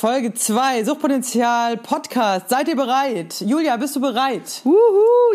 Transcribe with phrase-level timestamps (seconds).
[0.00, 2.48] Folge 2, Suchtpotenzial Podcast.
[2.48, 3.44] Seid ihr bereit?
[3.46, 4.62] Julia, bist du bereit?
[4.64, 4.72] Uhu,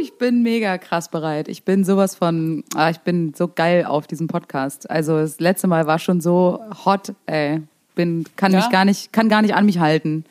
[0.02, 1.50] ich bin mega krass bereit.
[1.50, 4.90] Ich bin sowas von, ah, ich bin so geil auf diesem Podcast.
[4.90, 7.62] Also das letzte Mal war schon so hot, ey.
[7.94, 8.58] Bin, kann Ja?
[8.58, 10.26] mich gar nicht, kann gar nicht an mich halten.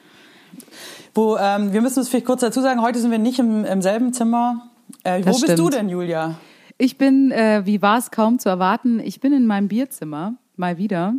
[1.14, 3.82] Wo, ähm, wir müssen es vielleicht kurz dazu sagen, heute sind wir nicht im, im
[3.82, 4.68] selben Zimmer.
[5.04, 6.34] Äh, wo bist du denn, Julia?
[6.76, 10.76] Ich bin, äh, wie war es kaum zu erwarten, ich bin in meinem Bierzimmer, mal
[10.76, 11.14] wieder,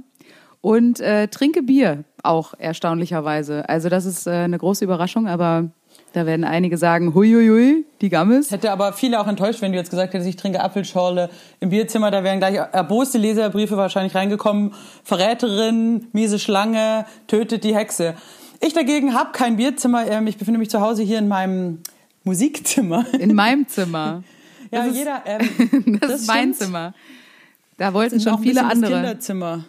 [0.59, 3.67] und äh, trinke Bier, auch erstaunlicherweise.
[3.69, 5.69] Also das ist äh, eine große Überraschung, aber
[6.13, 8.51] da werden einige sagen, huiuiui, die Gammes.
[8.51, 12.09] Hätte aber viele auch enttäuscht, wenn du jetzt gesagt hättest, ich trinke Apfelschorle im Bierzimmer.
[12.09, 14.73] Da wären gleich erboste Leserbriefe wahrscheinlich reingekommen.
[15.03, 18.15] Verräterin, miese Schlange, tötet die Hexe.
[18.61, 20.07] Ich dagegen habe kein Bierzimmer.
[20.07, 21.81] Ähm, ich befinde mich zu Hause hier in meinem
[22.23, 23.05] Musikzimmer.
[23.19, 24.23] In meinem Zimmer.
[24.71, 25.21] Ja, Das jeder.
[25.25, 26.57] Ähm, Das, ist mein stimmt.
[26.57, 26.93] Zimmer.
[27.77, 28.93] Da wollten Das schon viele bisschen das andere.
[28.93, 29.65] Kinderzimmer.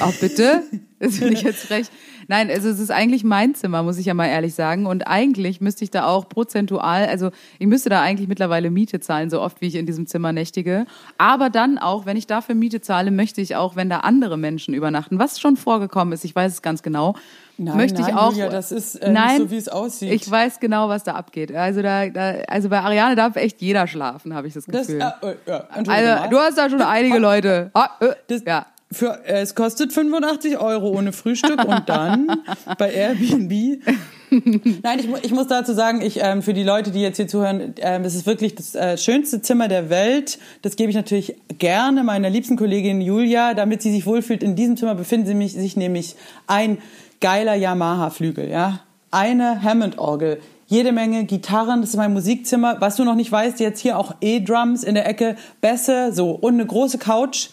[0.00, 0.62] Auch bitte?
[0.98, 1.86] Das finde ich jetzt frech.
[2.28, 4.86] Nein, also es ist eigentlich mein Zimmer, muss ich ja mal ehrlich sagen.
[4.86, 9.28] Und eigentlich müsste ich da auch prozentual, also ich müsste da eigentlich mittlerweile Miete zahlen,
[9.30, 10.86] so oft wie ich in diesem Zimmer nächtige.
[11.18, 14.74] Aber dann auch, wenn ich dafür Miete zahle, möchte ich auch, wenn da andere Menschen
[14.74, 17.14] übernachten, was schon vorgekommen ist, ich weiß es ganz genau,
[17.58, 18.32] Nein, möchte nein, ich auch.
[18.32, 20.10] Julia, das ist, äh, nein, so, wie es aussieht.
[20.12, 21.54] Ich weiß genau, was da abgeht.
[21.54, 25.00] Also da, da also bei Ariane darf echt jeder schlafen, habe ich das Das, Gefühl.
[25.00, 27.70] äh, äh, entschuldige also du hast da schon einige Leute.
[27.74, 28.66] Ah, äh, Das- ja.
[28.92, 32.40] Für, äh, es kostet 85 Euro ohne Frühstück und dann
[32.78, 33.82] bei Airbnb.
[34.30, 37.74] Nein, ich, ich muss dazu sagen, ich ähm, für die Leute, die jetzt hier zuhören,
[37.78, 40.38] ähm, es ist wirklich das äh, schönste Zimmer der Welt.
[40.62, 44.44] Das gebe ich natürlich gerne meiner liebsten Kollegin Julia, damit sie sich wohlfühlt.
[44.44, 46.14] In diesem Zimmer befinden sie mich, sich nämlich
[46.46, 46.78] ein
[47.20, 48.80] geiler Yamaha-Flügel, ja,
[49.10, 50.40] eine Hammond-Orgel.
[50.68, 52.80] Jede Menge Gitarren, das ist mein Musikzimmer.
[52.80, 56.54] Was du noch nicht weißt, jetzt hier auch E-Drums in der Ecke, Bässe, so und
[56.54, 57.50] eine große Couch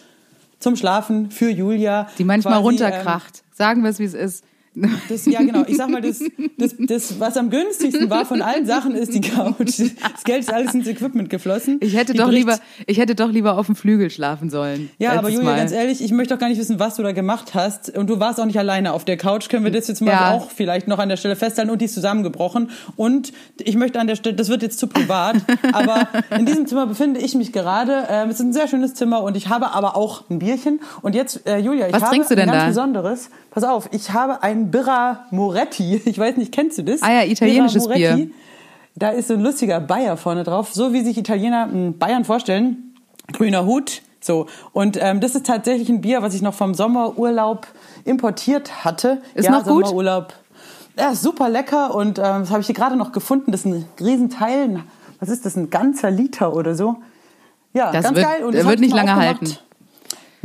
[0.63, 2.07] zum Schlafen für Julia.
[2.17, 3.43] Die manchmal Quasi, runterkracht.
[3.51, 4.43] Sagen wir es, wie es ist.
[5.09, 5.63] Das, ja, genau.
[5.67, 6.19] Ich sag mal, das,
[6.57, 9.79] das, das, was am günstigsten war von allen Sachen, ist die Couch.
[9.79, 11.77] Das Geld ist alles ins Equipment geflossen.
[11.81, 14.89] Ich hätte Die doch bricht- lieber, ich hätte doch lieber auf dem Flügel schlafen sollen.
[14.97, 15.57] Ja, aber Julia, Mal.
[15.57, 17.95] ganz ehrlich, ich möchte doch gar nicht wissen, was du da gemacht hast.
[17.95, 19.47] Und du warst auch nicht alleine auf der Couch.
[19.49, 20.31] Können wir das jetzt mal Ja.
[20.31, 22.71] auch vielleicht noch an der Stelle festhalten und die ist zusammengebrochen.
[22.95, 25.35] Und ich möchte an der Stelle, das wird jetzt zu privat,
[25.73, 26.07] aber
[26.37, 28.05] in diesem Zimmer befinde ich mich gerade.
[28.09, 30.79] Ähm, es ist ein sehr schönes Zimmer und ich habe aber auch ein Bierchen.
[31.01, 32.67] Und jetzt, äh, Julia, ich Was habe trinkst du denn ein ganz da?
[32.69, 33.29] Besonderes.
[33.51, 36.01] Pass auf, ich habe ein Birra Moretti.
[36.05, 37.01] Ich weiß nicht, kennst du das?
[37.01, 37.87] Ah ja, italienisches.
[37.87, 38.29] Bier.
[38.95, 42.93] Da ist so ein lustiger Bayer vorne drauf, so wie sich Italiener Bayern vorstellen.
[43.31, 44.45] Grüner Hut, so.
[44.71, 47.65] Und ähm, das ist tatsächlich ein Bier, was ich noch vom Sommerurlaub
[48.05, 49.21] importiert hatte.
[49.33, 49.85] Ist ja, noch gut?
[49.87, 50.33] Sommerurlaub.
[50.99, 53.51] Ja, super lecker und ähm, das habe ich hier gerade noch gefunden.
[53.51, 54.81] Das ist ein Riesenteil.
[55.19, 55.55] Was ist das?
[55.55, 56.97] Ein ganzer Liter oder so.
[57.73, 58.43] Ja, Das ganz wird- geil.
[58.43, 59.57] Und das wird nicht lange halten.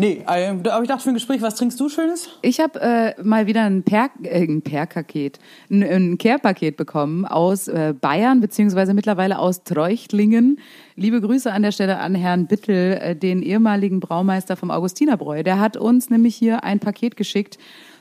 [0.00, 2.28] Nee, äh, aber ich dachte für ein Gespräch, was trinkst du Schönes?
[2.42, 7.66] Ich habe äh, mal wieder ein Per äh, ein Per-Paket, ein, ein Care-Paket bekommen aus
[7.66, 10.60] äh, Bayern beziehungsweise mittlerweile aus Treuchtlingen.
[10.94, 15.42] Liebe Grüße an der Stelle an Herrn Bittel, äh, den ehemaligen Braumeister vom Augustinerbräu.
[15.42, 17.59] Der hat uns nämlich hier ein Paket geschickt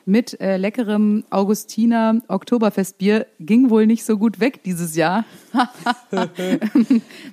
[0.07, 3.27] mit äh, leckerem Augustiner Oktoberfestbier.
[3.39, 5.25] Ging wohl nicht so gut weg dieses Jahr.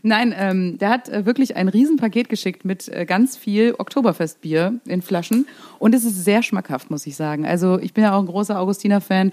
[0.03, 5.03] Nein, ähm, der hat äh, wirklich ein Riesenpaket geschickt mit äh, ganz viel Oktoberfestbier in
[5.03, 5.47] Flaschen.
[5.79, 7.47] Und es ist sehr schmackhaft, muss ich sagen.
[7.47, 9.33] Also ich bin ja auch ein großer Augustiner-Fan.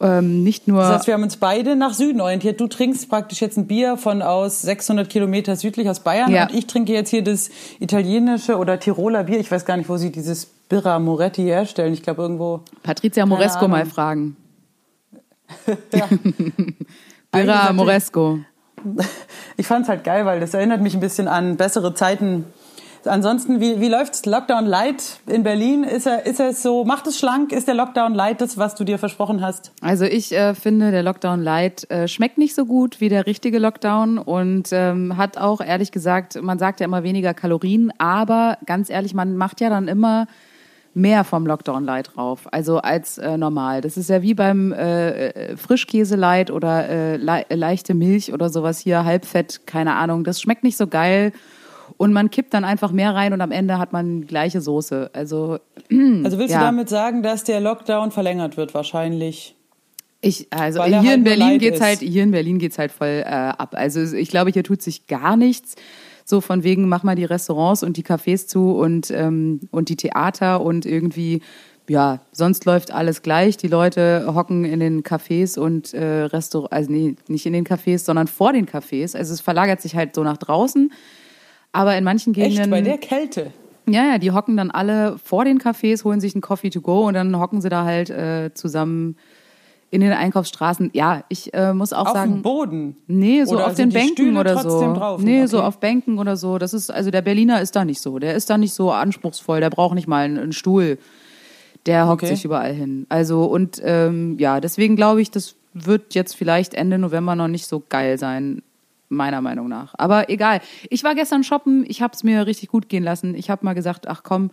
[0.00, 0.80] Ähm, nicht nur.
[0.80, 2.60] Das heißt, wir haben uns beide nach Süden orientiert.
[2.60, 6.48] Du trinkst praktisch jetzt ein Bier von aus 600 Kilometer südlich aus Bayern Ja.
[6.48, 9.38] und ich trinke jetzt hier das italienische oder Tiroler Bier.
[9.38, 11.92] Ich weiß gar nicht, wo sie dieses Birra Moretti herstellen.
[11.92, 12.60] Ich glaube irgendwo.
[12.82, 14.36] Patricia Moresco mal fragen.
[15.92, 16.08] Ja.
[17.30, 18.38] Birra Moresco.
[19.58, 22.46] Ich fand's halt geil, weil das erinnert mich ein bisschen an bessere Zeiten.
[23.04, 24.24] Ansonsten, wie, wie läuft's?
[24.24, 25.84] Lockdown Light in Berlin?
[25.84, 27.52] Ist er, ist er so, macht es schlank?
[27.52, 29.72] Ist der Lockdown Light das, was du dir versprochen hast?
[29.82, 33.58] Also ich äh, finde, der Lockdown Light äh, schmeckt nicht so gut wie der richtige
[33.58, 38.88] Lockdown und ähm, hat auch ehrlich gesagt, man sagt ja immer weniger Kalorien, aber ganz
[38.88, 40.26] ehrlich, man macht ja dann immer
[40.94, 43.80] mehr vom Lockdown Light drauf, also als äh, normal.
[43.80, 48.50] Das ist ja wie beim äh, äh, Frischkäse Light oder äh, le leichte Milch oder
[48.50, 50.24] sowas hier, Halbfett, keine Ahnung.
[50.24, 51.32] Das schmeckt nicht so geil.
[51.98, 55.10] Und man kippt dann einfach mehr rein und am Ende hat man gleiche Soße.
[55.12, 55.58] Also
[56.24, 56.60] Also willst Ja.
[56.60, 59.54] du damit sagen, dass der Lockdown verlängert wird wahrscheinlich?
[60.20, 61.82] Ich, also er hier halt in Berlin geht's ist.
[61.82, 63.70] halt, hier in Berlin geht's halt voll äh, ab.
[63.76, 65.74] Also ich glaube, hier tut sich gar nichts.
[66.32, 69.96] So von wegen, mach mal die Restaurants und die Cafés zu und, ähm, und die
[69.96, 71.42] Theater und irgendwie,
[71.90, 73.58] ja, sonst läuft alles gleich.
[73.58, 77.98] Die Leute hocken in den Cafés und äh, Restaurants, also nee, nicht in den Cafés,
[77.98, 79.14] sondern vor den Cafés.
[79.14, 80.90] Also es verlagert sich halt so nach draußen.
[81.70, 82.62] Aber in manchen Gegenden.
[82.62, 82.70] Echt?
[82.70, 83.52] Bei der Kälte?
[83.86, 87.06] Ja, ja, die hocken dann alle vor den Cafés, holen sich einen Coffee to go
[87.08, 89.16] und dann hocken sie da halt äh, zusammen
[89.92, 90.90] in den Einkaufsstraßen.
[90.94, 92.36] Ja, ich äh, muss auch auf sagen.
[92.36, 92.96] dem Boden.
[93.06, 94.80] Nee, so Oder auf den Bänken Stühle oder so.
[94.94, 95.20] drauf?
[95.22, 95.46] Nee, Okay.
[95.48, 96.56] so auf Bänken oder so.
[96.58, 98.18] Das ist, also der Berliner ist da nicht so.
[98.18, 99.60] Der ist da nicht so anspruchsvoll.
[99.60, 100.98] Der braucht nicht mal einen, einen Stuhl.
[101.84, 102.34] Der hockt Okay.
[102.34, 103.04] sich überall hin.
[103.10, 107.66] Also, und ähm, ja, deswegen glaube ich, das wird jetzt vielleicht Ende November noch nicht
[107.66, 108.62] so geil sein.
[109.10, 109.94] Meiner Meinung nach.
[109.98, 110.62] Aber egal.
[110.88, 111.84] Ich war gestern shoppen.
[111.86, 113.34] Ich habe es mir richtig gut gehen lassen.
[113.34, 114.50] Ich habe mal gesagt, ach komm,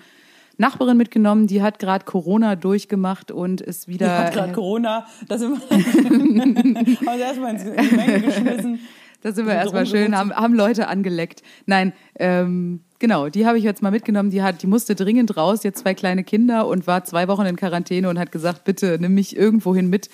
[0.60, 4.06] Nachbarin mitgenommen, die hat gerade Corona durchgemacht und ist wieder.
[4.08, 5.06] Die hat gerade Corona.
[5.28, 8.80] Das sind wir also erstmal ins- Menge geschmissen.
[9.22, 11.44] Da sind wir erstmal schön, haben, haben Leute angeleckt.
[11.66, 14.30] Nein, ähm, genau, die habe ich jetzt mal mitgenommen.
[14.30, 17.58] Die, hat, die musste dringend raus, jetzt zwei kleine Kinder und war zwei Wochen in
[17.58, 20.10] Quarantäne und hat gesagt, bitte nimm mich irgendwohin mit.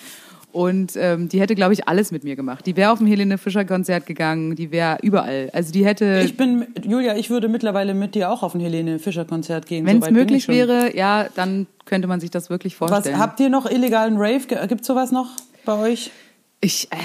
[0.56, 2.66] Und ähm, die hätte, glaube ich, alles mit mir gemacht.
[2.66, 5.50] Die wäre auf ein Helene Fischer Konzert gegangen, die wäre überall.
[5.52, 8.98] Also die hätte, Ich bin, Julia, ich würde mittlerweile mit dir auch auf ein Helene
[9.00, 9.86] Fischer Konzert gehen.
[9.86, 13.20] wenn es möglich wäre, ja, dann könnte man sich das wirklich Was, vorstellen.
[13.20, 14.48] habt ihr noch illegalen Rave?
[14.70, 15.28] Gibt's sowas noch
[15.66, 16.12] bei euch?
[16.62, 16.96] ich, äh,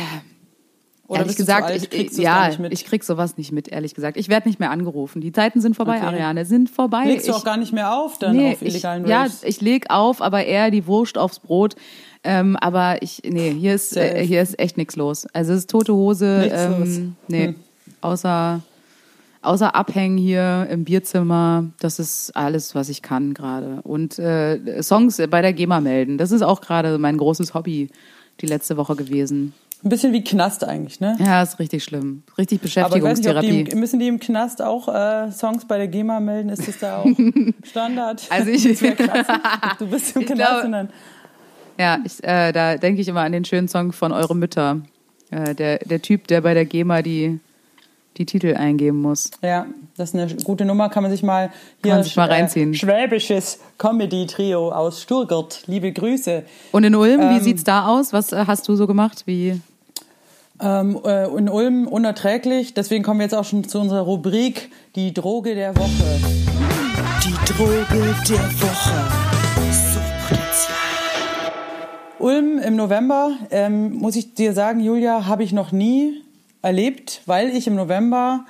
[1.08, 4.16] Oder ehrlich du gesagt, ich, ich, ja, ich krieg sowas nicht mit, ehrlich gesagt.
[4.16, 5.20] Ich werde nicht mehr angerufen.
[5.20, 6.06] Die Zeiten sind vorbei, Okay.
[6.06, 7.02] Ariane, sind vorbei.
[7.04, 9.60] Legst du ich, auch gar nicht mehr auf dann nee, auf illegalen ich, ja, ich
[9.60, 11.74] leg auf, aber eher die Wurst aufs Brot.
[12.22, 15.26] Ähm, aber ich, nee, hier ist, äh, hier ist echt nichts los.
[15.32, 16.50] Also es ist tote Hose.
[16.52, 17.16] Ähm.
[17.28, 17.54] Nee, Hm.
[18.02, 18.60] außer,
[19.42, 21.64] außer Abhängen hier im Bierzimmer.
[21.80, 23.80] Das ist alles, was ich kann gerade.
[23.84, 26.18] Und äh, Songs bei der GEMA melden.
[26.18, 27.88] Das ist auch gerade mein großes Hobby
[28.42, 29.54] die letzte Woche gewesen.
[29.82, 31.16] Ein bisschen wie Knast eigentlich, ne?
[31.20, 32.22] Ja, ist richtig schlimm.
[32.36, 33.64] Richtig Aber nicht, Beschäftigungstherapie.
[33.64, 36.50] die, im- müssen die im Knast auch äh, Songs bei der GEMA melden?
[36.50, 37.06] Ist das da auch
[37.62, 38.26] Standard?
[38.28, 38.64] Also ich-.
[39.78, 40.88] Du bist im Knast glaube- und dann...
[41.80, 44.82] Ja, ich, äh, da denke ich immer an den schönen Song von Eure Mütter.
[45.30, 47.40] Äh, der, der Typ, der bei der GEMA die,
[48.18, 49.30] die Titel eingeben muss.
[49.40, 49.64] Ja,
[49.96, 51.50] das ist eine gute Nummer, kann man sich mal
[51.82, 52.74] hier man sich mal äh, reinziehen.
[52.74, 55.62] schwäbisches Comedy-Trio aus Stuttgart.
[55.68, 56.42] Liebe Grüße.
[56.72, 58.12] Und in Ulm, wie Ähm, sieht's da aus?
[58.12, 59.22] Was äh, hast du so gemacht?
[59.24, 59.58] Wie?
[60.60, 65.14] Ähm, äh, in Ulm unerträglich, deswegen kommen wir jetzt auch schon zu unserer Rubrik Die
[65.14, 66.20] Droge der Woche.
[67.24, 67.86] Die Droge
[68.28, 69.30] der Woche.
[69.72, 70.89] Suchtpotenzial.
[72.20, 76.22] Ulm im November, ähm, muss ich dir sagen, Julia, habe ich noch nie
[76.62, 78.44] erlebt, weil ich im November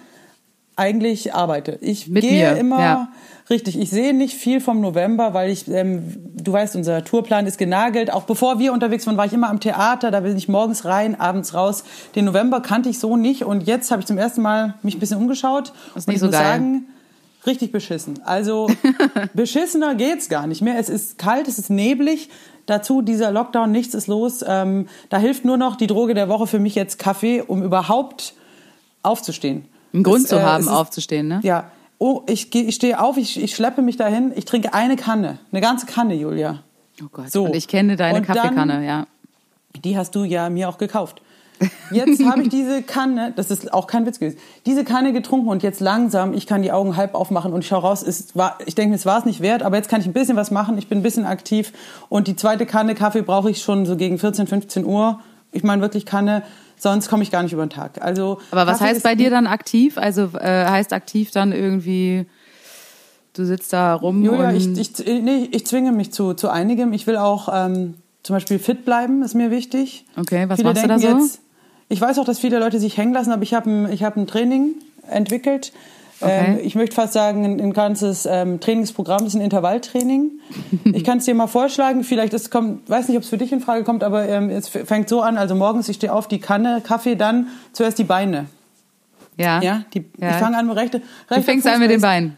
[0.76, 1.78] eigentlich arbeite.
[1.80, 3.08] Ich Mit gehe mir, immer ja.
[3.50, 3.78] richtig.
[3.78, 8.10] Ich sehe nicht viel vom November, weil ich, ähm, du weißt, unser Tourplan ist genagelt.
[8.12, 10.10] Auch bevor wir unterwegs waren, war ich immer am Theater.
[10.10, 11.84] Da bin ich morgens rein, abends raus.
[12.14, 15.00] Den November kannte ich so nicht und jetzt habe ich zum ersten Mal mich ein
[15.00, 16.46] bisschen umgeschaut Ist und nicht ich so muss geil.
[16.46, 16.86] sagen,
[17.46, 18.20] richtig beschissen.
[18.24, 18.68] Also
[19.34, 20.78] beschissener geht's gar nicht mehr.
[20.78, 22.28] Es ist kalt, es ist neblig.
[22.66, 24.44] Dazu dieser Lockdown, nichts ist los.
[24.46, 28.34] Ähm, da hilft nur noch die Droge der Woche für mich jetzt Kaffee, um überhaupt
[29.02, 29.64] aufzustehen.
[29.92, 31.40] Einen Grund Es, zu äh, haben, ist- aufzustehen, ne?
[31.42, 31.70] Ja.
[31.98, 35.60] Oh, ich, ich stehe auf, ich, ich schleppe mich dahin, ich trinke eine Kanne, eine
[35.60, 36.62] ganze Kanne, Julia.
[37.02, 37.30] Oh Gott.
[37.30, 37.44] So.
[37.44, 39.06] Und ich kenne deine Und dann- Kaffeekanne, ja.
[39.84, 41.20] Die hast du ja mir auch gekauft.
[41.90, 45.62] Jetzt habe ich diese Kanne, das ist auch kein Witz gewesen, diese Kanne getrunken und
[45.62, 48.74] jetzt langsam, ich kann die Augen halb aufmachen und ich schaue raus, es war, ich
[48.74, 50.78] denke mir, es war es nicht wert, aber jetzt kann ich ein bisschen was machen,
[50.78, 51.72] ich bin ein bisschen aktiv
[52.08, 55.20] und die zweite Kanne Kaffee brauche ich schon so gegen 14, 15 Uhr.
[55.52, 56.44] Ich meine wirklich Kanne,
[56.78, 58.02] sonst komme ich gar nicht über den Tag.
[58.02, 59.98] Also Aber was Kaffee heißt bei dir dann aktiv?
[59.98, 62.26] Also äh, heißt aktiv dann irgendwie,
[63.34, 66.92] du sitzt da rum Julia, ich, ich, nee, ich zwinge mich zu, zu einigem.
[66.92, 70.04] Ich will auch ähm, zum Beispiel fit bleiben, ist mir wichtig.
[70.16, 71.08] Okay, was viele machst du da so?
[71.08, 71.40] Jetzt,
[71.90, 74.16] ich weiß auch, dass viele Leute sich hängen lassen, aber ich habe ein, ich hab
[74.16, 74.76] ein Training
[75.10, 75.72] entwickelt.
[76.22, 76.52] Okay.
[76.52, 80.30] Ähm, ich möchte fast sagen, ein, ein ganzes ähm, Trainingsprogramm ist ein Intervalltraining.
[80.92, 82.04] ich kann es dir mal vorschlagen.
[82.04, 84.68] Vielleicht es kommt, weiß nicht, ob es für dich in Frage kommt, aber ähm, es
[84.68, 85.36] fängt so an.
[85.36, 88.46] Also morgens ich stehe auf die Kanne Kaffee, dann zuerst die Beine.
[89.36, 89.60] ja.
[89.62, 90.30] Ja, die, Ja.
[90.30, 91.00] ich fange an mit rechte.
[91.00, 92.36] Du rechter fängst Fuß, an mit den Beinen.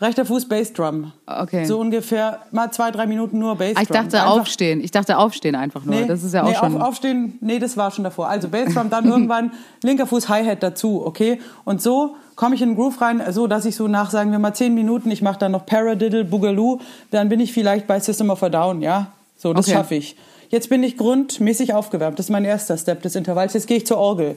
[0.00, 1.12] Rechter Fuß Bassdrum.
[1.26, 1.64] Okay.
[1.66, 3.76] So ungefähr mal zwei, drei Minuten nur Bassdrum.
[3.76, 4.80] Ah, ich dachte Einfach- aufstehen.
[4.82, 6.06] Ich dachte aufstehen einfach nur.
[6.06, 6.76] das ist ja auch nee, schon...
[6.80, 8.28] Auf, aufstehen, nee, das war schon davor.
[8.28, 9.52] Also Bassdrum, dann irgendwann
[9.82, 11.40] linker Fuß Hi-Hat dazu, okay?
[11.64, 14.38] Und so komme ich in den Groove rein, so dass ich so nach, sagen wir
[14.38, 16.78] mal, zehn Minuten, ich mache dann noch Paradiddle, Boogaloo,
[17.10, 19.08] dann bin ich vielleicht bei System of a Down, ja?
[19.36, 19.76] So, das Okay.
[19.76, 20.16] schaffe ich.
[20.48, 22.18] Jetzt bin ich grundmäßig aufgewärmt.
[22.18, 23.52] Das ist mein erster Step des Intervalls.
[23.52, 24.36] Jetzt gehe ich zur Orgel.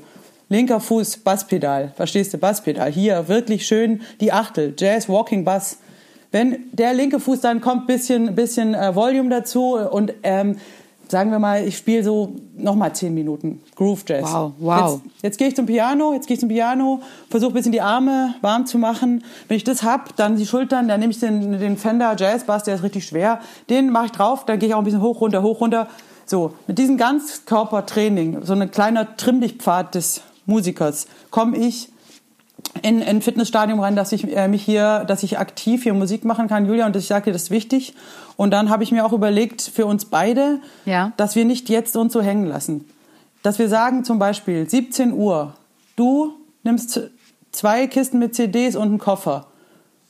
[0.49, 1.93] Linker Fuß, Basspedal.
[1.95, 2.37] Verstehst du?
[2.37, 2.91] Basspedal.
[2.91, 4.73] Hier wirklich schön die Achtel.
[4.77, 5.77] Jazz, Walking Bass.
[6.31, 10.57] Wenn der linke Fuß dann kommt, bisschen, bisschen äh, Volume dazu und ähm,
[11.07, 14.33] sagen wir mal, ich spiele so nochmal zehn Minuten Groove Jazz.
[14.33, 15.01] Wow, wow.
[15.03, 17.81] Jetzt, jetzt gehe ich zum Piano, jetzt gehe ich zum Piano, versuche ein bisschen die
[17.81, 19.23] Arme warm zu machen.
[19.47, 22.63] Wenn ich das hab, dann die Schultern, dann nehme ich den, den Fender Jazz Bass,
[22.63, 23.39] der ist richtig schwer.
[23.69, 25.87] Den mache ich drauf, dann gehe ich auch ein bisschen hoch, runter, hoch, runter.
[26.25, 31.89] So, mit diesem Ganzkörpertraining, so ein kleiner Trimm-dich-Pfad des Musikers, komme ich
[32.81, 36.47] in ein Fitnessstadium rein, dass ich äh, mich hier, dass ich aktiv hier Musik machen
[36.47, 37.93] kann, Julia, und ich sage dir, das ist wichtig.
[38.35, 41.11] Und dann habe ich mir auch überlegt für uns beide, Ja.
[41.17, 42.85] dass wir nicht jetzt uns so hängen lassen.
[43.43, 45.53] Dass wir sagen zum Beispiel 17 Uhr,
[45.95, 46.33] du
[46.63, 46.99] nimmst
[47.51, 49.47] zwei Kisten mit CDs und einen Koffer.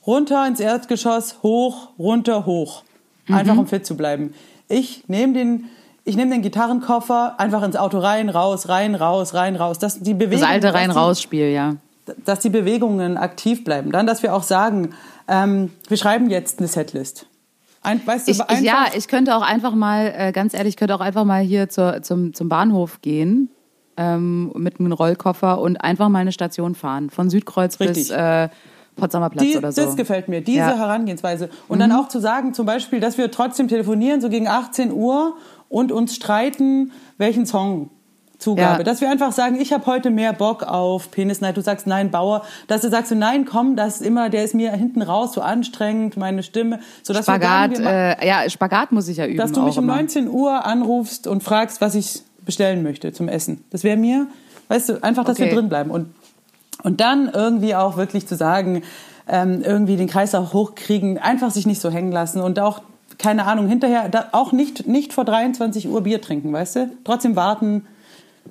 [0.06, 2.82] Runter ins Erdgeschoss, hoch, runter, hoch.
[3.28, 4.34] Einfach um fit zu bleiben.
[4.68, 5.64] Ich nehme den,
[6.04, 9.78] ich nehme den Gitarrenkoffer einfach ins Auto rein, raus, rein, raus, rein, raus.
[9.78, 11.76] Das, die Bewegung, Das alte dass Rein-Raus-Spiel, ja.
[12.24, 13.90] dass die Bewegungen aktiv bleiben.
[13.90, 14.94] Dann, dass wir auch sagen,
[15.28, 17.26] ähm, wir schreiben jetzt eine Setlist.
[17.82, 20.76] Ein, weißt du, Ich, ich, ja, ich könnte auch einfach mal, äh, ganz ehrlich, ich
[20.76, 23.50] könnte auch einfach mal hier zur, zum, zum Bahnhof gehen
[23.96, 27.10] ähm, mit einem Rollkoffer und einfach mal eine Station fahren.
[27.10, 28.16] Von Südkreuz bis Richtig.
[28.16, 28.48] äh,
[28.96, 29.84] Potsdamer Platz die, oder so.
[29.84, 30.74] das gefällt mir, diese Ja.
[30.74, 30.78] Mhm.
[30.78, 31.50] Herangehensweise.
[31.68, 35.36] Und dann auch zu sagen, zum Beispiel, dass wir trotzdem telefonieren, so gegen 18 Uhr
[35.74, 37.90] und uns streiten, welchen Song
[38.38, 38.78] Zugabe.
[38.78, 38.82] Ja.
[38.84, 41.56] Dass wir einfach sagen, ich habe heute mehr Bock auf Penis Night.
[41.56, 42.42] Du sagst nein, Bauer.
[42.66, 46.16] Dass du sagst, nein, komm, das ist immer, der ist mir hinten raus so anstrengend,
[46.16, 46.80] meine Stimme.
[47.02, 49.38] So, dass Spagat, sagen, wir äh, ja, Spagat muss ich ja üben.
[49.38, 49.96] dass du mich um immer.
[49.96, 53.64] 19 Uhr anrufst und fragst, was ich bestellen möchte zum Essen.
[53.70, 54.26] Das wäre mir,
[54.68, 55.48] weißt du, einfach, dass Okay.
[55.50, 55.90] wir drin bleiben.
[55.90, 56.14] Und,
[56.82, 58.82] und dann irgendwie auch wirklich zu sagen,
[59.26, 62.82] ähm, irgendwie den Kreis auch hochkriegen, einfach sich nicht so hängen lassen und auch,
[63.18, 66.90] keine Ahnung, hinterher auch nicht, nicht vor 23 Uhr Bier trinken, weißt du?
[67.04, 67.86] Trotzdem warten,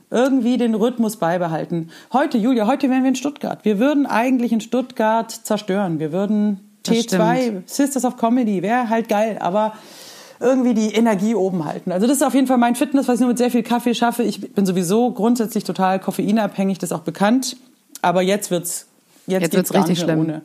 [0.10, 1.90] irgendwie den Rhythmus beibehalten.
[2.12, 3.60] Heute, Julia, heute wären wir in Stuttgart.
[3.64, 6.00] Wir würden eigentlich in Stuttgart zerstören.
[6.00, 9.74] Wir würden Das T2, Sisters of Comedy, wäre halt geil, aber
[10.40, 11.92] irgendwie die Energie oben halten.
[11.92, 13.96] Also das ist auf jeden Fall mein Fitness, was ich nur mit sehr viel Kaffee
[13.96, 14.24] schaffe.
[14.24, 17.56] Ich bin sowieso grundsätzlich total koffeinabhängig, das ist auch bekannt.
[18.02, 18.88] Aber jetzt wird's
[19.28, 20.20] jetzt, Jetzt wird's richtig schlimm.
[20.20, 20.42] ohne.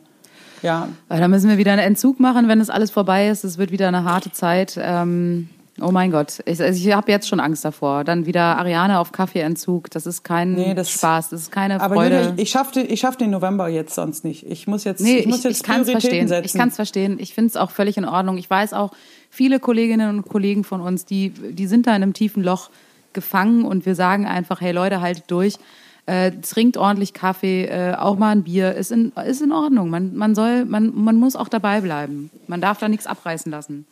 [0.61, 3.43] Ja, Weil da müssen wir wieder einen Entzug machen, wenn das alles vorbei ist.
[3.43, 4.77] Es wird wieder eine harte Zeit.
[4.81, 5.49] Ähm,
[5.81, 8.03] oh mein Gott, ich, also ich habe jetzt schon Angst davor.
[8.03, 9.89] Dann wieder Ariane auf Kaffeeentzug.
[9.91, 12.15] Das ist kein Nee, das- Spaß, das ist keine aber Freude.
[12.17, 14.45] Julia, ich, ich schaffe ich schaff den November jetzt sonst nicht.
[14.45, 16.27] Ich muss jetzt, Nee, ich muss ich, jetzt ich kann es Prioritäten verstehen.
[16.27, 16.45] setzen.
[16.45, 17.17] Ich kann es verstehen.
[17.19, 18.37] Ich finde es auch völlig in Ordnung.
[18.37, 18.91] Ich weiß auch,
[19.29, 22.69] viele Kolleginnen und Kollegen von uns, die, die sind da in einem tiefen Loch
[23.13, 25.55] gefangen und wir sagen einfach, hey Leute, haltet durch.
[26.05, 29.89] Äh, trinkt ordentlich Kaffee, äh, auch mal ein Bier, ist in, ist in Ordnung.
[29.91, 32.31] Man, man, soll, man, man muss auch dabei bleiben.
[32.47, 33.85] Man darf da nichts abreißen lassen.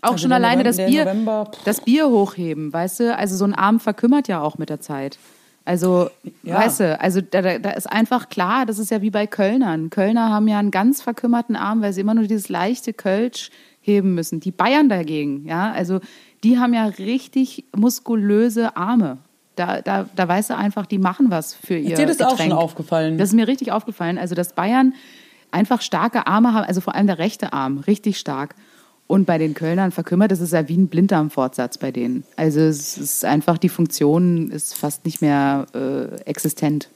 [0.00, 3.16] Auch Also schon alleine November- das Bier, November, das Bier hochheben, weißt du?
[3.16, 5.18] Also so ein Arm verkümmert ja auch mit der Zeit.
[5.64, 6.08] Also,
[6.44, 6.60] Ja.
[6.60, 9.90] weißt du, also da da ist einfach klar, das ist ja wie bei Kölnern.
[9.90, 13.50] Kölner haben ja einen ganz verkümmerten Arm, weil sie immer nur dieses leichte Kölsch
[13.82, 14.38] heben müssen.
[14.38, 15.98] Die Bayern dagegen, ja, also
[16.44, 19.18] die haben ja richtig muskulöse Arme.
[19.58, 22.30] Da, da, da weißt du einfach, die machen was für ihr Ist dir das auch
[22.30, 22.50] Getränk.
[22.50, 23.18] schon aufgefallen?
[23.18, 24.18] Das ist mir richtig aufgefallen.
[24.18, 24.94] Also, dass Bayern
[25.50, 28.54] einfach starke Arme haben, also vor allem der rechte Arm, richtig stark.
[29.06, 32.24] Und bei den Kölnern verkümmert, das ist ja wie ein Blinddarmfortsatz bei denen.
[32.36, 36.90] Also es ist einfach, die Funktion ist fast nicht mehr äh, existent.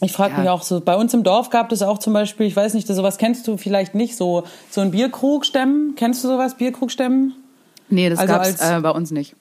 [0.00, 0.38] Ich frage Ja.
[0.40, 2.86] mich auch so, bei uns im Dorf gab es auch zum Beispiel, ich weiß nicht,
[2.86, 5.94] sowas kennst du vielleicht nicht, so, so ein Bierkrug stemmen.
[5.96, 7.34] Kennst du sowas, Bierkrug stemmen?
[7.90, 9.34] Nee, das Also gab's als- äh, bei uns nicht.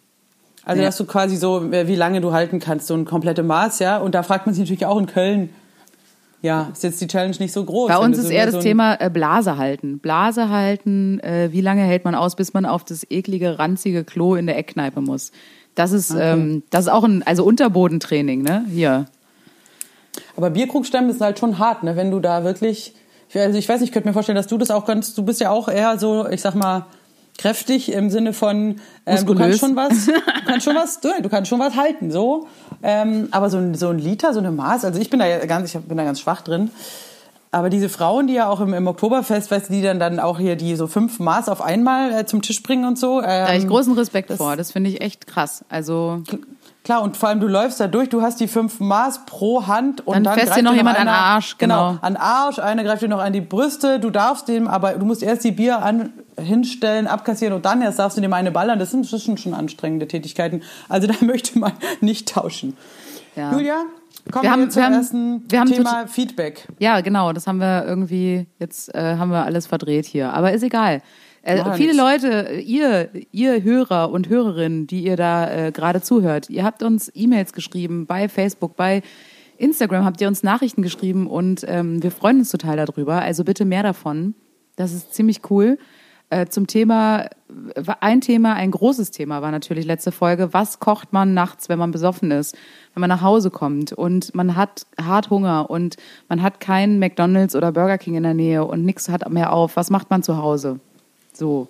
[0.66, 0.88] Also, Ja.
[0.88, 3.98] dass du quasi so, äh, wie lange du halten kannst, so ein komplette Maß, ja.
[3.98, 5.50] Und da fragt man sich natürlich auch in Köln,
[6.44, 7.88] ja, ist jetzt die Challenge nicht so groß.
[7.90, 10.00] Bei uns ist eher das so ein- Thema äh, Blase halten.
[10.00, 14.36] Blase halten, äh, wie lange hält man aus, bis man auf das eklige, ranzige Klo
[14.36, 15.32] in der Eckkneipe muss.
[15.76, 18.66] Das ist, ähm, das ist auch ein, also Unterbodentraining, ne?
[18.70, 19.06] Hier.
[20.36, 22.94] Aber Bierkrug stemmen ist halt schon hart, ne, wenn du da wirklich,
[23.34, 25.40] also ich weiß nicht, ich könnte mir vorstellen, dass du das auch kannst, du bist
[25.40, 26.88] ja auch eher so, ich sag mal,
[27.38, 30.12] kräftig im Sinne von, ähm, du kannst schon was, du
[30.46, 32.48] kannst schon was, du, du kannst schon was halten, so.
[32.84, 35.46] Ähm, aber so ein, so ein Liter, so eine Maß, also ich bin da ja
[35.46, 36.72] ganz, ich bin da ganz schwach drin.
[37.54, 40.40] Aber diese Frauen, die ja auch im, im Oktoberfest, weißt du, die dann, dann auch
[40.40, 43.20] hier die so fünf Maß auf einmal äh, zum Tisch bringen und so.
[43.20, 44.56] Ähm, Da habe ich großen Respekt vor.
[44.56, 45.66] Das finde ich echt krass.
[45.68, 46.24] Also
[46.84, 50.02] Klar, und vor allem du läufst da durch, du hast die fünf Maß pro Hand
[50.08, 51.98] und Dann dann, fässt dir noch jemand einer, an Arsch, genau.
[52.02, 55.22] An Arsch, einer greift dir noch an die Brüste, du darfst dem, aber du musst
[55.22, 58.80] erst die Bier an, hinstellen, abkassieren und dann erst darfst du dem eine ballern.
[58.80, 60.64] Das sind, das sind schon anstrengende Tätigkeiten.
[60.90, 62.76] Also da möchte man nicht tauschen.
[63.36, 63.52] Ja.
[63.52, 63.84] Julia,
[64.32, 66.68] kommen Wir wir, haben- jetzt zum wir haben- ersten wir haben Thema Feedback.
[66.80, 70.34] Ja, genau, das haben wir irgendwie, jetzt äh, haben wir alles verdreht hier.
[70.34, 71.04] Aber ist egal.
[71.44, 71.94] Äh, viele.
[71.94, 77.12] Leute, ihr, ihr Hörer und Hörerinnen, die ihr da äh, gerade zuhört, ihr habt uns
[77.14, 79.02] E-Mails geschrieben bei Facebook, bei
[79.58, 83.22] Instagram habt ihr uns Nachrichten geschrieben und ähm, wir freuen uns total darüber.
[83.22, 84.34] Also bitte mehr davon.
[84.76, 85.78] Das ist ziemlich cool.
[86.32, 87.28] Äh, zum Thema,
[88.00, 90.54] ein Thema, ein großes Thema war natürlich letzte Folge.
[90.54, 92.56] Was kocht man nachts, wenn man besoffen ist,
[92.94, 95.98] wenn man nach Hause kommt und man hat hart Hunger und
[96.30, 99.76] man hat keinen McDonalds oder Burger King in der Nähe und nichts hat mehr auf.
[99.76, 100.80] Was macht man zu Hause?
[101.42, 101.68] So.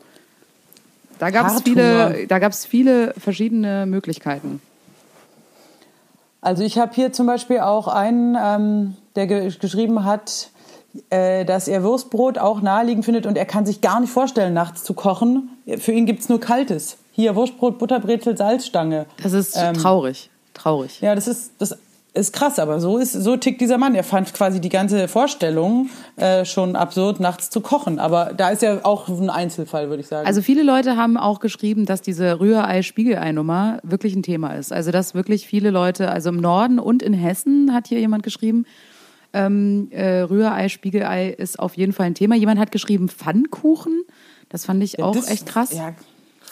[1.18, 4.62] Da gab es viele, da es viele verschiedene Möglichkeiten.
[6.42, 10.50] Also ich habe hier zum Beispiel auch einen, ähm, der ge geschrieben hat,
[11.10, 14.84] äh, dass er Wurstbrot auch naheliegend findet und er kann sich gar nicht vorstellen, nachts
[14.84, 15.48] zu kochen.
[15.78, 16.98] Für ihn gibt's nur Kaltes.
[17.14, 19.06] Hier Wurstbrot, Butterbrezel, Salzstange.
[19.24, 20.30] Das ist Ähm, traurig.
[20.54, 21.00] Traurig.
[21.00, 21.78] Ja, das ist, das
[22.14, 23.96] ist krass, aber so ist, so tickt dieser Mann.
[23.96, 28.00] Er fand quasi die ganze Vorstellung äh, schon absurd, nachts zu kochen.
[28.00, 30.28] Aber da ist er auch ein Einzelfall, würde ich sagen.
[30.28, 34.74] Also viele Leute haben auch geschrieben, dass diese Rührei-Spiegelei-Nummer wirklich ein Thema ist.
[34.74, 38.66] Also dass wirklich viele Leute, also im Norden und in Hessen hat hier jemand geschrieben,
[39.34, 42.36] ähm, äh, Rührei, Spiegelei ist auf jeden Fall ein Thema.
[42.36, 44.04] Jemand hat geschrieben Pfannkuchen.
[44.50, 45.72] Das fand ich auch Das- echt krass.
[45.72, 45.94] Ja,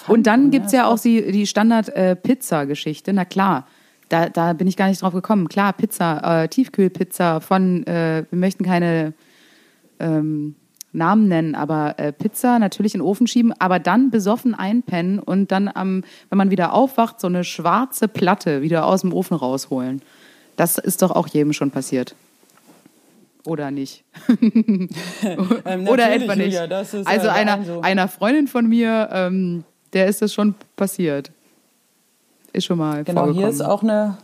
[0.07, 3.11] Und dann Pfannkuchen, gibt's ja, ja auch die, die Standard-Pizza-Geschichte.
[3.11, 3.67] Na klar,
[4.09, 5.47] da, da bin ich gar nicht drauf gekommen.
[5.47, 9.13] Klar, Pizza, äh, Tiefkühlpizza von, äh, wir möchten keine
[9.99, 10.55] ähm,
[10.91, 15.51] Namen nennen, aber äh, Pizza natürlich in den Ofen schieben, aber dann besoffen einpennen und
[15.51, 20.01] dann, am, wenn man wieder aufwacht, so eine schwarze Platte wieder aus dem Ofen rausholen.
[20.55, 22.15] Das ist doch auch jedem schon passiert.
[23.45, 24.03] Oder nicht?
[25.65, 26.47] Ähm, Oder etwa nicht.
[26.47, 29.63] Julia, das ist, also äh, einer, einer Freundin von mir, ähm,
[29.93, 31.31] der ist das schon passiert.
[32.53, 33.39] Ist schon mal Genau, vorgekommen.
[33.39, 34.17] hier ist auch eine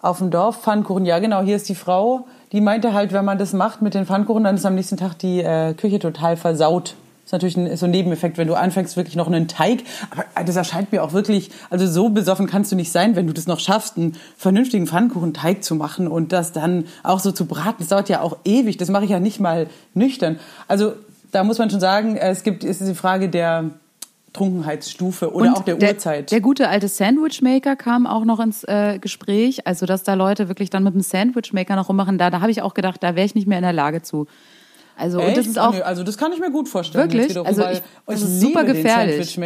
[0.00, 1.06] auf dem Dorf Pfannkuchen.
[1.06, 4.04] Ja, genau, hier ist die Frau, die meinte halt, wenn man das macht mit den
[4.04, 6.94] Pfannkuchen, dann ist am nächsten Tag die äh, Küche total versaut.
[7.22, 9.82] Das ist natürlich ein, ist so ein Nebeneffekt, wenn du anfängst, wirklich noch einen Teig.
[10.10, 13.32] Aber das erscheint mir auch wirklich, also so besoffen kannst du nicht sein, wenn du
[13.32, 17.76] das noch schaffst, einen vernünftigen Pfannkuchenteig zu machen und das dann auch so zu braten.
[17.78, 18.76] Das dauert ja auch ewig.
[18.76, 20.38] Das mache ich ja nicht mal nüchtern.
[20.68, 20.92] Also
[21.32, 23.70] da muss man schon sagen, es gibt, es ist die Frage der
[24.34, 26.30] Trunkenheitsstufe oder Und auch der, Uhrzeit.
[26.30, 29.66] Der gute alte Sandwichmaker kam auch noch ins äh, Gespräch.
[29.66, 32.60] Also, dass da Leute wirklich dann mit dem Sandwichmaker noch rummachen, da, da habe ich
[32.60, 34.26] auch gedacht, da wäre ich nicht mehr in der Lage zu.
[34.96, 35.48] Also, und das Echt?
[35.48, 35.74] ist auch.
[35.74, 37.04] Oh, also das kann ich mir gut vorstellen.
[37.04, 37.22] Wirklich?
[37.22, 39.38] jetzt wiederum, Also ich- das ist super gefährlich.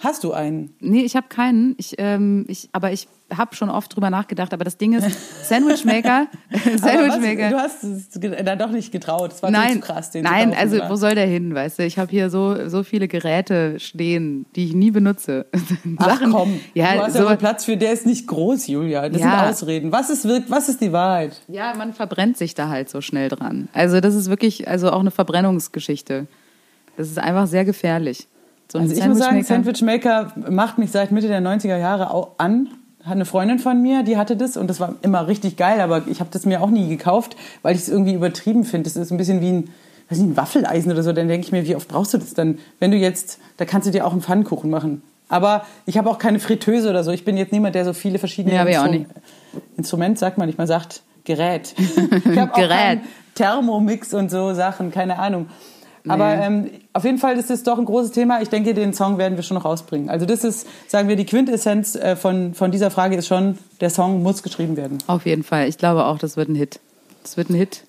[0.00, 0.74] Hast du einen?
[0.80, 1.74] Nee, ich habe keinen.
[1.78, 4.52] Ich, ähm, ich, aber ich habe schon oft drüber nachgedacht.
[4.54, 7.50] Aber das Ding ist, Sandwichmaker, was, Sandwichmaker.
[7.50, 9.32] du hast es dann doch nicht getraut.
[9.32, 10.10] Das war Nein, zu krass.
[10.12, 11.84] Den nein, also wo soll der hin, weißt du?
[11.84, 15.46] Ich habe hier so, so viele Geräte stehen, die ich nie benutze.
[15.98, 19.08] Ach komm, ja, du hast so, ja Platz für, der ist nicht groß, Julia.
[19.08, 19.40] Das Ja.
[19.40, 19.92] sind Ausreden.
[19.92, 21.40] Was ist, was ist die Wahrheit?
[21.48, 23.68] ja, man verbrennt sich da halt so schnell dran.
[23.72, 26.26] Also das ist wirklich, also auch eine Verbrennungsgeschichte.
[26.96, 28.26] Das ist einfach sehr gefährlich.
[28.70, 32.10] So ein Also ich muss sagen, Sandwichmaker- Sandwichmaker macht mich seit Mitte der 90er Jahre
[32.12, 32.68] au- an.
[33.06, 36.08] Hat eine Freundin von mir, die hatte das und das war immer richtig geil, aber
[36.08, 38.90] ich habe das mir auch nie gekauft, weil ich es irgendwie übertrieben finde.
[38.90, 39.70] Das ist ein bisschen wie ein,
[40.10, 41.12] weiß nicht, ein Waffeleisen oder so.
[41.12, 42.58] Dann denke ich mir, wie oft brauchst du das dann?
[42.80, 45.02] Wenn du jetzt, da kannst du dir auch einen Pfannkuchen machen.
[45.28, 47.12] Aber ich habe auch keine Fritteuse oder so.
[47.12, 49.06] Ich bin jetzt niemand, der so viele verschiedene auch nicht.
[49.76, 51.74] Instrument, sagt man nicht, man sagt Gerät.
[51.78, 53.00] Ich habe auch Gerät.
[53.34, 55.46] Thermomix und so Sachen, keine Ahnung.
[56.08, 58.40] Aber ähm, auf jeden Fall ist das doch ein großes Thema.
[58.40, 60.08] Ich denke, den Song werden wir schon noch rausbringen.
[60.08, 63.90] Also das ist, sagen wir, die Quintessenz äh, von, von dieser Frage ist schon, der
[63.90, 64.98] Song muss geschrieben werden.
[65.06, 65.68] Auf jeden Fall.
[65.68, 66.80] Ich glaube auch, das wird ein Hit.
[67.22, 67.84] Das wird ein Hit.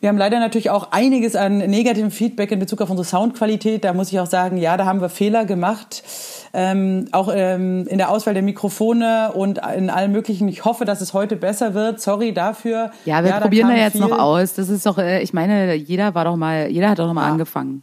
[0.00, 3.82] Wir haben leider natürlich auch einiges an negativem Feedback in Bezug auf unsere Soundqualität.
[3.82, 6.04] Da muss ich auch sagen, ja, da haben wir Fehler gemacht.
[6.52, 10.46] Ähm, auch ähm, in der Auswahl der Mikrofone und in allem Möglichen.
[10.46, 12.00] Ich hoffe, dass es heute besser wird.
[12.00, 12.92] Sorry dafür.
[13.06, 14.02] Ja, wir da probieren da jetzt viel.
[14.02, 14.54] noch aus.
[14.54, 17.26] Das ist doch, äh, ich meine, jeder war doch mal, jeder hat doch noch mal
[17.26, 17.32] Ja.
[17.32, 17.82] angefangen.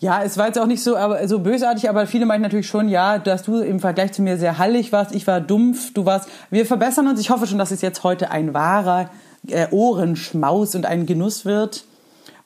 [0.00, 2.88] Ja, es war jetzt auch nicht so, aber, so bösartig, aber viele meinten natürlich schon,
[2.88, 5.12] ja, dass du im Vergleich zu mir sehr hallig warst.
[5.14, 6.28] Ich war dumpf, du warst.
[6.50, 7.20] Wir verbessern uns.
[7.20, 9.10] Ich hoffe schon, dass es jetzt heute ein wahrer
[9.50, 11.84] äh, Ohrenschmaus und ein Genuss wird.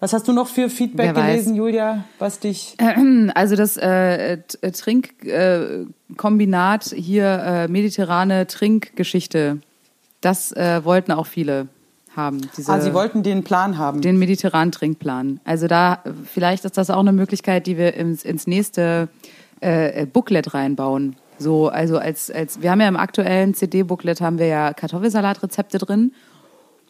[0.01, 2.77] Was hast du noch für Feedback gelesen, Julia, was dich.
[3.35, 9.61] Also das äh, Trinkkombinat äh, Kombinat hier, äh, mediterrane Trinkgeschichte,
[10.21, 11.69] das äh, wollten auch viele
[12.17, 12.41] haben.
[12.57, 14.01] Diese, Ah, sie wollten den Plan haben.
[14.01, 15.41] den mediterranen Trinkplan.
[15.45, 19.09] Also da, vielleicht ist das auch eine Möglichkeit, die wir ins, ins nächste
[19.61, 21.17] äh, Booklet reinbauen.
[21.39, 26.13] So, also als, als, wir haben ja im aktuellen CD-Booklet haben wir ja Kartoffelsalatrezepte drin.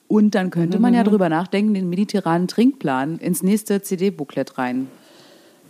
[0.09, 0.97] Und dann könnte man Mhm.
[0.99, 4.89] ja drüber nachdenken, den mediterranen Trinkplan ins nächste CD-Booklet rein.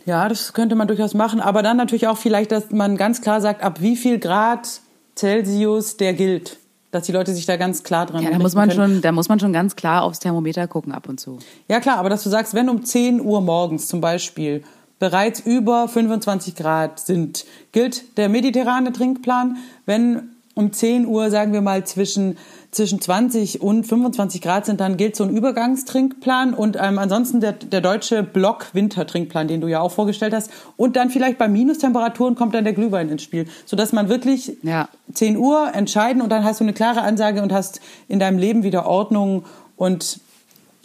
[0.05, 1.41] Ja, das könnte man durchaus machen.
[1.41, 4.81] Aber dann natürlich auch vielleicht, dass man ganz klar sagt, ab wie viel Grad
[5.17, 6.59] Celsius der gilt.
[6.91, 8.95] Dass die Leute sich da ganz klar dran Ja, da muss man können.
[8.95, 11.39] schon, da muss man schon ganz klar aufs Thermometer gucken ab und zu.
[11.69, 14.63] Ja klar, aber dass du sagst, wenn um 10 Uhr morgens zum Beispiel
[14.99, 19.57] bereits über 25 Grad sind, gilt der mediterrane Trinkplan.
[19.87, 22.37] Wenn um 10 Uhr, sagen wir mal, zwischen,
[22.73, 27.53] zwischen 20 und 25 Grad sind, dann gilt so ein Übergangstrinkplan und ähm, ansonsten der,
[27.53, 30.51] der deutsche Block-Wintertrinkplan, den du ja auch vorgestellt hast.
[30.79, 34.89] Und dann vielleicht bei Minustemperaturen kommt dann der Glühwein ins Spiel, sodass man wirklich Ja.
[35.13, 38.63] 10 Uhr entscheiden und dann hast du eine klare Ansage und hast in deinem Leben
[38.63, 39.45] wieder Ordnung
[39.77, 40.21] und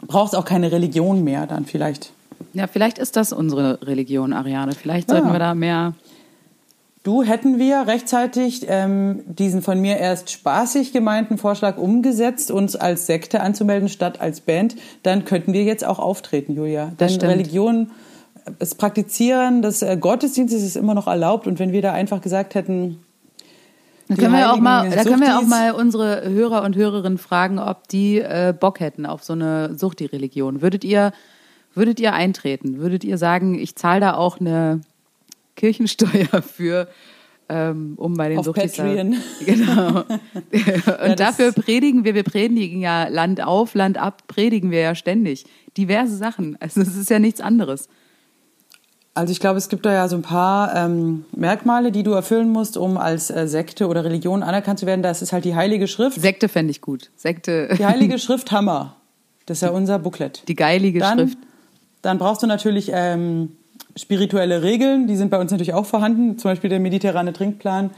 [0.05, 2.11] brauchst auch keine Religion mehr dann vielleicht.
[2.53, 4.73] Ja, vielleicht ist das unsere Religion, Ariane.
[4.73, 5.33] Vielleicht sollten Ja.
[5.33, 5.93] wir da mehr.
[7.07, 13.05] Du, hätten wir rechtzeitig ähm, diesen von mir erst spaßig gemeinten Vorschlag umgesetzt, uns als
[13.05, 16.91] Sekte anzumelden statt als Band, dann könnten wir jetzt auch auftreten, Julia.
[16.97, 17.31] Das Denn stimmt.
[17.31, 17.91] Religion,
[18.59, 21.47] das Praktizieren des äh, Gottesdienstes ist immer noch erlaubt.
[21.47, 22.99] Und wenn wir da einfach gesagt hätten,
[24.09, 27.57] Da können wir auch mal, da können wir auch mal unsere Hörer und Hörerinnen fragen,
[27.57, 30.61] ob die äh, Bock hätten auf so eine Suchti-Religion.
[30.61, 31.13] Würdet ihr,
[31.73, 32.79] würdet ihr eintreten?
[32.79, 34.81] Würdet ihr sagen, ich zahle da auch eine
[35.57, 36.87] Kirchensteuer für,
[37.49, 39.15] ähm, um bei den Auf Patreon.
[39.45, 39.99] Genau.
[40.03, 40.07] und
[41.01, 45.45] das- dafür predigen wir, wir predigen ja Land auf, Land ab, predigen wir ja ständig.
[45.75, 46.55] Diverse Sachen.
[46.61, 47.89] Also es ist ja nichts anderes.
[49.13, 52.49] Also ich glaube, es gibt da ja so ein paar ähm, Merkmale, die du erfüllen
[52.49, 55.01] musst, um als äh, Sekte oder Religion anerkannt zu werden.
[55.01, 56.21] Das ist halt die Heilige Schrift.
[56.21, 57.09] Sekte fände ich gut.
[57.15, 58.95] Sekte, Die Heilige Schrift Hammer.
[59.47, 60.43] Das ist ja unser Booklet.
[60.47, 61.37] die geilige Dann, Schrift.
[62.03, 63.53] dann brauchst du natürlich ähm,
[63.97, 65.07] spirituelle Regeln.
[65.07, 66.37] Die sind bei uns natürlich auch vorhanden.
[66.37, 67.91] Zum Beispiel der mediterrane Trinkplan.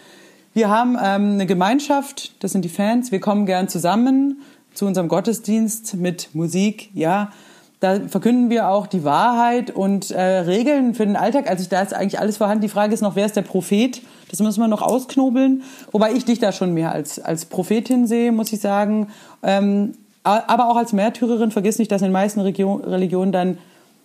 [0.54, 2.32] Wir haben ähm, eine Gemeinschaft.
[2.44, 3.12] Das sind die Fans.
[3.12, 4.42] Wir kommen gern zusammen
[4.74, 6.90] zu unserem Gottesdienst mit Musik.
[6.94, 7.32] Ja,
[7.80, 11.50] da verkünden wir auch die Wahrheit und äh, Regeln für den Alltag.
[11.50, 12.62] Also da ist eigentlich alles vorhanden.
[12.62, 14.02] Die Frage ist noch, wer ist der Prophet?
[14.30, 15.64] Das müssen wir noch ausknobeln.
[15.92, 19.08] Wobei ich dich da schon mehr als, als Prophetin sehe, muss ich sagen.
[19.44, 23.58] Ähm, aber auch als Märtyrerin, vergiss nicht, dass in den meisten Region, Religionen dann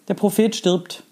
[0.08, 1.02] der Prophet stirbt.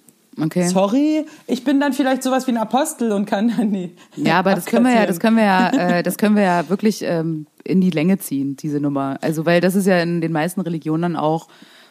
[0.41, 0.67] Okay.
[0.67, 3.95] Sorry, ich bin dann vielleicht sowas wie ein Apostel und kann dann die.
[4.17, 6.69] Ja, aber das können wir ja, das können wir ja, äh, das können wir ja
[6.71, 9.19] wirklich ähm, in die Länge ziehen, diese Nummer.
[9.21, 11.49] Also weil das ist ja in den meisten Religionen dann auch,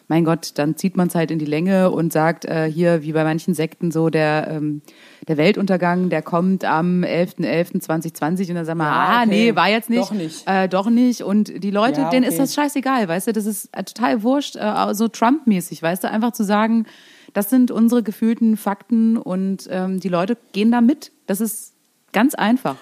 [0.08, 3.12] mein Gott, dann zieht man es halt in die Länge und sagt äh, hier, wie
[3.12, 4.82] bei manchen Sekten so, der, ähm,
[5.28, 9.28] der Weltuntergang, der kommt am 11.11.2020 und dann sagen wir, Ja, ah, okay.
[9.30, 10.02] nee, war jetzt nicht.
[10.02, 10.46] Doch nicht.
[10.46, 11.22] Äh, doch nicht.
[11.22, 12.34] Und die Leute, Ja, denen okay.
[12.34, 16.10] ist das scheißegal, weißt du, das ist äh, total wurscht, äh, so Trump-mäßig, weißt du,
[16.10, 16.84] einfach zu sagen,
[17.32, 21.12] das sind unsere gefühlten Fakten und ähm, die Leute gehen da mit.
[21.26, 21.72] Das ist
[22.12, 22.76] ganz einfach.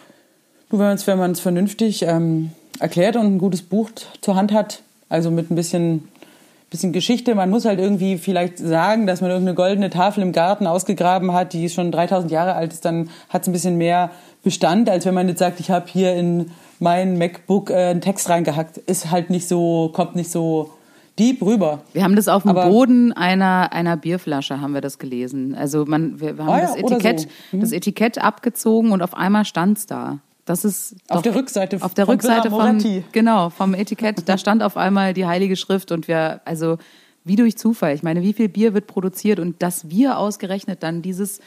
[0.71, 5.31] Du, wenn man es vernünftig ähm, erklärt und ein gutes Buch zur Hand hat, also
[5.31, 6.09] mit ein bisschen,
[6.71, 10.67] bisschen Geschichte, man muss halt irgendwie vielleicht sagen, dass man irgendeine goldene Tafel im Garten
[10.67, 14.11] ausgegraben hat, die schon 3000 Jahre alt ist, dann hat es ein bisschen mehr
[14.43, 18.29] Bestand, als wenn man jetzt sagt, ich habe hier in mein MacBook äh, einen Text
[18.29, 18.79] reingehackt.
[18.79, 20.71] Ist halt nicht so, kommt nicht so
[21.21, 21.83] deep rüber.
[21.93, 25.55] Wir haben das auf dem Aber- Boden einer, einer Bierflasche haben wir das gelesen.
[25.55, 27.29] Also man, wir, wir haben Ah ja, das Etikett, so.
[27.57, 27.61] Mhm.
[27.61, 30.19] das Etikett abgezogen und auf einmal stand's da.
[30.47, 33.05] Das ist Auf doch- der Rückseite auf der von Rückseite Moretti.
[33.13, 34.29] genau vom Etikett.
[34.29, 36.79] Da stand auf einmal die Heilige Schrift und wir also
[37.23, 37.95] wie durch Zufall.
[37.95, 41.41] Ich meine, wie viel Bier wird produziert und dass wir ausgerechnet dann dieses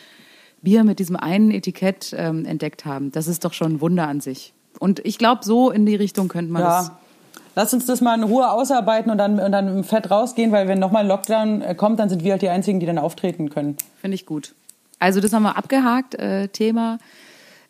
[0.61, 4.21] Bier mit diesem einen Etikett ähm, entdeckt haben, das ist doch schon ein Wunder an
[4.21, 4.53] sich.
[4.79, 6.91] Und ich glaube, so in die Richtung könnte man das.
[7.55, 10.67] Lass uns das mal in Ruhe ausarbeiten und dann, und dann im Fett rausgehen, weil
[10.67, 13.49] wenn nochmal ein Lockdown äh, kommt, dann sind wir halt die Einzigen, die dann auftreten
[13.49, 13.77] können.
[14.01, 14.53] Finde ich gut.
[14.99, 16.15] Also das haben wir abgehakt.
[16.15, 16.97] Äh, Thema.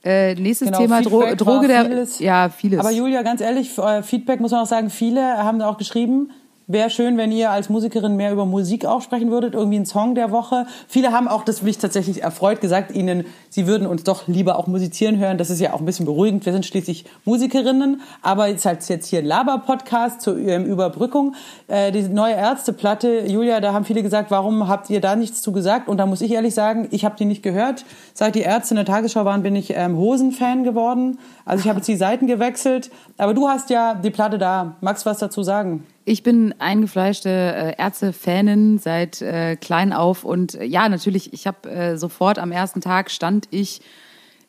[0.06, 1.86] Äh, nächstes Genau, Thema Dro Droge der.
[1.86, 2.19] vieles.
[2.19, 2.80] Ja, vieles.
[2.80, 6.32] Aber Julia, ganz ehrlich, äh, Feedback muss man auch sagen, viele haben auch geschrieben,
[6.67, 10.15] wäre schön, wenn ihr als Musikerin mehr über Musik auch sprechen würdet, irgendwie ein Song
[10.15, 10.65] der Woche.
[10.88, 14.67] Viele haben auch, das mich tatsächlich erfreut, gesagt, ihnen, sie würden uns doch lieber auch
[14.67, 15.38] musizieren hören.
[15.38, 16.45] Das ist ja auch ein bisschen beruhigend.
[16.45, 21.36] Wir sind schließlich Musikerinnen, aber jetzt halt jetzt hier ein Laber-Podcast zur ähm, Überbrückung.
[21.67, 25.52] Äh, die neue Ärzteplatte, Julia, da haben viele gesagt, warum habt ihr da nichts zu
[25.52, 25.88] gesagt?
[25.89, 27.86] Und da muss ich ehrlich sagen, ich habe die nicht gehört.
[28.13, 31.19] Seit die Ärzte in der Tagesschau waren, bin ich ähm, Hosen-Fan geworden.
[31.45, 32.89] Also ich habe jetzt die Seiten gewechselt.
[33.17, 34.76] Aber du hast ja die Platte da.
[34.82, 35.84] Magst du was dazu sagen?
[36.06, 41.70] Ich bin eingefleischte äh, Ärzte-Fanin seit äh, klein auf und äh, ja, natürlich, ich habe
[41.70, 43.82] äh, sofort am ersten Tag stand ich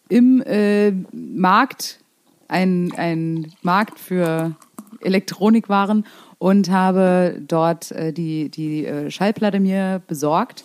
[0.08, 2.00] im äh, Markt,
[2.48, 4.56] ein, ein Markt für
[5.00, 6.06] Elektronikwaren
[6.38, 10.64] und habe dort äh, die, die äh, Schallplatte mir besorgt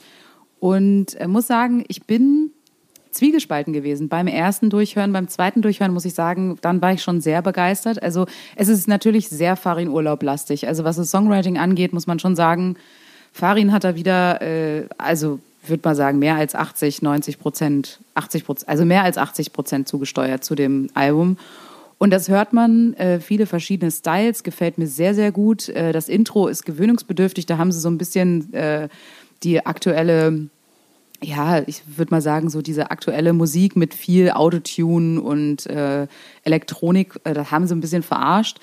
[0.60, 2.48] und muss sagen, ich bin
[3.19, 4.10] zwiegespalten gewesen.
[4.10, 8.01] Beim ersten Durchhören, beim zweiten Durchhören muss ich sagen, dann war ich schon sehr begeistert.
[8.01, 10.67] Also es ist natürlich sehr Farin Urlaub-lastig.
[10.67, 12.75] Also was das Songwriting angeht, muss man schon sagen,
[13.32, 18.45] Farin hat da wieder, äh, also würde mal sagen, mehr als 80, 90 Prozent, 80
[18.45, 21.38] Prozent, also mehr als 80 Prozent zugesteuert zu dem Album.
[21.97, 25.67] Und das hört man, äh, viele verschiedene Styles, gefällt mir sehr, sehr gut.
[25.69, 28.88] Äh, das Intro ist gewöhnungsbedürftig, da haben sie so ein bisschen äh,
[29.43, 30.47] die aktuelle
[31.21, 36.08] ja, ich würde mal sagen, so diese aktuelle Musik mit viel Autotune und äh,
[36.43, 38.60] Elektronik, äh, das haben sie ein bisschen verarscht.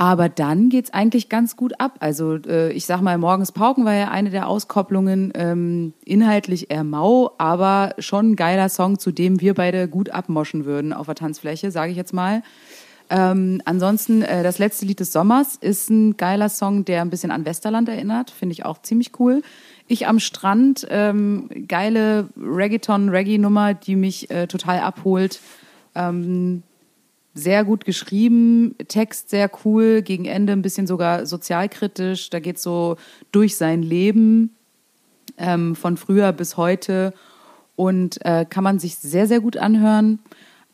[0.00, 1.96] Aber dann geht's eigentlich ganz gut ab.
[1.98, 6.84] Also äh, ich sag mal, Morgens Pauken war ja eine der Auskopplungen, ähm, inhaltlich eher
[6.84, 11.16] mau, aber schon ein geiler Song, zu dem wir beide gut abmoschen würden auf der
[11.16, 12.42] Tanzfläche, sage ich jetzt mal.
[13.10, 17.32] Ähm, ansonsten, äh, das letzte Lied des Sommers ist ein geiler Song, der ein bisschen
[17.32, 18.30] an Westerland erinnert.
[18.30, 19.42] Finde ich auch ziemlich cool.
[19.90, 25.40] Ich am Strand, ähm, geile Reggaeton-Reggae-Nummer, die mich äh, total abholt.
[25.94, 26.62] Ähm,
[27.32, 32.28] sehr gut geschrieben, Text sehr cool, gegen Ende ein bisschen sogar sozialkritisch.
[32.28, 32.96] Da geht so
[33.32, 34.54] durch sein Leben
[35.38, 37.14] ähm, von früher bis heute
[37.74, 40.18] und äh, kann man sich sehr, sehr gut anhören.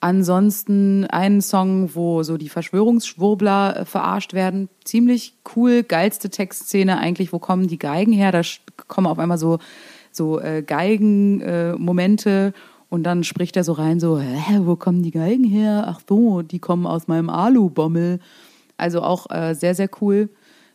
[0.04, 4.68] Ansonsten einen Song, wo so die Verschwörungsschwurbler äh, verarscht werden.
[4.84, 7.32] Ziemlich cool, geilste Textszene eigentlich.
[7.32, 8.30] Wo kommen die Geigen her?
[8.30, 8.42] Da
[8.86, 9.60] kommen auf einmal so,
[10.12, 12.52] so äh, Geigen-Momente.
[12.54, 12.58] Äh,
[12.90, 15.84] und dann spricht er so rein, so, hä, wo kommen die Geigen her?
[15.88, 18.20] Ach so, die kommen aus meinem Alu-Bommel.
[18.76, 20.28] Also auch äh, sehr, sehr cool.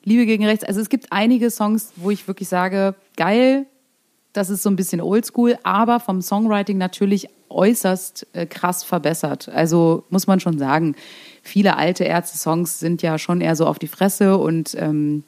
[0.03, 0.63] Liebe gegen rechts.
[0.63, 3.67] Also es gibt einige Songs, wo ich wirklich sage, geil,
[4.33, 9.49] das ist so ein bisschen oldschool, aber vom Songwriting natürlich äußerst äh, krass verbessert.
[9.49, 10.95] Also muss man schon sagen,
[11.41, 15.23] viele alte Ärzte-Songs sind ja schon eher so auf die Fresse und ähm,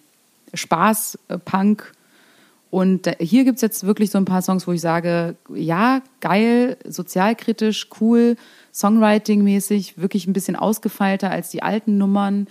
[0.54, 1.94] Spaß, äh, Punk
[2.72, 6.78] und hier gibt es jetzt wirklich so ein paar Songs, wo ich sage, ja, geil,
[6.88, 8.38] sozialkritisch, cool,
[8.74, 12.48] Songwriting-mäßig, wirklich ein bisschen ausgefeilter als die alten Nummern.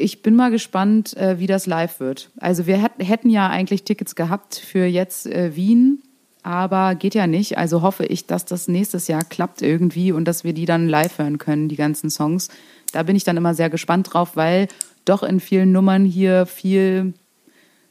[0.00, 2.30] Ich bin mal gespannt, äh, wie das live wird.
[2.38, 6.04] Also wir hätten ja eigentlich Tickets gehabt für jetzt äh, Wien,
[6.44, 7.58] aber geht ja nicht.
[7.58, 11.18] Also hoffe ich, dass das nächstes Jahr klappt irgendwie und dass wir die dann live
[11.18, 12.48] hören können, die ganzen Songs.
[12.92, 14.68] Da bin ich dann immer sehr gespannt drauf, weil
[15.04, 17.12] doch in vielen Nummern hier viel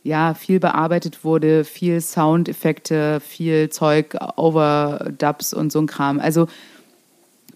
[0.03, 6.21] ja, viel bearbeitet wurde, viel Soundeffekte, viel Zeug, Overdubs und so ein Kram.
[6.21, 6.47] Also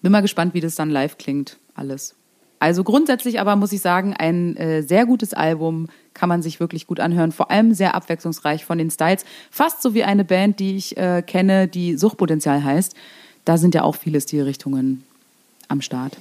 [0.02, 2.16] bin mal gespannt, wie das dann live klingt, alles.
[2.62, 6.86] Also grundsätzlich aber muss ich sagen, ein äh, sehr gutes Album kann man sich wirklich
[6.86, 7.32] gut anhören.
[7.32, 9.26] Vor allem sehr abwechslungsreich von den Styles.
[9.50, 12.94] Fast so wie eine Band, die ich äh, kenne, die Suchtpotenzial heißt.
[13.46, 15.04] Da sind ja auch viele Stilrichtungen
[15.70, 16.18] am Start.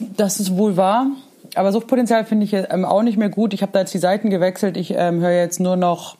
[0.00, 1.12] Das ist wohl wahr.
[1.54, 3.54] Aber Suchtpotenzial finde ich ähm, auch nicht mehr gut.
[3.54, 4.76] Ich habe da jetzt die Seiten gewechselt.
[4.76, 6.16] Ich ähm, höre jetzt nur noch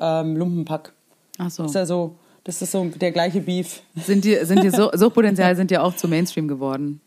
[0.00, 0.92] ähm, Lumpenpack.
[1.38, 1.64] Ach so.
[1.64, 2.14] Das ist ja so,
[2.44, 3.82] das ist so der gleiche Beef.
[3.96, 7.00] Sind die, sind die Suchtpotenzial sind ja auch zu Mainstream geworden.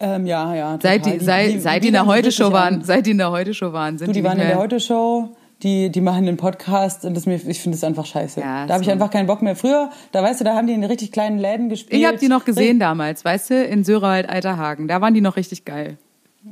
[0.00, 0.78] Ähm, ja, ja.
[0.80, 3.30] Seit die, sei, die, seit die, die in der Heute-Show waren, seit die in der
[3.30, 5.30] Heute-Show waren, sind du, die, die waren in der Heute-Show
[5.62, 8.40] die, die machen den Podcast und das mir, ich finde es einfach scheiße.
[8.40, 9.56] Ja, da habe ich einfach keinen Bock mehr.
[9.56, 12.00] Früher, da weißt du, da haben die in richtig kleinen Läden gespielt.
[12.00, 14.86] Ich habe die noch gesehen damals, weißt du, in Sörewald, Alterhagen.
[14.86, 15.98] Da waren die noch richtig geil.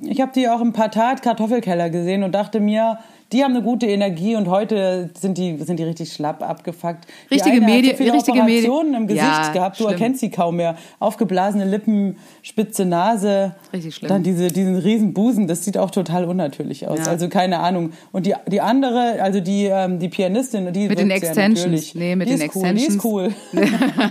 [0.02, 2.98] Ich habe die auch im Patat Kartoffelkeller gesehen und dachte mir,
[3.32, 7.06] die haben eine gute Energie und heute sind die, sind die richtig schlapp abgefuckt.
[7.30, 9.92] Richtige Medien, so richtige Operationen im Gesicht ja, gehabt, du schlimm.
[9.92, 10.76] erkennst sie kaum mehr.
[11.00, 13.54] Aufgeblasene Lippen, spitze Nase.
[13.72, 14.08] Richtig schlimm.
[14.08, 17.00] Dann diese, diesen riesen Busen, das sieht auch total unnatürlich aus.
[17.00, 17.06] Ja.
[17.06, 17.92] Also keine Ahnung.
[18.12, 21.94] Und die, die andere, also die, ähm, die Pianistin, die Mit den Extensions.
[21.94, 23.04] Ja nee, mit die den Extensions.
[23.04, 24.04] Cool, die ist cool.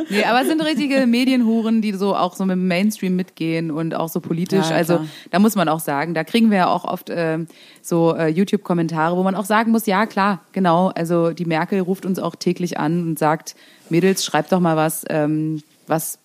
[0.10, 3.94] nee, aber es sind richtige Medienhuren, die so auch so mit dem Mainstream mitgehen und
[3.94, 4.70] auch so politisch.
[4.70, 7.38] Ja, also da muss man auch sagen, da kriegen wir ja auch oft äh,
[7.86, 12.06] so äh, YouTube-Kommentare, wo man auch sagen muss, ja klar, genau, also die Merkel ruft
[12.06, 13.54] uns auch täglich an und sagt,
[13.88, 16.18] Mädels, schreibt doch mal was, ähm, was,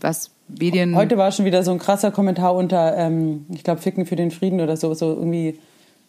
[0.00, 0.94] was Medien...
[0.94, 4.30] Heute war schon wieder so ein krasser Kommentar unter, ähm, ich glaube, Ficken für den
[4.30, 5.58] Frieden oder so, so irgendwie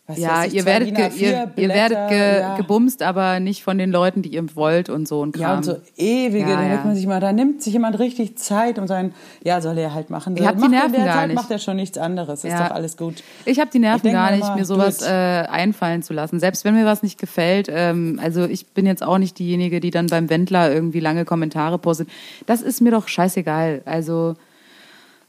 [0.10, 2.58] was ja, ihr werdet, ge, ihr, ihr, werdet ge, ja.
[2.58, 5.42] gebumst, aber nicht von den Leuten, die ihr wollt und so und Kram.
[5.42, 6.82] Ja, und so ewige, ja, da ja.
[6.84, 10.10] man sich mal, da nimmt sich jemand richtig Zeit und sein, ja, soll er halt
[10.10, 10.36] machen.
[10.36, 11.36] Ich hab die Nerven gar Zeit, nicht.
[11.36, 13.22] macht er schon nichts anderes, ist doch alles gut.
[13.46, 16.40] Ich habe die Nerven gar nicht, mir sowas äh, einfallen zu lassen.
[16.40, 19.92] Selbst wenn mir was nicht gefällt, ähm, also ich bin jetzt auch nicht diejenige, die
[19.92, 22.10] dann beim Wendler irgendwie lange Kommentare postet.
[22.48, 23.84] Das ist mir doch scheißegal.
[23.86, 24.36] Also,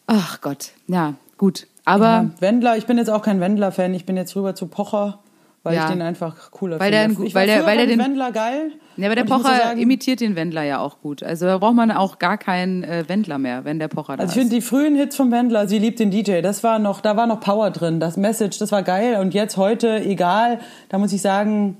[0.06, 1.66] ach Gott, ja, gut.
[1.90, 5.20] Aber ja, Wendler, ich bin jetzt auch kein Wendler-Fan, ich bin jetzt rüber zu Pocher,
[5.62, 5.84] weil ja.
[5.84, 7.24] ich den einfach cooler weil finde.
[7.24, 8.72] Der, weil der, weil der den Wendler geil.
[8.96, 11.22] Ja, aber der Pocher sagen, imitiert den Wendler ja auch gut.
[11.22, 14.24] Also da braucht man auch gar keinen äh, Wendler mehr, wenn der Pocher da also
[14.24, 14.30] ist.
[14.30, 17.00] Also ich finde die frühen Hits vom Wendler, sie liebt den DJ, das war noch,
[17.00, 20.98] da war noch Power drin, das Message, das war geil und jetzt heute egal, da
[20.98, 21.76] muss ich sagen,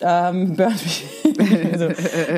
[0.00, 0.56] ähm,
[1.72, 1.88] also,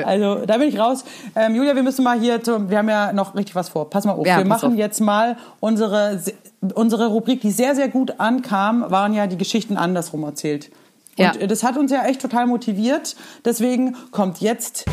[0.05, 1.05] also, da bin ich raus.
[1.35, 3.90] Ähm, Julia, wir müssen mal hier, zu, wir haben ja noch richtig was vor.
[3.90, 4.27] Pass mal auf.
[4.27, 4.79] Ja, wir machen auf.
[4.79, 6.21] jetzt mal unsere,
[6.75, 10.71] unsere Rubrik, die sehr, sehr gut ankam, waren ja die Geschichten andersrum erzählt.
[11.18, 11.47] Und ja.
[11.47, 13.16] das hat uns ja echt total motiviert.
[13.44, 14.85] Deswegen kommt jetzt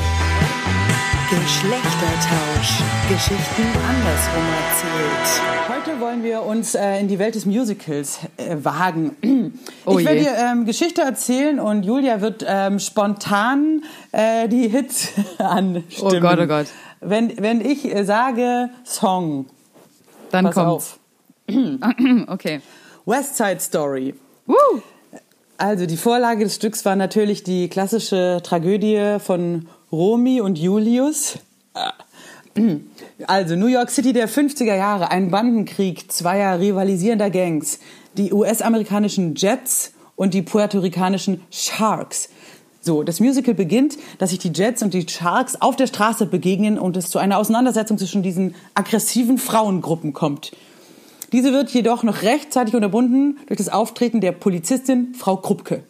[1.30, 2.84] Geschlechtertausch.
[3.10, 5.64] Geschichten andersrum erzählt.
[6.06, 9.15] Wollen wir uns äh, in die Welt des Musicals äh, wagen.
[9.88, 15.10] Oh ich werde dir ähm, Geschichte erzählen und Julia wird ähm, spontan äh, die Hits
[15.39, 15.84] anstimmen.
[16.02, 16.68] Oh Gott, oh Gott.
[17.02, 19.48] Wenn, wenn ich äh, sage Song,
[20.30, 21.00] dann pass kommt's.
[21.48, 22.28] auf.
[22.28, 22.62] okay.
[23.06, 24.13] West Side Story.
[24.46, 24.56] Woo!
[25.58, 31.39] Also die Vorlage des Stücks war natürlich die klassische Tragödie von Romy und Julius.
[33.28, 37.80] Also New York City der 50er Jahre, ein Bandenkrieg zweier rivalisierender Gangs,
[38.18, 42.30] die US-amerikanischen Jets und die puerto-ricanischen Sharks.
[42.82, 46.78] So, das Musical beginnt, dass sich die Jets und die Sharks auf der Straße begegnen
[46.78, 50.52] und es zu einer Auseinandersetzung zwischen diesen aggressiven Frauengruppen kommt.
[51.32, 55.84] Diese wird jedoch noch rechtzeitig unterbunden durch das Auftreten der Polizistin Frau Krupke.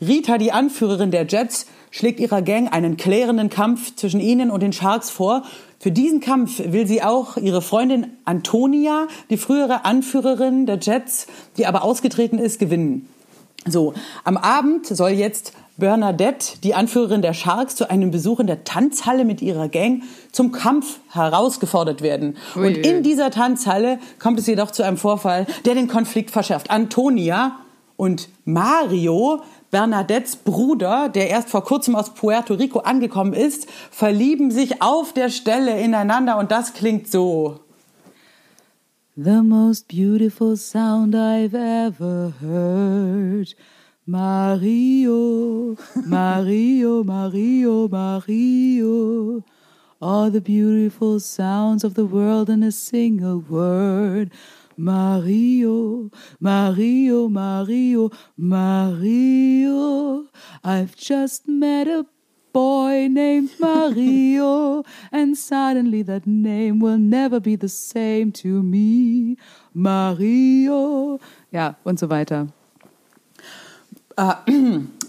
[0.00, 4.72] Rita, die Anführerin der Jets, schlägt ihrer Gang einen klärenden Kampf zwischen ihnen und den
[4.72, 5.42] Sharks vor.
[5.78, 11.66] Für diesen Kampf will sie auch ihre Freundin Antonia, die frühere Anführerin der Jets, die
[11.66, 13.08] aber ausgetreten ist, gewinnen.
[13.68, 13.94] So,
[14.24, 19.24] am Abend soll jetzt Bernadette, die Anführerin der Sharks, zu einem Besuch in der Tanzhalle
[19.24, 22.36] mit ihrer Gang zum Kampf herausgefordert werden.
[22.56, 22.66] Ui.
[22.66, 26.70] Und in dieser Tanzhalle kommt es jedoch zu einem Vorfall, der den Konflikt verschärft.
[26.70, 27.56] Antonia
[27.96, 29.42] und Mario,
[29.76, 35.28] Bernadettes Bruder, der erst vor kurzem aus Puerto Rico angekommen ist, verlieben sich auf der
[35.28, 37.60] Stelle ineinander und das klingt so.
[39.16, 43.54] The most beautiful sound I've ever heard.
[44.06, 49.44] Mario, Mario, Mario, Mario.
[50.00, 54.30] All the beautiful sounds of the world in a single word.
[54.76, 56.10] Mario,
[56.40, 60.26] Mario, Mario, Mario.
[60.62, 62.06] I've just met a
[62.52, 69.36] boy named Mario, and suddenly that name will never be the same to me.
[69.74, 71.18] Mario.
[71.52, 72.48] Ja, und so weiter.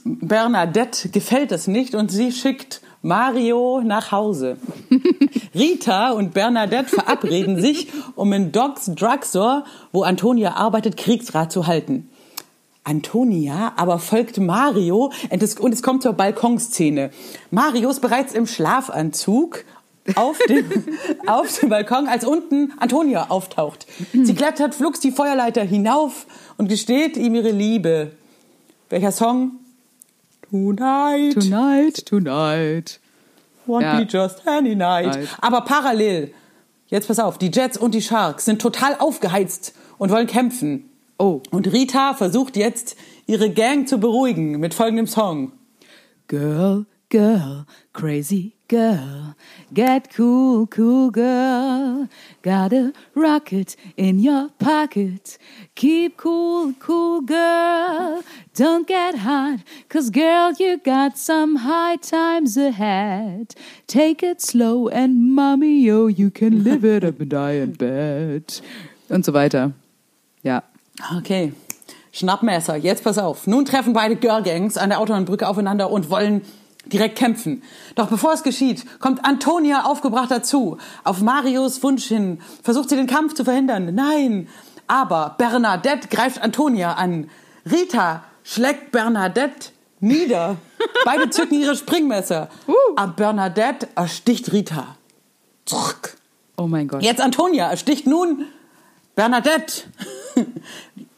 [0.03, 4.57] Bernadette gefällt es nicht und sie schickt Mario nach Hause.
[5.55, 12.10] Rita und Bernadette verabreden sich, um in Docs Drugstore, wo Antonia arbeitet, Kriegsrat zu halten.
[12.83, 17.12] Antonia aber folgt Mario und es, und es kommt zur Balkonszene.
[17.51, 19.65] Mario ist bereits im Schlafanzug
[20.15, 20.65] auf dem,
[21.27, 23.88] auf dem Balkon, als unten Antonia auftaucht.
[24.13, 28.13] Sie klettert flugs die Feuerleiter hinauf und gesteht ihm ihre Liebe.
[28.89, 29.51] Welcher Song?
[30.49, 31.33] Tonight.
[31.33, 32.99] Tonight, tonight.
[33.65, 33.99] Won't Ja.
[33.99, 35.07] be just any night.
[35.07, 35.27] Night.
[35.41, 36.33] Aber parallel,
[36.88, 40.89] jetzt pass auf, die Jets und die Sharks sind total aufgeheizt und wollen kämpfen.
[41.19, 41.41] Oh.
[41.51, 45.51] Und Rita versucht jetzt, ihre Gang zu beruhigen mit folgendem Song.
[46.27, 49.35] Girl, girl, crazy girl,
[49.73, 52.09] get cool, cool girl.
[52.41, 55.37] Got a rocket in your pocket.
[55.75, 58.23] Keep cool, cool girl.
[58.53, 63.55] Don't get hot, cause girl, you got some high times ahead.
[63.87, 68.61] Take it slow and mommy, yo, you can live it up and die in bed.
[69.09, 69.71] Und so weiter.
[70.43, 70.63] Ja.
[71.17, 71.53] Okay,
[72.11, 73.47] Schnappmesser, jetzt pass auf.
[73.47, 76.41] Nun treffen beide Girl-Gangs an der Autobahnbrücke aufeinander und wollen
[76.93, 77.63] direkt kämpfen.
[77.95, 80.78] Doch bevor es geschieht, kommt Antonia aufgebracht dazu.
[81.04, 83.93] Auf Marios Wunsch hin versucht sie den Kampf zu verhindern.
[83.93, 84.47] Nein,
[84.88, 87.30] aber Bernadette greift Antonia an.
[87.69, 90.58] Rita schlägt Bernadette nieder.
[91.06, 92.50] Beide zücken ihre Springmesser.
[92.95, 94.95] Aber Bernadette ersticht Rita.
[95.65, 96.17] Zurück.
[96.56, 97.04] Oh mein Gott.
[97.04, 98.45] Jetzt Antonia ersticht nun
[99.15, 99.84] Bernadette.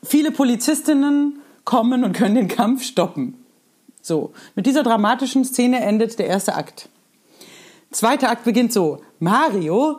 [0.03, 3.38] Viele Polizistinnen kommen und können den Kampf stoppen.
[4.01, 6.89] So, mit dieser dramatischen Szene endet der erste Akt.
[7.91, 8.99] Zweiter Akt beginnt so.
[9.19, 9.97] Mario,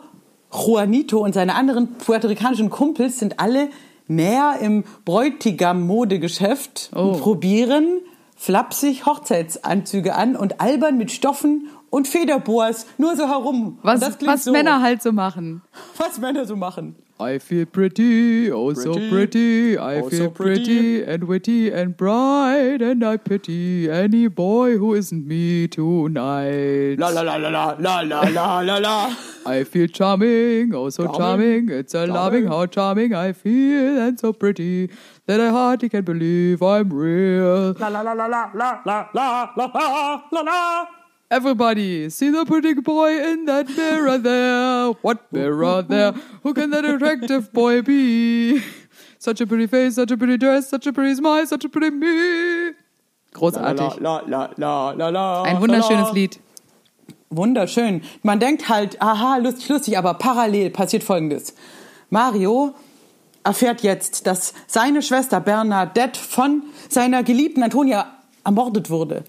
[0.51, 3.69] Juanito und seine anderen puerto-ricanischen Kumpels sind alle
[4.07, 7.11] näher im Bräutigam-Modegeschäft und Oh.
[7.13, 8.01] probieren
[8.35, 13.77] flapsig Hochzeitsanzüge an und albern mit Stoffen und Federboas nur so herum.
[13.83, 15.61] Was, was so, Männer halt so machen.
[15.97, 16.95] was Männer so machen.
[17.19, 19.77] I feel pretty, oh so Pretty, pretty.
[19.77, 20.63] I oh feel so pretty.
[20.63, 21.03] pretty.
[21.03, 26.95] and witty and bright, and I pity any boy who isn't me tonight.
[26.97, 29.15] La la la la la la la la la la.
[29.45, 31.67] I feel charming, oh so charming.
[31.67, 31.69] Charming.
[31.79, 32.15] It's a Charming.
[32.15, 34.89] loving how charming I feel, and so pretty
[35.27, 37.73] that I hardly can believe I'm real.
[37.73, 40.85] La la la la la la la la la la la la.
[41.31, 44.91] Everybody, see the pretty boy in that mirror there.
[45.01, 46.11] What mirror there?
[46.43, 48.61] Who can that attractive boy be?
[49.17, 51.89] Such a pretty face, such a pretty dress, such a pretty smile, such a pretty
[51.89, 52.73] me.
[53.33, 54.01] Großartig.
[54.01, 55.43] La la la la la.
[55.43, 56.37] Ein wunderschönes Lied.
[57.29, 58.01] Wunderschön.
[58.23, 61.53] Man denkt halt, aha, lustig, lustig, aber parallel passiert Folgendes.
[62.09, 62.75] Mario
[63.45, 69.23] erfährt jetzt, dass seine Schwester Bernadette von seiner geliebten Antonia ermordet wurde.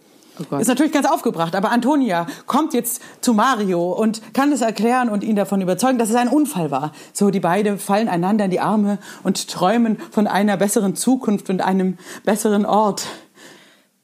[0.51, 0.57] Oh.
[0.57, 5.24] Ist natürlich ganz aufgebracht, aber Antonia kommt jetzt zu Mario und kann es erklären und
[5.24, 6.93] ihn davon überzeugen, dass es ein Unfall war.
[7.12, 11.61] So, die beiden fallen einander in die Arme und träumen von einer besseren Zukunft und
[11.61, 13.07] einem besseren Ort.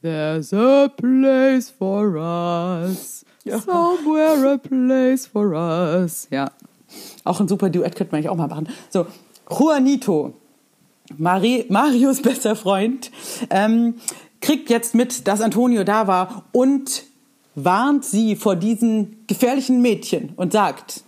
[0.02, 3.24] There's a place for us.
[3.44, 6.28] Somewhere a place for us.
[6.30, 6.50] Ja.
[7.24, 8.68] Auch ein super Duett könnte man eigentlich auch mal machen.
[8.90, 9.06] So,
[9.50, 10.34] Juanito,
[11.16, 13.10] Mari Marios bester Freund,
[13.50, 13.94] ähm,
[14.40, 17.04] kriegt jetzt mit, dass Antonio da war und
[17.54, 21.02] warnt sie vor diesen gefährlichen Mädchen und sagt,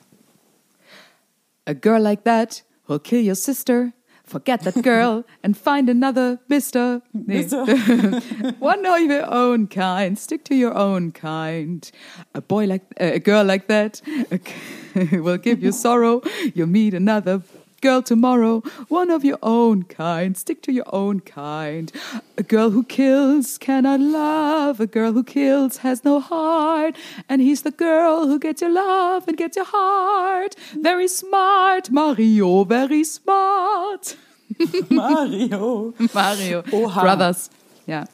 [1.66, 3.92] A girl like that will kill your sister.
[4.24, 7.02] Forget that girl and find another mister.
[7.12, 7.44] Nee.
[8.60, 10.16] One of your own kind.
[10.16, 11.90] Stick to your own kind.
[12.34, 14.00] A boy like, uh, a girl like that
[15.12, 16.22] will give you sorrow.
[16.54, 17.42] You'll meet another
[17.80, 18.62] girl tomorrow.
[18.88, 20.36] One of your own kind.
[20.36, 21.92] Stick to your own kind.
[22.36, 24.80] A girl who kills cannot love.
[24.80, 26.96] A girl who kills has no heart.
[27.28, 30.56] And he's the girl who gets your love and gets your heart.
[30.74, 32.64] Very smart, Mario.
[32.64, 34.16] Very smart.
[34.90, 35.94] Mario.
[36.14, 36.62] Mario.
[36.72, 37.02] Oha.
[37.02, 37.50] Brothers.
[37.86, 38.04] Ja.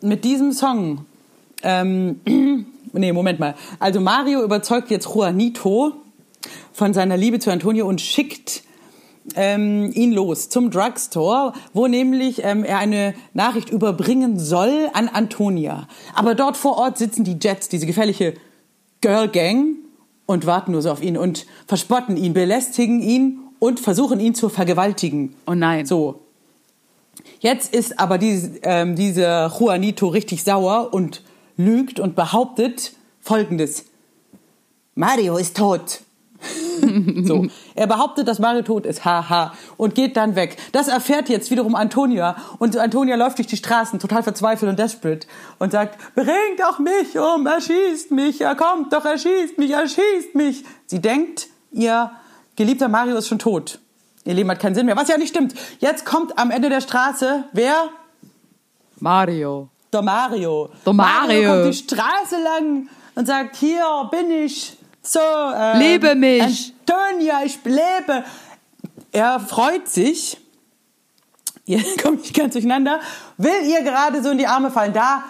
[0.00, 1.06] Mit diesem Song,
[1.62, 2.20] ähm,
[2.92, 3.54] nee, Moment mal.
[3.78, 5.94] Also Mario überzeugt jetzt Juanito
[6.72, 8.62] von seiner Liebe zu Antonio und schickt
[9.34, 15.88] ähm, ihn los zum Drugstore, wo nämlich ähm, er eine Nachricht überbringen soll an Antonia.
[16.14, 18.34] Aber dort vor Ort sitzen die Jets, diese gefährliche
[19.00, 19.76] Girl Gang,
[20.26, 24.48] und warten nur so auf ihn und verspotten ihn, belästigen ihn und versuchen ihn zu
[24.48, 25.34] vergewaltigen.
[25.46, 25.86] Oh nein.
[25.86, 26.20] So.
[27.40, 31.22] Jetzt ist aber diese, ähm, dieser Juanito richtig sauer und
[31.56, 33.86] lügt und behauptet Folgendes.
[34.94, 36.00] Mario ist tot.
[37.24, 37.46] So.
[37.74, 39.04] Er behauptet, dass Mario tot ist.
[39.04, 39.52] Haha.
[39.76, 40.56] Und geht dann weg.
[40.72, 42.36] Das erfährt jetzt wiederum Antonia.
[42.58, 45.26] Und Antonia läuft durch die Straßen, total verzweifelt und desperate.
[45.58, 48.40] Und sagt, bringt doch mich um, erschießt mich.
[48.40, 50.64] Er kommt doch, erschießt mich, erschießt mich.
[50.86, 52.10] Sie denkt, ihr
[52.56, 53.78] geliebter Mario ist schon tot.
[54.24, 54.96] Ihr Leben hat keinen Sinn mehr.
[54.96, 55.54] Was ja nicht stimmt.
[55.78, 57.90] Jetzt kommt am Ende der Straße, wer?
[58.98, 59.68] Mario.
[59.92, 60.70] Der Mario.
[60.84, 61.52] Der Mario.
[61.52, 64.75] kommt die Straße lang und sagt, hier bin ich.
[65.06, 65.20] So.
[65.20, 66.74] ähm, Liebe mich.
[66.88, 68.24] Antonia, ich lebe.
[69.12, 70.38] Er freut sich.
[71.64, 73.00] Ihr kommt nicht ganz durcheinander.
[73.38, 74.92] Will ihr gerade so in die Arme fallen.
[74.92, 75.24] Da,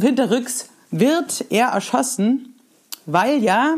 [0.00, 2.54] hinterrücks, wird er erschossen,
[3.06, 3.76] weil ja.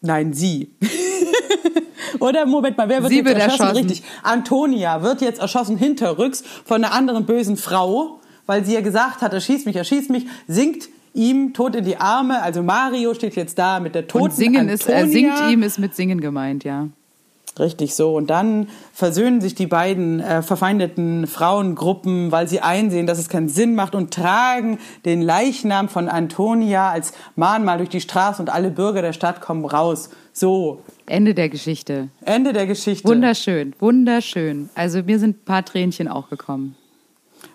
[0.00, 0.74] Nein, sie.
[2.18, 3.62] Oder Moment mal, wer wird Sie jetzt wird erschossen?
[3.62, 3.88] erschossen.
[3.88, 4.04] Richtig.
[4.22, 9.32] Antonia wird jetzt erschossen hinterrücks von einer anderen bösen Frau, weil sie ja gesagt hat,
[9.32, 12.42] erschieß mich, erschieß mich, sinkt ihm tot in die Arme.
[12.42, 15.36] Also Mario steht jetzt da mit der toten Und singen ist, er Antonia.
[15.36, 16.88] singt ihm ist mit singen gemeint, ja.
[17.58, 18.16] Richtig so.
[18.16, 23.50] Und dann versöhnen sich die beiden äh, verfeindeten Frauengruppen, weil sie einsehen, dass es keinen
[23.50, 28.70] Sinn macht und tragen den Leichnam von Antonia als Mahnmal durch die Straße und alle
[28.70, 30.08] Bürger der Stadt kommen raus.
[30.32, 32.08] So, Ende der Geschichte.
[32.24, 33.06] Ende der Geschichte.
[33.06, 34.70] Wunderschön, wunderschön.
[34.74, 36.74] Also mir sind ein paar Tränchen auch gekommen.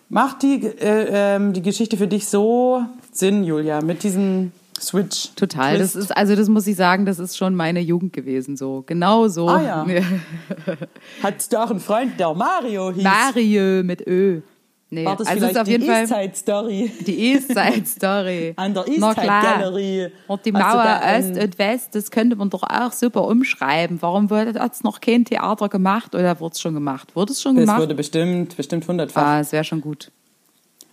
[0.09, 5.31] Macht die, äh, ähm, die Geschichte für dich so Sinn, Julia, mit diesem Switch?
[5.35, 5.77] Total.
[5.77, 6.11] Das Twist?
[6.11, 8.83] ist, also das muss ich sagen, das ist schon meine Jugend gewesen, so.
[8.85, 9.49] Genau so.
[9.49, 9.85] Ah, ja.
[11.23, 13.03] Hattest du auch einen Freund, der Mario hieß?
[13.03, 14.41] Mario mit Ö.
[14.89, 16.91] Nee, War das also es vielleicht ist auf jeden die Fall Eastside Story?
[17.05, 18.53] die Eastside Story.
[18.55, 19.27] An der Eastside.
[19.27, 20.11] Gallery.
[20.27, 24.01] Und die du Mauer da Ost und West, das könnte man doch auch super umschreiben.
[24.01, 27.13] Warum hat es noch kein Theater gemacht oder wurde es schon gemacht?
[27.17, 27.81] Wurde es schon Das gemacht?
[27.81, 29.21] wurde bestimmt, bestimmt hundertfach.
[29.21, 30.09] ah, es wäre schon gut.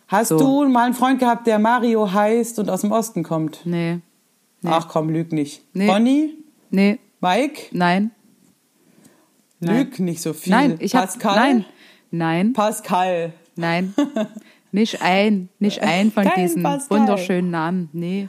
[0.09, 0.39] Hast so.
[0.39, 3.61] du mal einen Freund gehabt, der Mario heißt und aus dem Osten kommt?
[3.65, 4.01] Nee.
[4.61, 4.71] Nee.
[4.73, 5.63] Ach komm, lüg nicht.
[5.73, 5.87] Nee.
[5.87, 6.35] Bonnie?
[6.71, 7.67] Nee, Mike?
[7.71, 8.11] nein.
[9.61, 9.77] Nein.
[9.77, 10.51] Lüg nicht so viel.
[10.53, 11.37] Nein, ich Pascal?
[11.37, 11.65] nein.
[12.11, 13.33] Nein, Pascal.
[13.57, 13.95] Nein.
[14.73, 16.99] nicht ein, nicht ein von Kein diesen Pascal.
[17.01, 17.89] wunderschönen Namen.
[17.93, 18.29] Nee.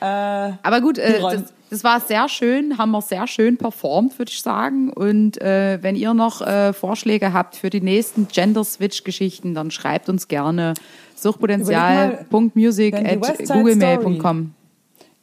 [0.00, 4.30] Äh, Aber gut, äh, das, das war sehr schön, haben wir sehr schön performt, würde
[4.30, 4.90] ich sagen.
[4.92, 10.28] Und äh, wenn ihr noch äh, Vorschläge habt für die nächsten Gender-Switch-Geschichten, dann schreibt uns
[10.28, 10.74] gerne
[11.16, 14.54] suchtpotenzial.music wenn die at West Side googlemail.com.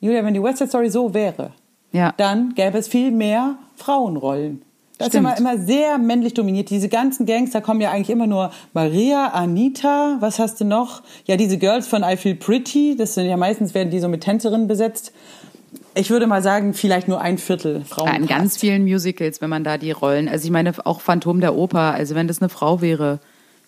[0.01, 1.51] Julia, wenn die West Side Story so wäre,
[1.91, 2.13] Ja.
[2.17, 4.61] dann gäbe es viel mehr Frauenrollen.
[4.97, 5.27] Das Stimmt.
[5.27, 6.69] ist ja immer, immer sehr männlich dominiert.
[6.69, 11.01] Diese ganzen Gangster kommen ja eigentlich immer nur Maria, Anita, was hast du noch?
[11.25, 14.21] Ja, diese Girls von I Feel Pretty, das sind ja meistens werden die so mit
[14.21, 15.11] Tänzerinnen besetzt.
[15.95, 18.07] Ich würde mal sagen, vielleicht nur ein Viertel Frauen.
[18.07, 21.41] Ja, in ganz vielen Musicals, wenn man da die Rollen, also ich meine auch Phantom
[21.41, 23.19] der Oper, also wenn das eine Frau wäre,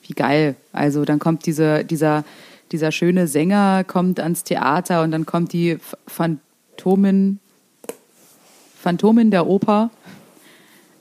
[0.04, 0.56] wie geil.
[0.72, 2.24] Also dann kommt diese, dieser,
[2.72, 7.40] dieser schöne Sänger kommt ans Theater und dann kommt die Ph- Phantomin,
[8.82, 9.90] Phantomin der Oper,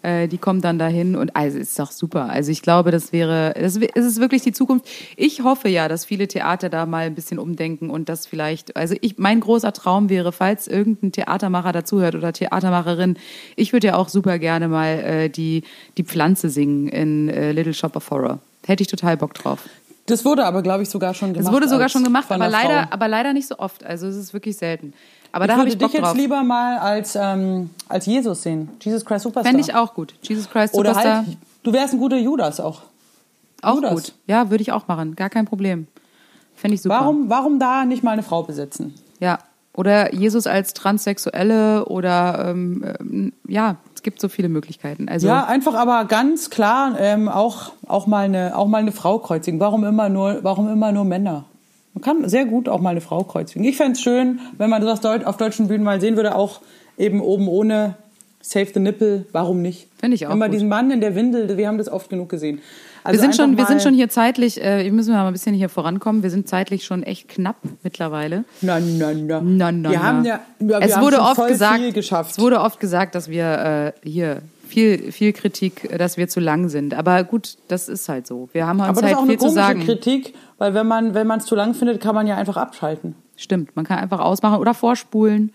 [0.07, 2.29] äh, die kommt dann dahin und also ist doch super.
[2.29, 4.87] Also ich glaube, das wäre, das ist wirklich die Zukunft.
[5.17, 8.95] Ich hoffe ja, dass viele Theater da mal ein bisschen umdenken und das vielleicht, also
[9.01, 13.17] ich, mein großer Traum wäre, falls irgendein Theatermacher dazuhört oder Theatermacherin,
[13.57, 15.65] ich würde ja auch super gerne mal äh, die,
[15.99, 18.39] die Pflanze singen in äh, Little Shop of Horror.
[18.65, 19.65] Hätte ich total Bock drauf.
[20.07, 21.49] Das wurde aber, glaube ich, sogar schon gemacht.
[21.49, 22.93] Das wurde sogar schon gemacht, aber leider, Frau.
[22.93, 23.85] aber leider nicht so oft.
[23.85, 24.93] Also es ist wirklich selten.
[25.33, 26.17] Aber Ich da habe würde ich Bock dich jetzt drauf.
[26.17, 28.71] lieber mal als, ähm, als Jesus sehen.
[28.83, 29.53] Jesus Christ Superstar.
[29.53, 30.15] Fände ich auch gut.
[30.23, 31.27] Jesus Christ Oder Superstar.
[31.27, 32.83] halt, du wärst ein guter Judas auch.
[33.63, 33.93] auch Judas.
[33.95, 34.13] gut.
[34.27, 35.17] Ja, würde ich auch machen.
[35.17, 35.87] Gar kein Problem.
[36.55, 36.97] Fände ich super.
[37.01, 38.95] Warum, warum da nicht mal eine Frau besitzen?
[39.21, 39.39] Ja.
[39.75, 45.07] Oder Jesus als Transsexuelle oder ähm, ähm, ja, es gibt so viele Möglichkeiten.
[45.11, 49.19] Also Ja, einfach aber ganz klar ähm, auch, auch, mal eine, auch mal eine Frau
[49.19, 49.61] kreuzigen.
[49.61, 51.45] Warum immer nur, warum immer nur Männer?
[51.97, 53.65] Man kann sehr gut auch mal eine Frau kreuzigen.
[53.65, 56.61] Ich fände es schön, wenn man das auf deutschen Bühnen mal sehen würde, auch
[56.99, 57.95] eben oben ohne
[58.43, 59.25] Save the Nipple.
[59.33, 59.89] Warum nicht?
[59.99, 60.57] Finde ich auch Immer gut.
[60.57, 62.61] diesen Mann in der Windel, wir haben das oft genug gesehen.
[63.03, 65.55] Also wir sind schon, wir sind schon hier zeitlich, äh, wir müssen mal ein bisschen
[65.55, 66.23] hier vorankommen.
[66.23, 68.45] Wir sind zeitlich schon echt knapp mittlerweile.
[68.61, 69.41] Na, na, na.
[69.41, 70.05] Na, na, wir na.
[70.05, 73.95] haben ja, ja wir es haben wurde oft gesagt, es wurde oft gesagt, dass wir
[74.05, 76.95] äh, hier viel, viel Kritik, äh, dass wir zu lang sind.
[76.95, 78.49] Aber gut, das ist halt so.
[78.53, 79.81] Wir haben uns aber das ist halt auch eine viel zu komische sagen.
[79.81, 83.15] Kritik, weil wenn man wenn man es zu lang findet, kann man ja einfach abschalten.
[83.37, 85.53] Stimmt, man kann einfach ausmachen oder vorspulen.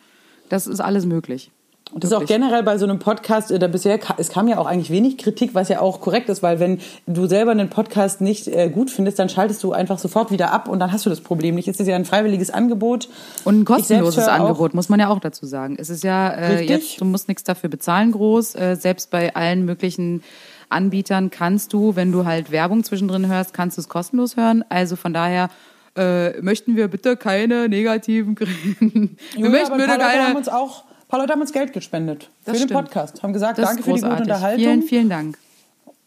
[0.49, 1.51] Das ist alles möglich.
[1.93, 4.57] Und das ist auch generell bei so einem Podcast, äh, da bisher, es kam ja
[4.57, 8.21] auch eigentlich wenig Kritik, was ja auch korrekt ist, weil wenn du selber einen Podcast
[8.21, 11.09] nicht äh, gut findest, dann schaltest du einfach sofort wieder ab und dann hast du
[11.09, 11.67] das Problem nicht.
[11.67, 13.09] Es ist ja ein freiwilliges Angebot.
[13.43, 15.75] Und ein kostenloses Angebot, muss man ja auch dazu sagen.
[15.77, 18.55] Es ist ja äh, jetzt, du musst nichts dafür bezahlen groß.
[18.55, 20.23] Äh, selbst bei allen möglichen
[20.69, 24.63] Anbietern kannst du, wenn du halt Werbung zwischendrin hörst, kannst du es kostenlos hören.
[24.69, 25.49] Also von daher
[25.97, 29.17] äh, möchten wir bitte keine negativen Kritiken.
[29.33, 30.37] Wir Julia, möchten bitte Leute haben keine.
[30.37, 32.81] uns auch, paar Leute haben uns Geld gespendet Das für den stimmt.
[32.85, 33.21] Podcast.
[33.21, 34.21] Haben gesagt, Das danke ist für die gute.
[34.23, 34.63] Unterhaltung.
[34.63, 35.37] Vielen, vielen Dank.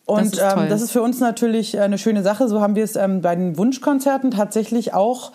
[0.06, 0.64] Und ist toll.
[0.64, 2.48] ähm, das ist für uns natürlich eine schöne Sache.
[2.48, 5.32] So haben wir es ähm, bei den Wunschkonzerten tatsächlich auch,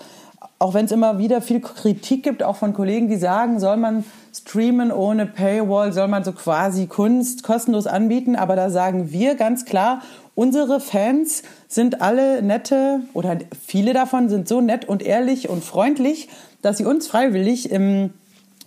[0.59, 4.03] auch wenn es immer wieder viel Kritik gibt, auch von Kollegen, die sagen, soll man
[4.35, 8.35] streamen ohne Paywall, soll man so quasi Kunst kostenlos anbieten.
[8.35, 10.01] Aber da sagen wir ganz klar,
[10.35, 16.29] unsere Fans sind alle nette oder viele davon sind so nett und ehrlich und freundlich,
[16.61, 18.13] dass sie uns freiwillig im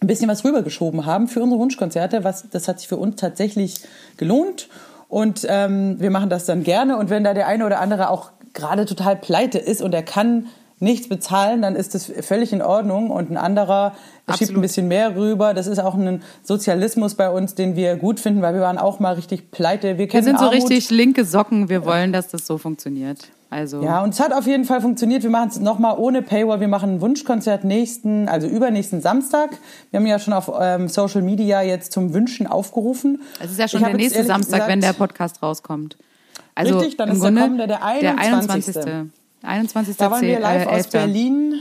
[0.03, 2.25] ein bisschen was rübergeschoben haben für unsere Wunschkonzerte.
[2.25, 3.81] Was, das hat sich für uns tatsächlich
[4.17, 4.69] gelohnt.
[5.09, 6.97] Und ähm, wir machen das dann gerne.
[6.97, 10.47] Und wenn da der eine oder andere auch gerade total pleite ist und er kann
[10.83, 13.11] nichts bezahlen, dann ist das völlig in Ordnung.
[13.11, 13.93] Und ein anderer
[14.27, 14.57] schiebt Absolut.
[14.59, 15.55] ein bisschen mehr rüber.
[15.55, 19.01] Das ist auch ein Sozialismus bei uns, den wir gut finden, weil wir waren auch
[19.01, 19.97] mal richtig pleite.
[19.99, 20.63] Wir, Wir sind so Armut.
[20.63, 21.69] richtig linke Socken.
[21.69, 23.29] Wir wollen, dass das so funktioniert.
[23.49, 25.23] Also Ja, und es hat auf jeden Fall funktioniert.
[25.23, 26.61] Wir machen es nochmal ohne Paywall.
[26.61, 29.51] Wir machen ein Wunschkonzert nächsten, also übernächsten Samstag.
[29.91, 33.21] Wir haben ja schon auf ähm, Social Media jetzt zum Wünschen aufgerufen.
[33.45, 35.97] es ist ja schon Ich der nächste Samstag, gesagt- wenn der Podcast rauskommt.
[36.55, 38.77] Also Richtig, dann ist der kommende, der 21..
[38.77, 39.13] 21.
[39.43, 39.97] 21.
[39.97, 40.91] Da wollen wir live äh, aus 11..
[40.91, 41.55] Berlin,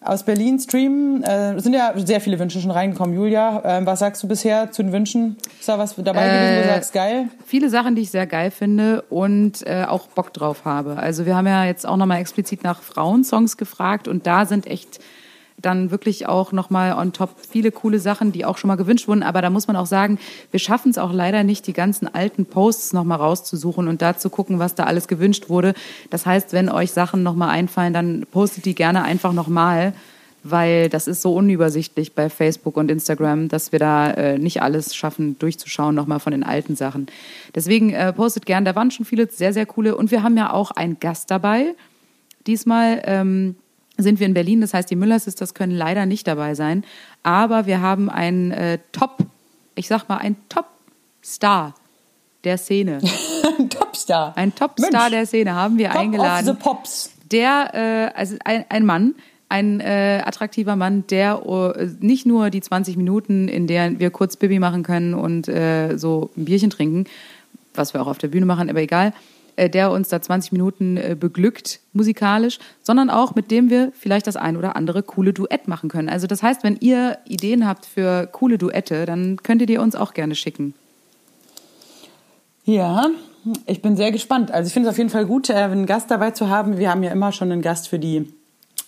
[0.00, 1.22] aus Berlin streamen.
[1.22, 3.14] Äh, es sind ja sehr viele Wünsche schon reingekommen.
[3.14, 5.36] Julia, ähm, was sagst du bisher zu den Wünschen?
[5.60, 7.28] Ist da was dabei gewesen, wo du Äh, sagst, geil?
[7.46, 10.96] viele Sachen, die ich sehr geil finde und äh, auch Bock drauf habe.
[10.96, 14.98] Also wir haben ja jetzt auch nochmal explizit nach Frauensongs gefragt und da sind echt
[15.62, 19.22] dann wirklich auch nochmal on top viele coole Sachen, die auch schon mal gewünscht wurden.
[19.22, 20.18] Aber da muss man auch sagen,
[20.50, 24.30] wir schaffen es auch leider nicht, die ganzen alten Posts nochmal rauszusuchen und da zu
[24.30, 25.74] gucken, was da alles gewünscht wurde.
[26.10, 29.94] Das heißt, wenn euch Sachen nochmal einfallen, dann postet die gerne einfach nochmal
[30.44, 34.94] weil das ist so unübersichtlich bei Facebook und Instagram, dass wir da äh, nicht alles
[34.94, 37.06] schaffen, durchzuschauen, nochmal von den alten Sachen.
[37.54, 39.96] Deswegen äh, postet gern, da waren schon viele sehr, sehr coole.
[39.96, 41.74] Und wir haben ja auch einen Gast dabei.
[42.46, 43.54] Diesmal ähm,
[43.98, 46.84] sind wir in Berlin, das heißt, die Müller Sisters können leider nicht dabei sein.
[47.22, 49.18] Aber wir haben einen äh, Top,
[49.74, 51.74] ich sag mal, einen Top-Star
[52.44, 52.98] der Szene.
[53.58, 54.32] Ein Topstar.
[54.36, 57.10] Ein Top-Star der Szene haben wir Top eingeladen of the Pops.
[57.30, 59.14] der, äh, also ein, ein Mann,
[59.48, 61.42] ein äh, attraktiver Mann, der
[61.76, 65.98] äh, nicht nur die 20 Minuten, in der wir kurz Bibi machen können und äh,
[65.98, 67.04] so ein Bierchen trinken,
[67.74, 69.12] was wir auch auf der Bühne machen, aber egal,
[69.56, 74.36] der uns da 20 Minuten äh, beglückt musikalisch, sondern auch mit dem wir vielleicht das
[74.36, 76.08] ein oder andere coole Duett machen können.
[76.08, 80.14] Also das heißt, wenn ihr Ideen habt für coole Duette, dann könnt ihr uns auch
[80.14, 80.74] gerne schicken.
[82.64, 83.10] Ja,
[83.66, 84.50] ich bin sehr gespannt.
[84.52, 86.78] Also ich finde es auf jeden Fall gut, äh, einen Gast dabei zu haben.
[86.78, 88.32] Wir haben ja immer schon einen Gast für die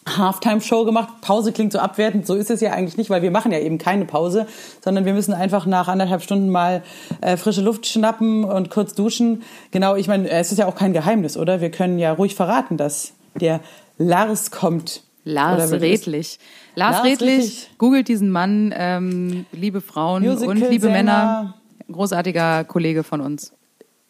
[0.06, 1.08] Halftime-Show gemacht.
[1.20, 3.78] Pause klingt so abwertend, so ist es ja eigentlich nicht, weil wir machen ja eben
[3.78, 4.46] keine Pause,
[4.82, 6.82] sondern wir müssen einfach nach anderthalb Stunden mal
[7.20, 9.42] äh, frische Luft schnappen und kurz duschen.
[9.70, 11.60] Genau, ich meine, es ist ja auch kein Geheimnis, oder?
[11.60, 13.60] Wir können ja ruhig verraten, dass der
[13.98, 15.02] Lars kommt.
[15.24, 16.38] Lars Redlich.
[16.74, 17.70] Lars, Lars Redlich, Redlich.
[17.78, 20.96] googelt diesen Mann, ähm, liebe Frauen Musical, und liebe Sänger.
[20.96, 21.54] Männer.
[21.90, 23.53] Großartiger Kollege von uns.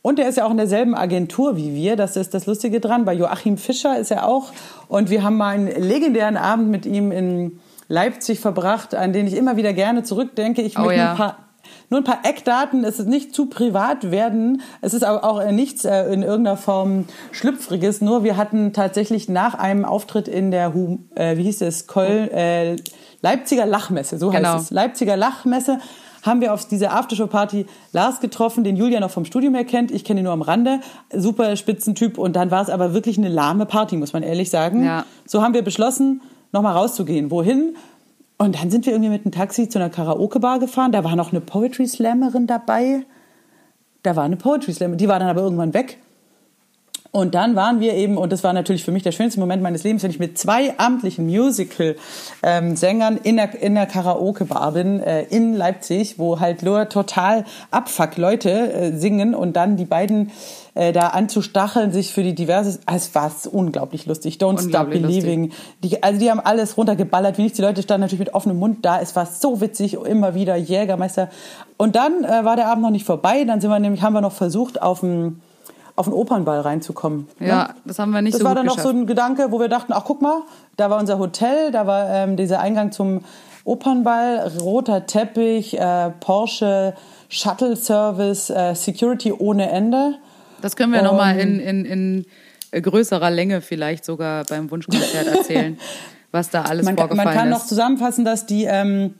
[0.04, 1.96] Und er ist ja auch in derselben Agentur wie wir.
[1.96, 3.06] Das ist das Lustige dran.
[3.06, 4.52] Bei Joachim Fischer ist er auch.
[4.86, 9.34] Und wir haben mal einen legendären Abend mit ihm in Leipzig verbracht, an den ich
[9.34, 10.60] immer wieder gerne zurückdenke.
[10.60, 11.12] Ich Oh möchte ja.
[11.12, 11.38] ein paar
[11.88, 15.86] nur ein paar Eckdaten, es ist nicht zu privat werden, es ist aber auch nichts
[15.86, 20.74] äh, in irgendeiner Form Schlüpfriges, nur wir hatten tatsächlich nach einem Auftritt in der,
[21.14, 22.76] äh, wie hieß es, Köln, äh,
[23.22, 24.54] Leipziger Lachmesse, so Genau.
[24.54, 25.78] heißt es, Leipziger Lachmesse,
[26.24, 30.04] haben wir auf diese Aftershow-Party Lars getroffen, den Julia noch vom Studium her kennt, ich
[30.04, 30.80] kenne ihn nur am Rande,
[31.14, 34.84] super Spitzentyp und dann war es aber wirklich eine lahme Party, muss man ehrlich sagen.
[34.84, 35.04] Ja.
[35.26, 36.22] So haben wir beschlossen,
[36.52, 37.30] nochmal rauszugehen.
[37.30, 37.76] Wohin?
[38.38, 40.92] Und dann sind wir irgendwie mit einem Taxi zu einer Karaoke-Bar gefahren.
[40.92, 43.04] Da war noch eine Poetry Slammerin dabei.
[44.02, 45.98] Da war eine Poetry Slammerin, die war dann aber irgendwann weg.
[47.14, 49.84] Und dann waren wir eben, und das war natürlich für mich der schönste Moment meines
[49.84, 55.54] Lebens, wenn ich mit zwei amtlichen Musical-Sängern in der, in der Karaoke-Bar bin, äh, in
[55.54, 60.32] Leipzig, wo halt nur total abfuck Leute äh, singen und dann die beiden
[60.74, 64.38] äh, da anzustacheln, sich für die diverse, ah, es war unglaublich lustig.
[64.38, 65.52] Don't Stop Unglaublich Believing.
[65.84, 67.54] Die, also die haben alles runtergeballert, wie nichts.
[67.54, 69.00] Die Leute standen natürlich mit offenem Mund da.
[69.00, 71.30] Es war so witzig, immer wieder Jägermeister.
[71.76, 73.44] Und dann äh, war der Abend noch nicht vorbei.
[73.44, 75.40] Dann sind wir nämlich, haben wir noch versucht, auf den
[75.96, 77.28] auf den Opernball reinzukommen.
[77.38, 77.74] Ja, ne?
[77.84, 78.94] das haben wir nicht das so war gut dann noch geschafft.
[78.94, 80.42] so ein Gedanke, wo wir dachten, ach guck mal,
[80.76, 83.20] da war unser Hotel, da war ähm, dieser Eingang zum
[83.64, 86.94] Opernball, roter Teppich, äh, Porsche,
[87.28, 90.16] Shuttle Service, äh, Security ohne Ende.
[90.60, 92.24] Das können wir noch nochmal Ähm, in, in,
[92.72, 95.78] in größerer Länge vielleicht sogar beim Wunschkonzert erzählen,
[96.32, 97.58] was da alles Man, vorgefallen man kann ist.
[97.58, 99.14] noch zusammenfassen, dass die, ähm,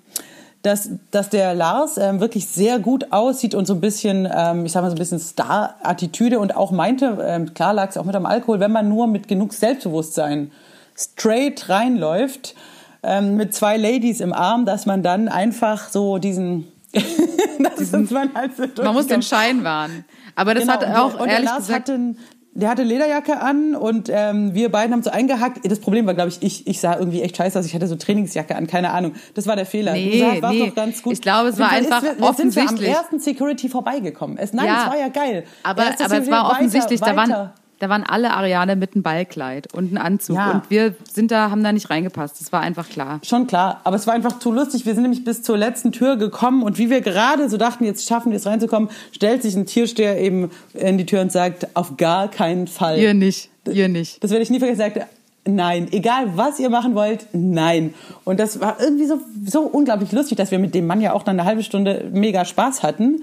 [0.65, 4.73] dass, dass der Lars ähm, wirklich sehr gut aussieht und so ein bisschen, ähm, ich
[4.73, 8.17] sag mal so ein bisschen Star-Attitüde und auch meinte, ähm, klar lag es auch mit
[8.17, 10.51] am Alkohol, wenn man nur mit genug Selbstbewusstsein
[10.97, 12.55] straight reinläuft,
[13.03, 18.53] ähm, mit zwei Ladies im Arm, dass man dann einfach so diesen, ist man halt
[18.57, 19.21] so Man muss den.
[19.21, 20.07] Schein wahren.
[20.35, 21.89] Aber das Genau, hat und auch der, und der ehrlich Lars gesagt.
[21.91, 22.15] hatte,
[22.55, 25.69] der hatte Lederjacke an und ähm, wir beiden haben so eingehackt.
[25.71, 27.67] Das Problem war, glaube ich, ich, ich sah irgendwie echt scheiße aus.
[27.67, 29.15] Ich hatte so Trainingsjacke an, keine Ahnung.
[29.35, 29.93] Das war der Fehler.
[29.93, 30.67] Nee, du warst nee.
[30.69, 31.13] doch ganz gut.
[31.15, 32.89] Ich glaube, es war einfach ist, wir, wir sind wir am offensichtlich.
[32.89, 34.39] ersten Security vorbeigekommen.
[34.39, 34.85] Es, nein, Ja.
[34.85, 35.45] es war ja geil.
[35.65, 37.55] Aber, aber es war weiter, offensichtlich, da, waren, weiter.
[37.85, 40.37] Da waren alle Ariane mit einem Ballkleid und einem Anzug.
[40.37, 40.53] Ja.
[40.53, 42.41] Und wir sind da, haben da nicht reingepasst.
[42.41, 43.21] Das war einfach klar.
[43.23, 44.87] Schon klar, aber es war einfach zu lustig.
[44.87, 48.09] Wir sind nämlich bis zur letzten Tür gekommen und wie wir gerade so dachten, jetzt
[48.09, 51.99] schaffen wir es reinzukommen, stellt sich ein Türsteher eben in die Tür und sagt, auf
[51.99, 52.99] gar keinen Fall.
[52.99, 53.51] Ihr nicht.
[53.71, 54.25] Ihr nicht.
[54.25, 54.81] Das werde ich nie vergessen.
[54.81, 55.07] Er sagte,
[55.45, 57.93] nein, egal was ihr machen wollt, nein.
[58.25, 61.23] Und das war irgendwie so, so unglaublich lustig, dass wir mit dem Mann ja auch
[61.23, 63.23] dann eine halbe Stunde mega Spaß hatten.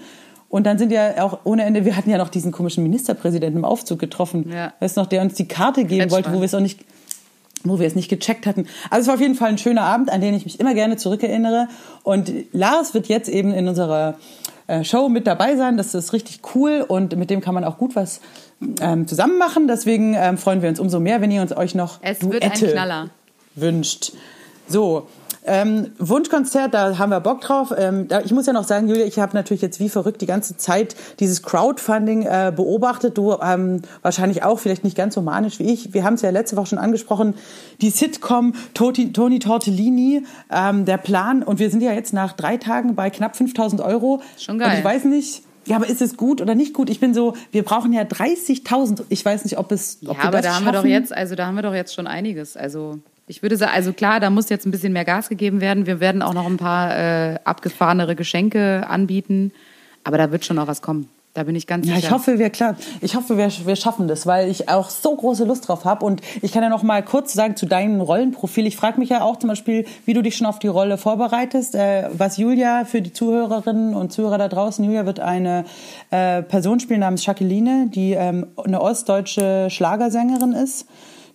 [0.51, 3.65] Und dann sind ja auch ohne Ende, wir hatten ja noch diesen komischen Ministerpräsidenten im
[3.65, 4.51] Aufzug getroffen.
[4.51, 4.73] Ja.
[4.81, 6.81] Weißt noch, der uns die Karte geben wollte, wo wir es auch nicht
[7.63, 8.65] wo wir es nicht gecheckt hatten.
[8.89, 10.97] Also es war auf jeden Fall ein schöner Abend, an den ich mich immer gerne
[10.97, 11.67] zurückerinnere.
[12.01, 14.15] Und Lars wird jetzt eben in unserer
[14.65, 15.77] äh, Show mit dabei sein.
[15.77, 18.19] Das ist richtig cool und mit dem kann man auch gut was
[18.81, 19.67] ähm, zusammen machen.
[19.67, 22.49] Deswegen ähm, freuen wir uns umso mehr, wenn ihr uns euch noch Es wird ein
[22.49, 23.09] Duette Knaller.
[23.53, 24.13] wünscht.
[24.67, 25.07] So,
[25.45, 27.73] ähm, Wunschkonzert, da haben wir Bock drauf.
[27.75, 30.25] Ähm, da, ich muss ja noch sagen, Julia, ich habe natürlich jetzt wie verrückt die
[30.25, 33.17] ganze Zeit dieses Crowdfunding äh, beobachtet.
[33.17, 35.93] Du ähm, wahrscheinlich auch, vielleicht nicht ganz so manisch wie ich.
[35.93, 37.33] Wir haben es ja letzte Woche schon angesprochen.
[37.81, 41.41] Die Sitcom Toti, Toni Tortellini, ähm, der Plan.
[41.43, 44.21] Und wir sind ja jetzt nach drei Tagen bei knapp 5000 Euro.
[44.37, 44.71] Schon geil.
[44.71, 46.89] Und ich weiß nicht, ja, aber ist es gut oder nicht gut?
[46.89, 49.03] Ich bin so, wir brauchen ja 30.000.
[49.09, 51.45] Ich weiß nicht, ob es, ob Ja, aber da haben wir doch jetzt, also da
[51.45, 52.57] haben wir doch jetzt schon einiges.
[52.57, 55.85] Also ich würde sagen, also klar, da muss jetzt ein bisschen mehr Gas gegeben werden.
[55.85, 59.51] Wir werden auch noch ein paar äh, abgefahrenere Geschenke anbieten,
[60.03, 61.07] aber da wird schon noch was kommen.
[61.33, 62.07] Da bin ich ganz Ja, sicher.
[62.07, 62.75] ich hoffe, wir klar.
[62.99, 66.05] Ich hoffe, wir, wir schaffen das, weil ich auch so große Lust drauf habe.
[66.05, 68.67] Und ich kann ja noch mal kurz sagen zu deinem Rollenprofil.
[68.67, 71.75] Ich frage mich ja auch zum Beispiel, wie du dich schon auf die Rolle vorbereitest.
[71.75, 74.83] Äh, was Julia für die Zuhörerinnen und Zuhörer da draußen.
[74.83, 75.63] Julia wird eine
[76.09, 80.85] äh, Person spielen namens Jacqueline, die ähm, eine ostdeutsche Schlagersängerin ist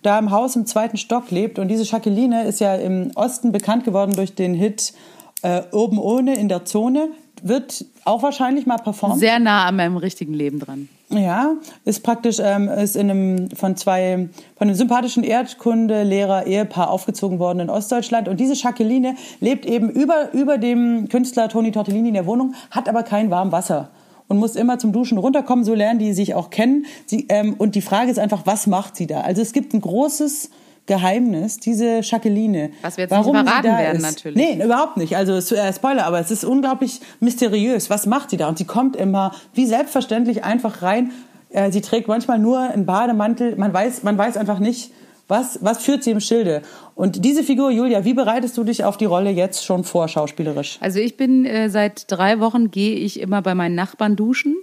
[0.01, 1.59] da im Haus im zweiten Stock lebt.
[1.59, 4.93] Und diese Jacqueline ist ja im Osten bekannt geworden durch den Hit
[5.41, 7.09] äh, Oben ohne in der Zone.
[7.43, 9.19] Wird auch wahrscheinlich mal performt.
[9.19, 10.89] Sehr nah an meinem richtigen Leben dran.
[11.09, 11.53] Ja,
[11.85, 14.27] ist praktisch ähm, ist in einem von zwei
[14.57, 20.33] von einem sympathischen Erdkundelehrer Ehepaar aufgezogen worden in Ostdeutschland und diese Jacqueline lebt eben über
[20.33, 23.89] über dem Künstler Toni Tortellini in der Wohnung, hat aber kein warmes Wasser
[24.27, 25.63] und muss immer zum Duschen runterkommen.
[25.65, 26.85] So lernen die sich auch kennen.
[27.05, 29.21] Sie, ähm, und die Frage ist einfach, was macht sie da?
[29.21, 30.49] Also es gibt ein großes
[30.85, 32.71] Geheimnis, diese Jacqueline.
[32.81, 34.03] Was wir jetzt Warum nicht verraten werden, ist.
[34.03, 34.37] natürlich.
[34.37, 35.17] Nee, überhaupt nicht.
[35.17, 37.89] Also äh, Spoiler, aber es ist unglaublich mysteriös.
[37.89, 38.47] Was macht sie da?
[38.47, 41.11] Und sie kommt immer wie selbstverständlich einfach rein.
[41.49, 43.55] Äh, Sie trägt manchmal nur einen Bademantel.
[43.57, 44.91] Man weiß, man weiß einfach nicht,
[45.27, 46.61] was, was führt sie im Schilde.
[46.95, 50.77] Und diese Figur, Julia, wie bereitest du dich auf die Rolle jetzt schon vor, schauspielerisch?
[50.79, 54.55] Also ich bin äh, seit drei Wochen gehe ich immer bei meinen Nachbarn duschen.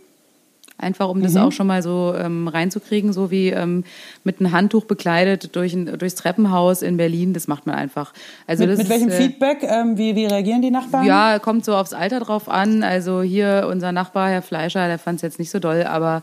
[0.76, 3.84] Einfach um das auch schon mal so ähm, reinzukriegen, so wie ähm,
[4.24, 7.32] mit einem Handtuch bekleidet durch ein, durchs Treppenhaus in Berlin.
[7.32, 8.12] Das macht man einfach.
[8.48, 9.62] Also Mit, mit welchem ist, äh, Feedback?
[9.62, 11.06] Ähm, wie, wie reagieren die Nachbarn?
[11.06, 12.82] Ja, kommt so aufs Alter drauf an.
[12.82, 16.22] Also hier unser Nachbar, Herr Fleischer, der fand es jetzt nicht so doll, aber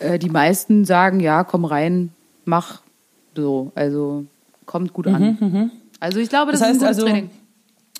[0.00, 2.10] äh, die meisten sagen, ja, komm rein,
[2.44, 2.80] mach
[3.36, 3.72] so.
[3.74, 4.24] Also
[4.64, 5.70] kommt gut an.
[6.00, 7.30] Also ich glaube, das, Das heißt ist ein gutes also, Training.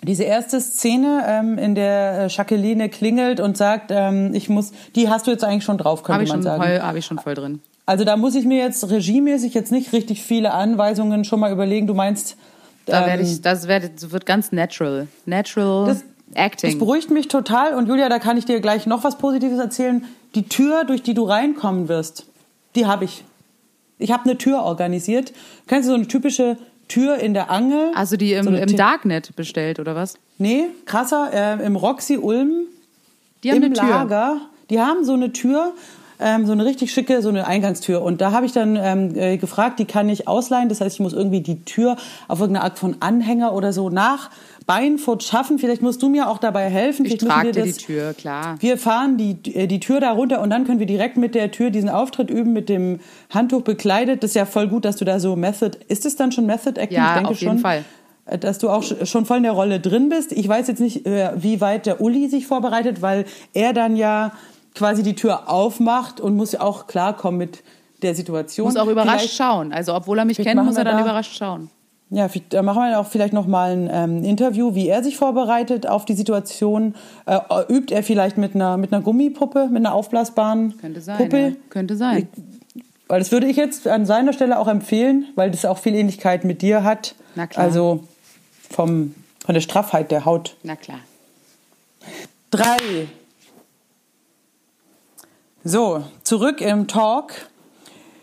[0.03, 5.09] diese erste Szene, ähm, in der äh, Jacqueline klingelt und sagt, ähm, ich muss, die
[5.09, 6.63] hast du jetzt eigentlich schon drauf, könnte Habe ich, man schon sagen.
[6.63, 7.61] voll- hab ich schon voll drin.
[7.87, 11.87] Also da muss ich mir jetzt regiemäßig jetzt nicht richtig viele Anweisungen schon mal überlegen.
[11.87, 12.37] Du meinst,
[12.85, 15.07] Da ähm, werde ich, das werde, das wird ganz natural.
[15.25, 16.71] Natural Das- Acting.
[16.71, 17.75] Das beruhigt mich total.
[17.77, 20.05] Und Julia, da kann ich dir gleich noch was Positives erzählen.
[20.35, 22.27] Die Tür, durch die du reinkommen wirst,
[22.75, 23.23] die habe ich.
[23.99, 25.33] Ich habe eine Tür organisiert.
[25.67, 27.93] Kennst du so eine typische Tür in der Angel?
[27.95, 30.19] also die im, so im Darknet bestellt, oder was?
[30.39, 32.67] Nee, krasser, äh, im Roxy Ulm,
[33.43, 33.89] Die haben im eine Tür.
[33.89, 34.41] Lager.
[34.71, 35.73] Die haben so eine Tür,
[36.19, 38.03] ähm, so eine richtig schicke, so eine Eingangstür.
[38.03, 40.69] Und da habe ich dann ähm, äh, gefragt, die kann ich ausleihen.
[40.69, 41.97] Das heißt, ich muss irgendwie die Tür
[42.29, 44.31] auf irgendeine Art von Anhänger oder so nach
[44.67, 45.59] Beinfurt schaffen.
[45.59, 47.05] Vielleicht musst du mir auch dabei helfen.
[47.07, 48.57] Ich trage dir die Tür, klar.
[48.59, 51.51] Wir fahren die, äh, die Tür da runter und dann können wir direkt mit der
[51.53, 52.99] Tür diesen Auftritt üben, mit dem
[53.31, 54.23] Handtuch bekleidet.
[54.23, 56.81] Das ist ja voll gut, dass du da so Method, ist es dann schon Method
[56.81, 56.97] Acting?
[56.99, 57.85] Ja, ich denke auf jeden schon, Fall.
[58.27, 60.33] äh, Dass du auch sch- schon voll in der Rolle drin bist.
[60.33, 64.33] Ich weiß jetzt nicht, äh, wie weit der Uli sich vorbereitet, weil er dann ja
[64.75, 67.63] quasi die Tür aufmacht und muss ja auch klarkommen mit
[68.03, 68.67] der Situation.
[68.67, 69.73] Muss auch überrascht Vielleicht- schauen.
[69.73, 71.71] Also obwohl er mich kennt, muss er dann da- überrascht schauen.
[72.11, 75.89] Ja, da machen wir auch vielleicht noch mal ein ähm, Interview, wie er sich vorbereitet
[75.89, 76.95] auf die Situation.
[77.27, 81.17] Äh, übt er vielleicht mit einer mit einer Gummipuppe, mit einer aufblasbaren Könnte sein.
[81.19, 81.39] Puppe?
[81.49, 81.53] Ja.
[81.69, 82.29] Könnte sein.
[83.09, 86.45] Weil das würde ich jetzt an seiner Stelle auch empfehlen, weil das auch viel Ähnlichkeit
[86.45, 87.17] mit dir hat.
[87.35, 87.65] Na klar.
[87.65, 88.05] Also
[88.71, 90.57] vom von der Straffheit der Haut.
[90.63, 90.99] Na klar.
[92.53, 92.77] Drei.
[95.65, 97.33] So, zurück im Talk.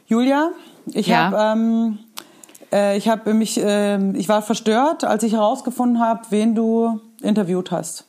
[0.07, 0.51] Julia,
[0.87, 1.31] ich Ja.
[1.31, 1.99] habe ähm,
[2.73, 7.71] äh, ich habe mich ähm, ich war verstört, als ich herausgefunden habe, wen du interviewt
[7.71, 8.05] hast.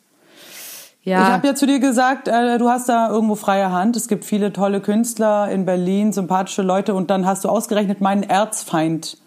[1.02, 1.22] Ja.
[1.22, 3.94] Ich habe ja zu dir gesagt, äh, du hast da irgendwo freie Hand.
[3.94, 8.22] Es gibt viele tolle Künstler in Berlin, sympathische Leute und dann hast du ausgerechnet meinen
[8.22, 9.18] Erzfeind,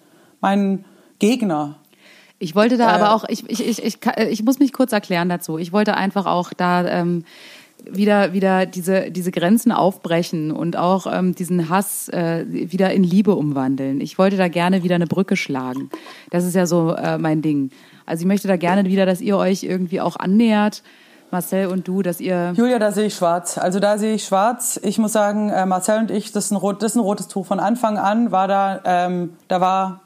[0.41, 0.85] meinen
[1.19, 1.75] Gegner.
[2.39, 5.29] Ich wollte da Äh, aber auch, ich, ich, ich, ich, ich muss mich kurz erklären
[5.29, 5.59] dazu.
[5.59, 7.25] Ich wollte einfach auch da ähm,
[7.91, 13.35] wieder, wieder diese, diese Grenzen aufbrechen und auch ähm, diesen Hass äh, wieder in Liebe
[13.35, 14.01] umwandeln.
[14.01, 15.89] Ich wollte da gerne wieder eine Brücke schlagen.
[16.31, 17.71] Das ist ja so äh, mein Ding.
[18.05, 20.83] Also ich möchte da gerne wieder, dass ihr euch irgendwie auch annähert,
[21.29, 23.57] Marcel und du, dass ihr Julia, da sehe ich schwarz.
[23.57, 24.79] Also da sehe ich schwarz.
[24.81, 27.27] Ich muss sagen, äh, Marcel und ich, das ist ein, rot, das ist ein rotes
[27.27, 27.45] Tuch.
[27.45, 30.01] Von Anfang an war da, ähm, da war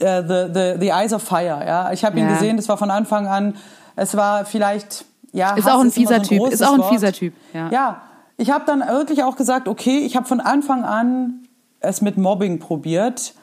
[0.00, 1.64] äh, the, the, the Eyes of Fire.
[1.66, 2.34] Ja, ich habe ihn Ja.
[2.34, 2.58] gesehen.
[2.58, 3.54] Das war von Anfang an.
[3.96, 5.54] Es war vielleicht ja.
[5.54, 6.48] Ist Hass auch ein fieser so Typ.
[6.48, 6.92] Ist auch ein Wort.
[6.92, 7.68] fieser Typ, ja.
[7.70, 8.02] Ja,
[8.36, 11.46] ich habe dann wirklich auch gesagt, okay, ich habe von Anfang an
[11.80, 13.34] es mit Mobbing probiert.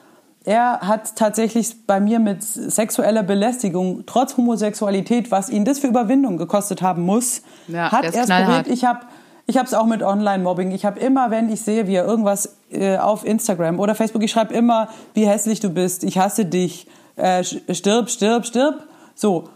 [0.45, 6.37] Er hat tatsächlich bei mir mit sexueller Belästigung, trotz Homosexualität, was ihn das für Überwindung
[6.37, 8.67] gekostet haben muss, Ja, hat er es probiert.
[8.67, 9.01] Ich habe
[9.45, 10.71] ich habe es auch mit Online-Mobbing.
[10.71, 14.29] Ich habe immer, wenn ich sehe, wie er irgendwas äh, auf Instagram oder Facebook, ich
[14.29, 16.85] schreibe immer, wie hässlich du bist, ich hasse dich,
[17.15, 18.87] äh, stirb, stirb, stirb.
[19.15, 19.49] So.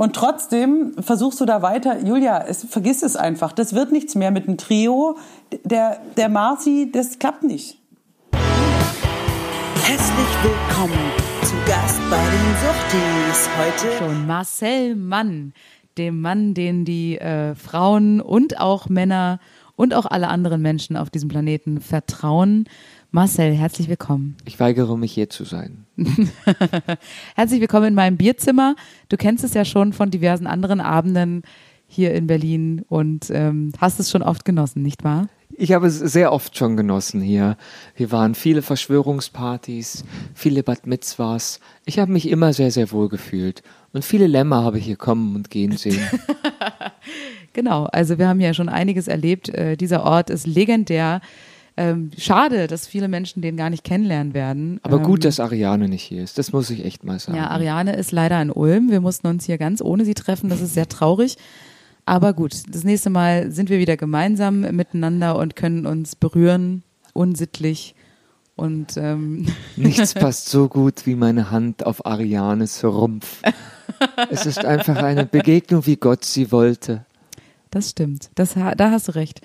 [0.00, 3.52] Und trotzdem versuchst du da weiter, Julia, es, vergiss es einfach.
[3.52, 5.18] Das wird nichts mehr mit dem Trio.
[5.62, 7.76] Der, der Marci, das klappt nicht.
[9.82, 13.50] Herzlich willkommen zu Gast bei den Suchtis.
[13.58, 15.52] Heute schon Marcel Mann,
[15.98, 19.38] dem Mann, den die äh, Frauen und auch Männer
[19.76, 22.64] und auch alle anderen Menschen auf diesem Planeten vertrauen.
[23.12, 24.36] Marcel, herzlich willkommen.
[24.44, 25.84] Ich weigere mich hier zu sein.
[27.34, 28.76] Herzlich willkommen in meinem Bierzimmer.
[29.08, 31.42] Du kennst es ja schon von diversen anderen Abenden
[31.88, 35.28] hier in Berlin und ähm, hast es schon oft genossen, nicht wahr?
[35.56, 37.56] Ich habe es sehr oft schon genossen hier.
[37.96, 41.58] Hier waren viele Verschwörungspartys, viele Bad Mitzvahs.
[41.86, 43.64] Ich habe mich immer sehr, sehr wohl gefühlt.
[43.92, 45.98] Und viele Lämmer habe ich hier kommen und gehen sehen.
[47.52, 49.48] Genau, also wir haben ja schon einiges erlebt.
[49.48, 51.20] Äh, dieser Ort ist legendär.
[51.76, 54.80] Ähm, schade, dass viele Menschen den gar nicht kennenlernen werden.
[54.82, 56.36] Aber ähm, gut, dass Ariane nicht hier ist.
[56.36, 57.38] Das muss ich echt mal sagen.
[57.38, 58.90] Ja, Ariane ist leider in Ulm.
[58.90, 60.50] Wir mussten uns hier ganz ohne sie treffen.
[60.50, 61.36] Das ist sehr traurig.
[62.06, 67.94] Aber gut, das nächste Mal sind wir wieder gemeinsam miteinander und können uns berühren, unsittlich.
[68.56, 69.46] Und ähm,
[69.76, 73.42] Nichts passt so gut wie meine Hand auf Arianes Rumpf.
[74.28, 77.06] Es ist einfach eine Begegnung, wie Gott sie wollte.
[77.70, 78.30] das stimmt.
[78.34, 79.40] Das, da hast du recht.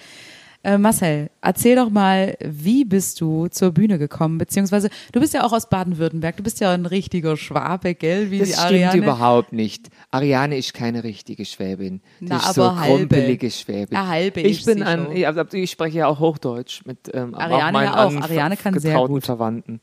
[0.66, 4.40] Äh, Marcel, erzähl doch mal, wie bist du zur Bühne gekommen?
[4.40, 6.38] Beziehungsweise, du bist ja auch aus Baden-Württemberg.
[6.38, 8.32] Du bist ja ein richtiger Schwabe, gell?
[8.32, 8.98] Wie Das die stimmt Ariane.
[8.98, 9.90] überhaupt nicht.
[10.10, 12.02] Ariane ist keine richtige Schwäbin.
[12.20, 12.98] Die Na, ist so halbe.
[12.98, 13.94] krumpelige Schwäbin.
[13.96, 17.68] Ja, halbe ich bin ein, ich, also ich spreche ja auch Hochdeutsch mit ähm, Ariane
[17.68, 18.10] auch meinen ja auch.
[18.16, 19.24] an- Ariane kann sehr gut.
[19.24, 19.82] Verwandten.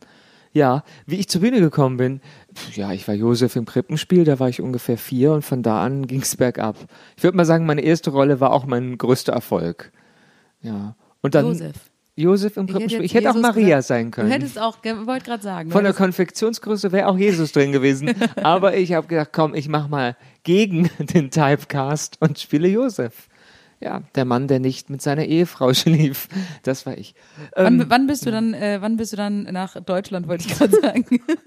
[0.53, 2.20] Ja, wie ich zur Bühne gekommen bin,
[2.74, 6.07] ja, ich war Josef im Krippenspiel, da war ich ungefähr vier und von da an
[6.09, 6.76] ging es bergab.
[7.16, 9.93] Ich würde mal sagen, meine erste Rolle war auch mein größter Erfolg.
[10.63, 10.97] Ja.
[11.21, 11.77] Und dann Josef.
[12.15, 13.05] Josef im Ich hätte Krippenspiel.
[13.05, 13.87] Ich hätte auch Maria gesagt.
[13.87, 14.29] sein können.
[14.29, 15.71] Du hättest auch, wollte gerade sagen.
[15.71, 18.15] Von der Konfektionsgröße wäre auch Jesus drin gewesen.
[18.43, 23.29] Aber ich habe gedacht, komm, ich mach mal gegen den Typecast und spiele Josef.
[23.83, 26.28] Ja, der Mann, der nicht mit seiner Ehefrau schlief.
[26.62, 27.14] Das war ich.
[27.57, 30.55] Ähm, Wann, wann bist du dann, äh, wann bist du dann nach Deutschland, wollte ich
[30.59, 31.05] gerade sagen.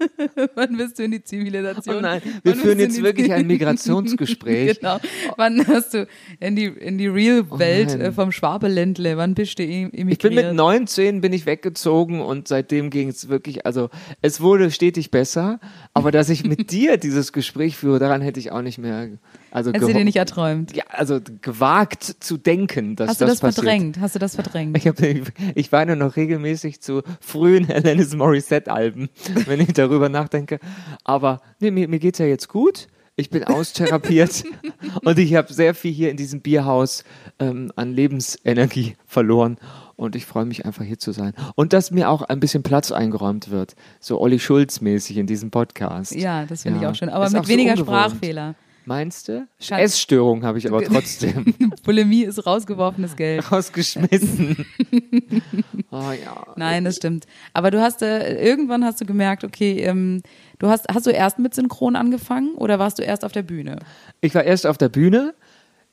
[0.54, 1.96] wann bist du in die Zivilisation?
[1.96, 4.80] Oh nein, wir Wann führen jetzt wirklich ein Migrationsgespräch.
[4.80, 4.98] genau.
[5.36, 6.06] Wann hast du
[6.40, 8.00] in die, in die Real-Welt nein.
[8.00, 10.10] äh, vom Schwabeländle, wann bist du im- emigriert?
[10.12, 13.88] Ich bin mit 19 bin ich weggezogen und seitdem ging es wirklich, also
[14.22, 15.58] es wurde stetig besser,
[15.94, 19.08] aber dass ich mit dir dieses Gespräch führe, daran hätte ich auch nicht mehr,
[19.50, 20.74] also Hast du dir nicht erträumt?
[20.76, 23.64] ja, also gewagt zu denken, dass Hast du das, das passiert.
[23.64, 24.00] verdrängt?
[24.00, 24.76] Hast du das verdrängt?
[24.76, 29.08] Ich, hab, ich weine noch regelmäßig zu frühen Alanis Morissette-Alben,
[29.46, 30.58] wenn ich darüber nachdenke.
[31.04, 32.88] Aber nee, mir, mir geht's ja jetzt gut.
[33.18, 34.44] Ich bin austherapiert
[35.04, 37.02] und ich habe sehr viel hier in diesem Bierhaus
[37.38, 39.56] ähm, an Lebensenergie verloren.
[39.96, 41.32] Und ich freue mich einfach hier zu sein.
[41.54, 43.74] Und dass mir auch ein bisschen Platz eingeräumt wird.
[44.00, 46.14] So Olli Schulz-mäßig in diesem Podcast.
[46.14, 46.90] Ja, das finde Ja.
[46.90, 47.08] ich auch schön.
[47.08, 47.88] Aber Ist mit so weniger ungewohnt.
[47.96, 48.54] Sprachfehler.
[48.86, 49.46] Meinst du?
[49.58, 49.80] Schatz.
[49.80, 53.50] Essstörung habe ich aber trotzdem Bulimie ist rausgeworfenes Geld.
[53.50, 54.64] rausgeschmissen.
[55.90, 56.46] oh ja.
[56.56, 57.26] Nein, das stimmt.
[57.52, 60.22] Aber du hast äh, irgendwann hast du gemerkt, okay, ähm,
[60.58, 63.80] du hast hast du erst mit Synchron angefangen oder warst du erst auf der Bühne?
[64.20, 65.34] Ich war erst auf der Bühne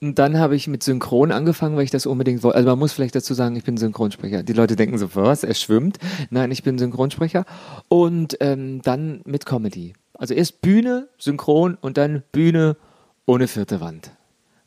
[0.03, 2.57] und dann habe ich mit Synchron angefangen, weil ich das unbedingt wollte.
[2.57, 4.43] Also man muss vielleicht dazu sagen, ich bin Synchronsprecher.
[4.43, 5.97] Die Leute denken so, was, er schwimmt.
[6.29, 7.45] Nein, ich bin Synchronsprecher.
[7.87, 9.93] Und ähm, dann mit Comedy.
[10.23, 12.77] Also erst Bühne, Synchron und dann Bühne
[13.25, 14.11] ohne vierte Wand.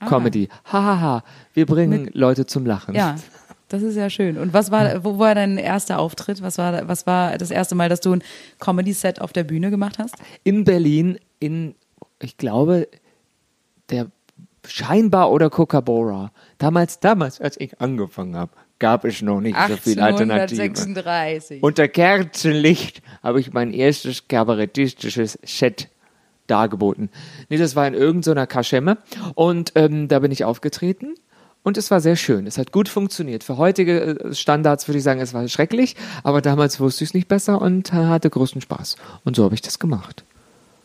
[0.06, 0.50] Comedy.
[0.70, 1.24] Hahaha.
[1.54, 2.94] Wir bringen Leute zum Lachen.
[2.94, 3.16] Ja.
[3.68, 4.36] Das ist ja schön.
[4.36, 6.42] Und was war, wo war dein erster Auftritt?
[6.42, 8.22] Was war, was war das erste Mal, dass du ein
[8.60, 10.16] Comedy-Set auf der Bühne gemacht hast?
[10.44, 11.74] in Berlin in,
[12.20, 12.86] ich glaube,
[13.88, 14.08] der
[14.66, 16.32] scheinbar oder Coca-Bora.
[16.58, 20.62] Damals, damals, als ich angefangen habe, gab es noch nicht so viel Alternativen.
[20.62, 21.62] 1836.
[21.62, 25.88] Unter Kerzenlicht habe ich mein erstes kabarettistisches Set
[26.46, 27.10] dargeboten.
[27.48, 28.98] Nee, das war in irgendeiner Kaschemme
[29.34, 31.14] und ähm, da bin ich aufgetreten
[31.62, 32.46] und es war sehr schön.
[32.46, 33.42] Es hat gut funktioniert.
[33.42, 37.14] Für heutige äh, Standards würde ich sagen, es war schrecklich, aber damals wusste ich es
[37.14, 38.96] nicht besser und äh, hatte großen Spaß.
[39.24, 40.24] Und so habe ich das gemacht.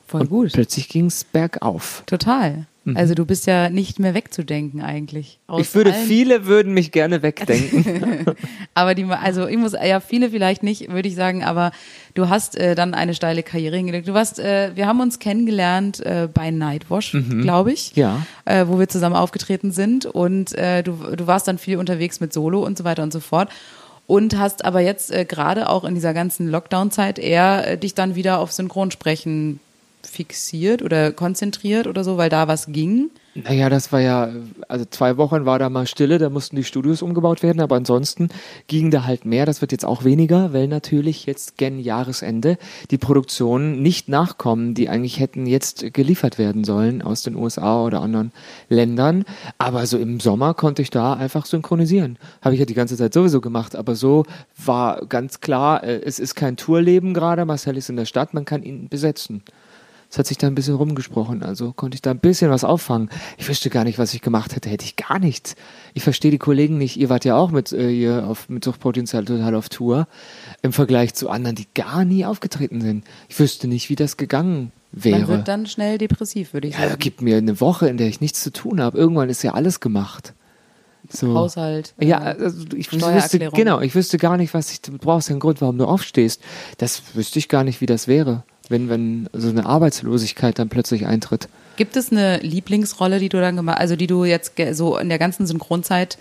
[0.07, 0.53] Voll und gut.
[0.53, 2.03] plötzlich ging es bergauf.
[2.07, 2.65] Total.
[2.95, 5.39] Also du bist ja nicht mehr wegzudenken eigentlich.
[5.47, 5.59] Mhm.
[5.59, 8.25] ich würde, viele würden mich gerne wegdenken.
[8.73, 11.71] Aber die, also ich muss, ja, viele vielleicht nicht, würde ich sagen, aber
[12.13, 14.07] du hast äh, dann eine steile Karriere hingelegt.
[14.07, 17.11] Du warst, äh, wir haben uns kennengelernt äh, bei Nightwash,
[17.41, 17.95] glaube ich.
[17.95, 18.01] Mhm.
[18.01, 18.25] Ja.
[18.45, 22.33] Äh, wo wir zusammen aufgetreten sind und äh, du, du warst dann viel unterwegs mit
[22.33, 23.49] Solo und so weiter und so fort.
[24.07, 28.15] Und hast aber jetzt äh, gerade auch in dieser ganzen Lockdown-Zeit eher äh, dich dann
[28.15, 29.59] wieder auf Synchronsprechen
[30.07, 33.11] fixiert oder konzentriert oder so, weil da was ging.
[33.33, 34.29] Naja, das war ja,
[34.67, 38.27] also zwei Wochen war da mal Stille, da mussten die Studios umgebaut werden, aber ansonsten
[38.67, 39.45] ging da halt mehr.
[39.45, 42.57] Das wird jetzt auch weniger, weil natürlich jetzt gen Jahresende
[42.89, 48.01] die Produktionen nicht nachkommen, die eigentlich hätten jetzt geliefert werden sollen aus den USA oder
[48.01, 48.33] anderen
[48.67, 49.23] Ländern.
[49.57, 52.17] Aber so im Sommer konnte ich da einfach synchronisieren.
[52.41, 54.25] Habe ich ja die ganze Zeit sowieso gemacht, aber so
[54.57, 58.43] war ganz klar, äh, es ist kein Tourleben gerade, Marcel ist in der Stadt, man
[58.43, 59.41] kann ihn besetzen.
[60.11, 63.09] Es hat sich da ein bisschen rumgesprochen, also konnte ich da ein bisschen was auffangen.
[63.37, 65.55] Ich wüsste gar nicht, was ich gemacht hätte, hätte ich gar nichts.
[65.93, 66.97] Ich verstehe die Kollegen nicht.
[66.97, 70.09] Ihr wart ja auch mit äh, hier auf, mit Suchtpotenzial total auf Tour
[70.63, 73.05] im Vergleich zu anderen, die gar nie aufgetreten sind.
[73.29, 75.27] Ich wüsste nicht, wie das gegangen Man wäre.
[75.29, 76.95] wird dann schnell depressiv, würde ich ja, sagen.
[76.99, 78.97] gib mir eine Woche, in der ich nichts zu tun habe.
[78.97, 80.33] Irgendwann ist ja alles gemacht.
[81.09, 81.33] So.
[81.35, 81.93] Haushalt.
[81.99, 85.33] äh, Ja, also ich wüsste, genau, ich wüsste gar nicht, was ich, du brauchst ja
[85.33, 86.41] einen Grund, warum du aufstehst.
[86.79, 91.05] Das wüsste ich gar nicht, wie das wäre, wenn, wenn so eine Arbeitslosigkeit dann plötzlich
[91.05, 91.47] eintritt.
[91.77, 95.19] Gibt es eine Lieblingsrolle, die du dann gemacht, also die du jetzt so in der
[95.19, 96.17] ganzen Synchronzeit,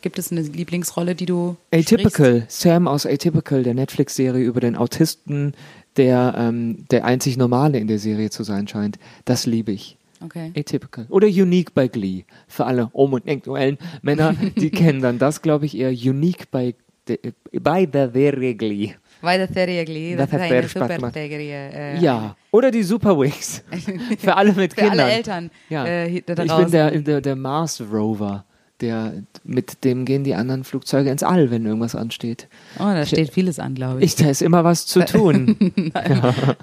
[0.00, 1.92] gibt es eine Lieblingsrolle, die du sprichst?
[1.92, 5.54] Atypical, Sam aus Atypical, der Netflix-Serie über den Autisten,
[5.96, 8.98] der ähm, der einzig Normale in der Serie zu sein scheint.
[9.24, 9.96] Das liebe ich.
[10.24, 10.52] Okay.
[10.56, 11.06] Atypical.
[11.08, 12.24] Oder Unique bei Glee.
[12.46, 16.74] Für alle homosexuellen Männer, die kennen dann das, glaube ich, eher Unique bei,
[17.08, 17.18] de,
[17.52, 18.94] bei der Serie Glee.
[19.20, 21.14] Weil das Serie Glee, Das das, sehr eine Spaß super gemacht.
[21.14, 21.70] Serie.
[21.72, 22.36] Äh, Ja.
[22.50, 23.62] Oder die Superwings.
[24.18, 25.00] Für alle mit Für Kindern.
[25.00, 25.86] alle Eltern Ja.
[25.86, 28.44] äh, da ich bin der, der, der Mars Rover.
[28.80, 32.46] der, mit dem gehen die anderen Flugzeuge ins All, wenn irgendwas ansteht.
[32.78, 34.04] Oh, da steht vieles an, glaube ich.
[34.04, 35.56] Ich, da ist immer was zu tun.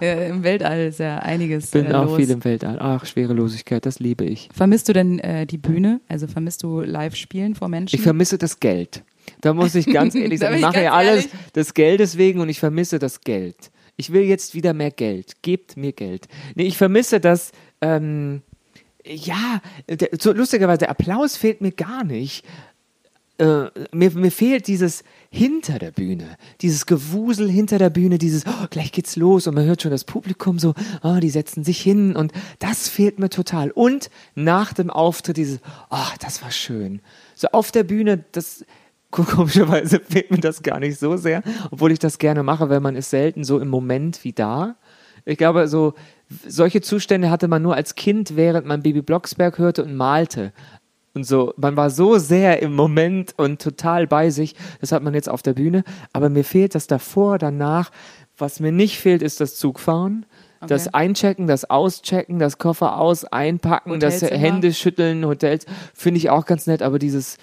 [0.02, 2.16] Ja, Im Weltall ist ja einiges Bin äh, auch los.
[2.16, 2.78] viel im Weltall.
[2.80, 4.48] Ach, Schwerelosigkeit, das liebe ich.
[4.54, 6.00] Vermisst du denn äh, die Bühne?
[6.08, 7.96] Also vermisst du Live-Spielen vor Menschen?
[7.98, 9.04] Ich vermisse das Geld.
[9.42, 11.52] Da muss ich ganz ehrlich sagen, ich mache ja alles ehrlich.
[11.56, 13.72] des Geldes wegen und ich vermisse das Geld.
[13.98, 15.42] Ich will jetzt wieder mehr Geld.
[15.42, 16.28] Gebt mir Geld.
[16.56, 17.52] Nee, ich vermisse das,
[17.82, 18.42] ähm,
[19.06, 22.44] ja, der, so lustigerweise, der Applaus fehlt mir gar nicht.
[23.38, 28.68] Äh, mir, mir fehlt dieses hinter der Bühne, dieses Gewusel hinter der Bühne, dieses, oh,
[28.70, 30.74] gleich geht's los und man hört schon das Publikum so,
[31.04, 33.72] oh, die setzen sich hin und das fehlt mir total.
[33.72, 35.60] Und nach dem Auftritt dieses,
[35.90, 37.02] oh, das war schön.
[37.36, 38.64] So auf der Bühne, das,
[39.12, 41.42] komischerweise fehlt mir das gar nicht so sehr,
[41.72, 44.76] obwohl ich das gerne mache, weil man ist selten so im Moment wie da.
[45.26, 45.94] Ich glaube, so
[46.48, 50.54] solche Zustände hatte man nur als Kind, während man Baby Blocksberg hörte und malte.
[51.14, 54.54] Und so, man war so sehr im Moment und total bei sich.
[54.82, 55.84] Das hat man jetzt auf der Bühne.
[56.12, 57.90] Aber mir fehlt das davor, danach.
[58.38, 60.26] Was mir nicht fehlt, ist das Zugfahren.
[60.68, 64.22] Das Einchecken, das Auschecken, das Koffer aus, einpacken, das.
[64.24, 67.38] Hände schütteln, Hotels, finde ich auch ganz nett, aber dieses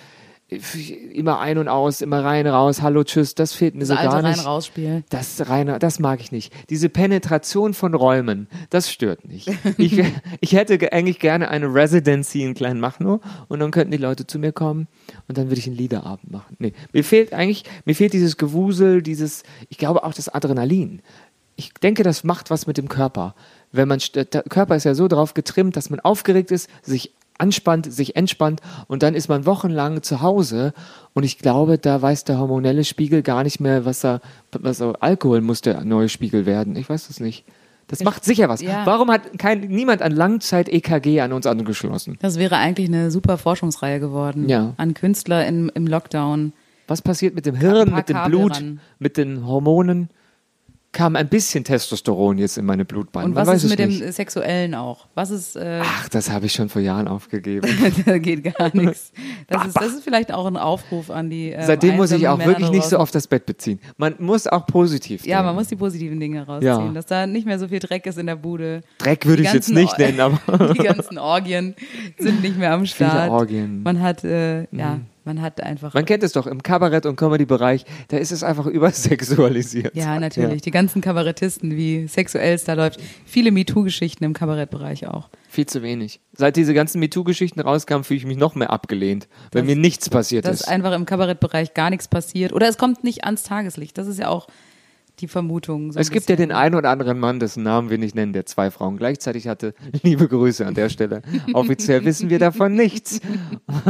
[1.12, 4.08] immer ein und aus, immer rein, raus, hallo, tschüss, das fehlt mir das so alte
[4.10, 4.38] gar nicht.
[4.38, 5.04] Rein-Raus-Spiel.
[5.08, 6.52] Das reine, das mag ich nicht.
[6.70, 9.46] Diese Penetration von Räumen, das stört mich.
[9.78, 10.02] Ich,
[10.40, 14.38] ich hätte ge- eigentlich gerne eine Residency in Kleinmachnow und dann könnten die Leute zu
[14.38, 14.88] mir kommen
[15.28, 16.56] und dann würde ich einen Liederabend machen.
[16.58, 21.02] Nee, mir fehlt eigentlich, mir fehlt dieses Gewusel, dieses, ich glaube auch das Adrenalin.
[21.56, 23.34] Ich denke, das macht was mit dem Körper.
[23.72, 27.12] Wenn man, der Körper ist ja so drauf getrimmt, dass man aufgeregt ist, sich
[27.42, 30.72] anspannt, sich entspannt und dann ist man wochenlang zu Hause
[31.12, 34.20] und ich glaube, da weiß der hormonelle Spiegel gar nicht mehr, was er,
[34.52, 36.76] was er, Alkohol muss der neue Spiegel werden.
[36.76, 37.44] Ich weiß das nicht.
[37.88, 38.62] Das macht sicher was.
[38.62, 38.86] ja.
[38.86, 42.16] Warum hat kein, niemand an Langzeit-EKG an uns angeschlossen?
[42.22, 44.48] Das wäre eigentlich eine super Forschungsreihe geworden.
[44.48, 44.72] Ja.
[44.78, 46.54] An Künstler im, im Lockdown.
[46.86, 48.80] Was passiert mit dem Hirn, mit dem Kabel Blut, ran.
[48.98, 50.08] mit den Hormonen?
[50.92, 53.24] Kam ein bisschen Testosteron jetzt in meine Blutbahn.
[53.24, 54.02] Und was ist mit nicht.
[54.02, 55.06] dem Sexuellen auch?
[55.14, 57.66] Was ist, äh, Ach, das habe ich schon vor Jahren aufgegeben.
[58.04, 59.10] da geht gar nichts.
[59.48, 61.48] Das ist, das ist vielleicht auch ein Aufruf an die.
[61.48, 63.80] Ähm, Seitdem muss ich auch Männer wirklich nicht so auf das Bett beziehen.
[63.96, 65.46] Man muss auch positiv Ja, denken.
[65.46, 66.92] man muss die positiven Dinge rausziehen, Ja.
[66.92, 68.82] dass da nicht mehr so viel Dreck ist in der Bude.
[68.98, 71.74] Dreck würde ich jetzt nicht nennen, aber Die ganzen Orgien
[72.18, 73.30] sind nicht mehr am viele Start.
[73.30, 73.78] Orgien.
[73.78, 73.82] Mhm.
[73.82, 75.94] Man hat, äh, ja, man hat einfach.
[75.94, 78.66] Man kennt es doch im Kabarett- und Comedy-Bereich, da ist es einfach
[79.22, 79.94] übersexualisiert.
[79.94, 80.62] ja, natürlich.
[80.62, 83.00] Die ganzen Kabarettisten, wie sexuell es da läuft.
[83.24, 85.28] Viele MeToo-Geschichten im Kabarettbereich auch.
[85.48, 86.20] Viel zu wenig.
[86.34, 90.44] Seit diese ganzen MeToo-Geschichten rauskamen, fühle ich mich noch mehr abgelehnt, weil mir nichts passiert
[90.46, 90.68] Dass ist.
[90.68, 92.52] einfach im Kabarettbereich gar nichts passiert.
[92.52, 93.98] Oder es kommt nicht ans Tageslicht.
[93.98, 94.46] Das ist ja auch
[95.20, 95.92] die Vermutung.
[95.92, 98.46] So Es gibt ja den einen oder anderen Mann, dessen Namen wir nicht nennen, der
[98.46, 99.74] zwei Frauen gleichzeitig hatte.
[100.02, 101.22] Liebe Grüße an der Stelle.
[101.52, 103.20] Offiziell wissen wir davon nichts.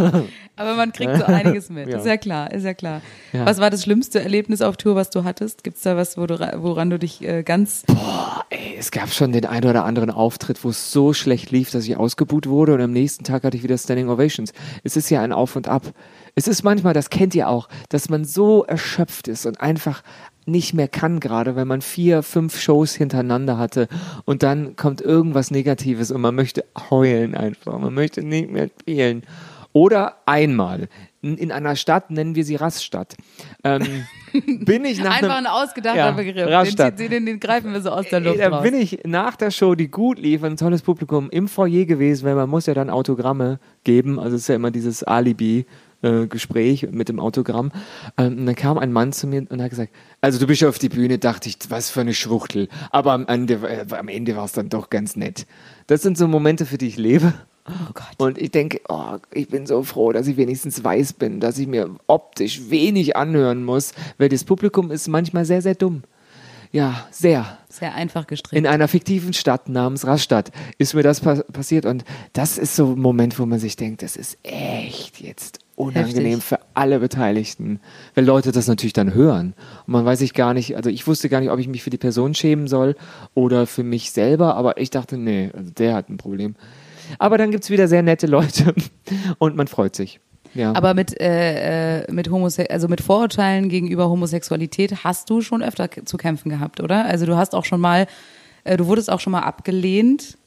[0.56, 1.88] Aber man kriegt so einiges mit.
[1.88, 1.98] Ja.
[1.98, 3.00] Ist ja klar, ist ja klar.
[3.32, 3.46] Ja.
[3.46, 5.64] Was war das schlimmste Erlebnis auf Tour, was du hattest?
[5.64, 7.84] Gibt es da was, wo du, ra- woran du dich äh, ganz.
[8.50, 11.84] Ey, es gab schon den einen oder anderen Auftritt, wo es so schlecht lief, dass
[11.86, 14.52] ich ausgebuht wurde und am nächsten Tag hatte ich wieder Standing Ovations.
[14.84, 15.92] Es ist ja ein Auf und Ab.
[16.34, 20.02] Es ist manchmal, das kennt ihr auch, dass man so erschöpft ist und einfach
[20.46, 23.88] nicht mehr kann gerade, wenn man vier, fünf Shows hintereinander hatte
[24.24, 29.22] und dann kommt irgendwas Negatives und man möchte heulen einfach, man möchte nicht mehr spielen.
[29.74, 30.88] Oder einmal
[31.22, 33.14] in in einer Stadt, nennen wir sie Raststadt,
[33.64, 34.04] ähm,
[34.64, 36.34] bin ich nach Einfach einem, ein ausgedachter Ja, Begriff.
[36.34, 36.98] Den, Rastatt.
[36.98, 38.62] den, den, den greifen wir so aus der Luft da raus.
[38.62, 42.34] bin ich nach der Show, die gut lief, ein tolles Publikum im Foyer gewesen, weil
[42.34, 44.18] man muss ja dann Autogramme geben.
[44.18, 45.64] Also es ist ja immer dieses Alibi.
[46.02, 47.72] Äh, Gespräch mit dem Autogramm.
[48.18, 50.78] Ähm, und dann kam ein Mann zu mir und hat gesagt, also du bist auf
[50.78, 52.68] die Bühne, dachte ich, was für eine Schwuchtel.
[52.90, 55.46] Aber am Ende, äh, am Ende war es dann doch ganz nett.
[55.86, 57.32] Das sind so Momente, für die ich lebe.
[57.68, 58.04] Oh Gott.
[58.18, 61.68] Und ich denke, oh, ich bin so froh, dass ich wenigstens weiß bin, dass ich
[61.68, 66.02] mir optisch wenig anhören muss, weil das Publikum ist manchmal sehr, sehr dumm.
[66.72, 68.66] Ja, sehr Sehr einfach in gestrickt.
[68.66, 72.98] einer fiktiven Stadt namens Rastatt ist mir das pa passiert und das ist so ein
[72.98, 76.44] Moment, wo man sich denkt, das ist echt jetzt unangenehm Heftig.
[76.44, 77.80] für alle Beteiligten,
[78.14, 79.54] weil Leute das natürlich dann hören
[79.86, 81.90] und man weiß sich gar nicht, also ich wusste gar nicht, ob ich mich für
[81.90, 82.94] die Person schämen soll
[83.34, 86.54] oder für mich selber, aber ich dachte, nee, also der hat ein Problem.
[87.18, 88.74] Aber dann gibt's wieder sehr nette Leute
[89.38, 90.20] und man freut sich.
[90.54, 90.74] Ja.
[90.74, 95.88] Aber mit, äh, äh, mit, Homose also mit Vorurteilen gegenüber Homosexualität hast du schon öfter
[96.04, 97.06] zu kämpfen gehabt, oder?
[97.06, 98.06] Also du hast auch schon mal,
[98.64, 100.38] äh, du wurdest auch schon mal abgelehnt.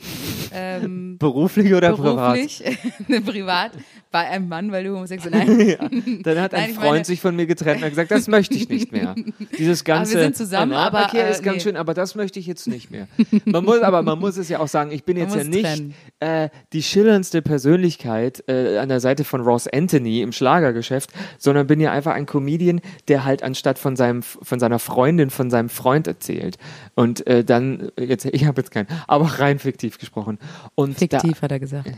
[0.56, 2.34] Ähm, Beruflich oder privat?
[2.34, 2.62] beruflich,
[3.26, 3.72] privat,
[4.14, 5.88] bei einem Mann, weil du homosexuell Nein, Ja.
[6.22, 8.54] Dann hat ein Nein, Freund meine- sich von mir getrennt und hat gesagt, das möchte
[8.54, 9.16] ich nicht mehr.
[9.58, 10.20] Dieses ganze.
[10.20, 11.60] sind zusammen, aber, okay, ist äh, ganz nee.
[11.62, 13.08] schön, aber das möchte ich jetzt nicht mehr.
[13.44, 15.94] Man muss, aber man muss es ja auch sagen, ich bin Man jetzt ja nicht
[16.20, 21.80] äh, die schillerndste Persönlichkeit äh, an der Seite von Ross Anthony im Schlagergeschäft, sondern bin
[21.80, 26.06] ja einfach ein Comedian, der halt anstatt von seinem, von seiner Freundin, von seinem Freund
[26.06, 26.56] erzählt.
[26.94, 30.38] Und äh, dann jetzt, ich habe jetzt keinen, aber rein fiktiv gesprochen.
[30.76, 31.90] Und da, fiktiv hat er gesagt.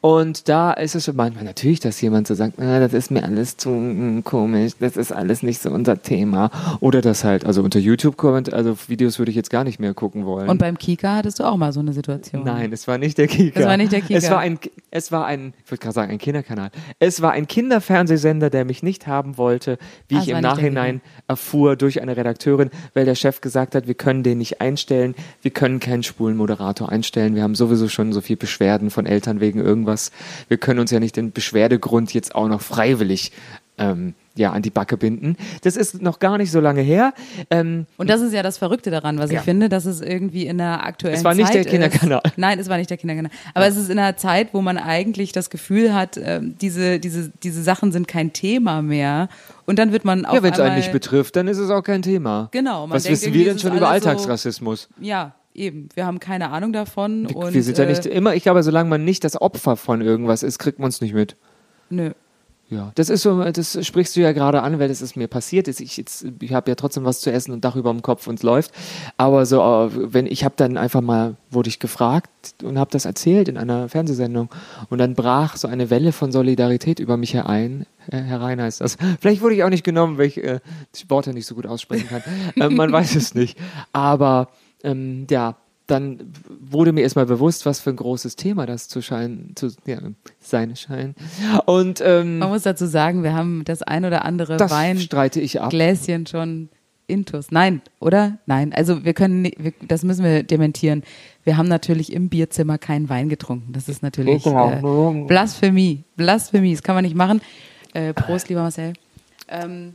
[0.00, 3.22] Und da ist es schon manchmal natürlich, dass jemand so sagt, ah, das ist mir
[3.24, 6.50] alles zu mm, komisch, das ist alles nicht so unser Thema.
[6.80, 9.94] Oder das halt, also unter YouTube kommt, also Videos würde ich jetzt gar nicht mehr
[9.94, 10.48] gucken wollen.
[10.48, 12.44] Und beim Kika hattest du auch mal so eine Situation.
[12.44, 13.60] Nein, es war nicht der Kika.
[13.60, 14.18] Es war nicht der Kika.
[14.18, 14.58] Es war ein,
[14.96, 16.70] es war ein, ich würde gerade sagen, ein Kinderkanal.
[16.98, 19.78] Es war ein Kinderfernsehsender, der mich nicht haben wollte,
[20.08, 23.94] wie Ah, ich im Nachhinein erfuhr durch eine Redakteurin, weil der Chef gesagt hat, wir
[23.94, 28.22] können den nicht einstellen, wir können keinen schwulen Moderator einstellen, wir haben sowieso schon so
[28.22, 30.12] viel Beschwerden von Eltern wegen irgendwas.
[30.48, 33.32] Wir können uns ja nicht den Beschwerdegrund jetzt auch noch freiwillig
[33.78, 35.36] ähm, ja, an die Backe binden.
[35.62, 37.14] Das ist noch gar nicht so lange her.
[37.50, 39.38] Ähm, Und das ist ja das Verrückte daran, was Ja.
[39.38, 42.20] ich finde, dass es irgendwie in der aktuellen Es war nicht Zeit der Kinderkanal.
[42.24, 42.32] Ist.
[42.38, 43.30] Nein, es war nicht der Kinderkanal.
[43.54, 47.32] Aber es ist in einer Zeit, wo man eigentlich das Gefühl hat, ähm, diese, diese,
[47.42, 49.28] diese Sachen sind kein Thema mehr.
[49.64, 51.82] Und dann wird man auf ja, wenn es einen nicht betrifft, dann ist es auch
[51.82, 52.48] kein Thema.
[52.52, 54.88] Genau, man Was denkt wissen wir denn schon über alles so- Alltagsrassismus?
[55.00, 55.88] Ja, eben.
[55.94, 57.26] Wir haben keine Ahnung davon.
[57.26, 60.02] und, wir sind ja äh, nicht immer, ich glaube, solange man nicht das Opfer von
[60.02, 61.36] irgendwas ist, kriegt man es nicht mit.
[61.90, 62.10] Nö.
[62.68, 65.68] Ja, das ist so, das sprichst du ja gerade an, weil das ist mir passiert
[65.68, 65.80] ist.
[65.80, 68.36] Ich, jetzt, ich habe ja trotzdem was zu essen und Dach über dem Kopf und
[68.36, 68.72] es läuft.
[69.16, 72.28] Aber so, äh, wenn ich habe dann einfach mal, wurde ich gefragt
[72.64, 74.48] und habe das erzählt in einer Fernsehsendung
[74.90, 77.86] und dann brach so eine Welle von Solidarität über mich herein.
[78.10, 78.96] Äh, herein heißt das.
[79.20, 80.58] Vielleicht wurde ich auch nicht genommen, weil ich äh,
[80.96, 82.22] die Worte nicht so gut aussprechen kann.
[82.56, 83.56] äh, man weiß es nicht.
[83.92, 84.48] Aber
[84.82, 85.54] ähm, ja,
[85.86, 89.98] dann wurde mir erstmal bewusst, was für ein großes Thema das zu scheinen, zu ja,
[90.40, 91.16] sein scheint.
[91.66, 94.98] Und ähm, Man muss dazu sagen, wir haben das ein oder andere das Wein.
[94.98, 95.70] streite ich ab.
[95.70, 96.68] Gläschen schon
[97.06, 97.52] intus.
[97.52, 98.38] Nein, oder?
[98.46, 98.72] Nein.
[98.72, 101.04] Also wir können, ni- wir, das müssen wir dementieren.
[101.44, 103.72] Wir haben natürlich im Bierzimmer keinen Wein getrunken.
[103.72, 104.72] Das ist natürlich Genau.
[104.72, 106.02] äh, Blasphemie.
[106.16, 106.72] Blasphemie.
[106.72, 107.40] Das kann man nicht machen.
[107.94, 108.94] Äh, Prost, lieber Marcel.
[109.48, 109.94] Ähm,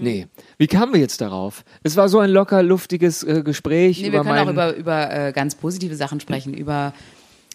[0.00, 0.26] Nee.
[0.58, 1.64] Wie kamen wir jetzt darauf?
[1.82, 5.12] Es war so ein locker, luftiges äh, Gespräch nee, über wir können auch über, über
[5.12, 6.92] äh, ganz positive Sachen sprechen, über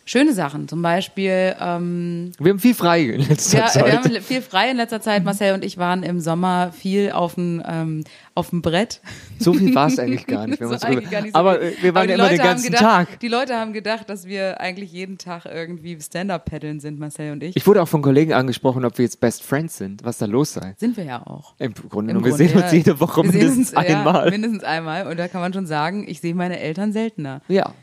[0.06, 0.68] schöne Sachen.
[0.68, 3.86] Zum Beispiel, ähm, wir haben viel frei in letzter ja, Zeit.
[3.86, 5.24] wir haben viel frei in letzter Zeit.
[5.24, 8.04] Marcel und ich waren im Sommer viel auf dem, ähm,
[8.36, 9.02] auf dem Brett.
[9.39, 10.60] so viel war es eigentlich gar nicht.
[10.60, 11.70] Wenn So eigentlich gar nicht so aber viel.
[11.70, 13.20] äh, wir waren Aber ja immer den Leute ganzen gedacht, Tag.
[13.20, 17.56] Die Leute haben gedacht, dass wir eigentlich jeden Tag irgendwie Stand-Up-Paddeln sind, Marcel und ich.
[17.56, 20.54] Ich wurde auch von Kollegen angesprochen, ob wir jetzt Best Friends sind, was da los
[20.54, 20.76] sei.
[20.78, 21.54] sind wir ja auch.
[21.60, 22.78] Im Grunde Im genommen, wir sehen uns ja.
[22.78, 24.26] jede Woche mindestens uns, einmal.
[24.26, 25.08] Ja, mindestens einmal.
[25.08, 27.41] Und da kann man schon sagen, ich sehe meine Eltern seltener.
[27.47, 27.74] Ja.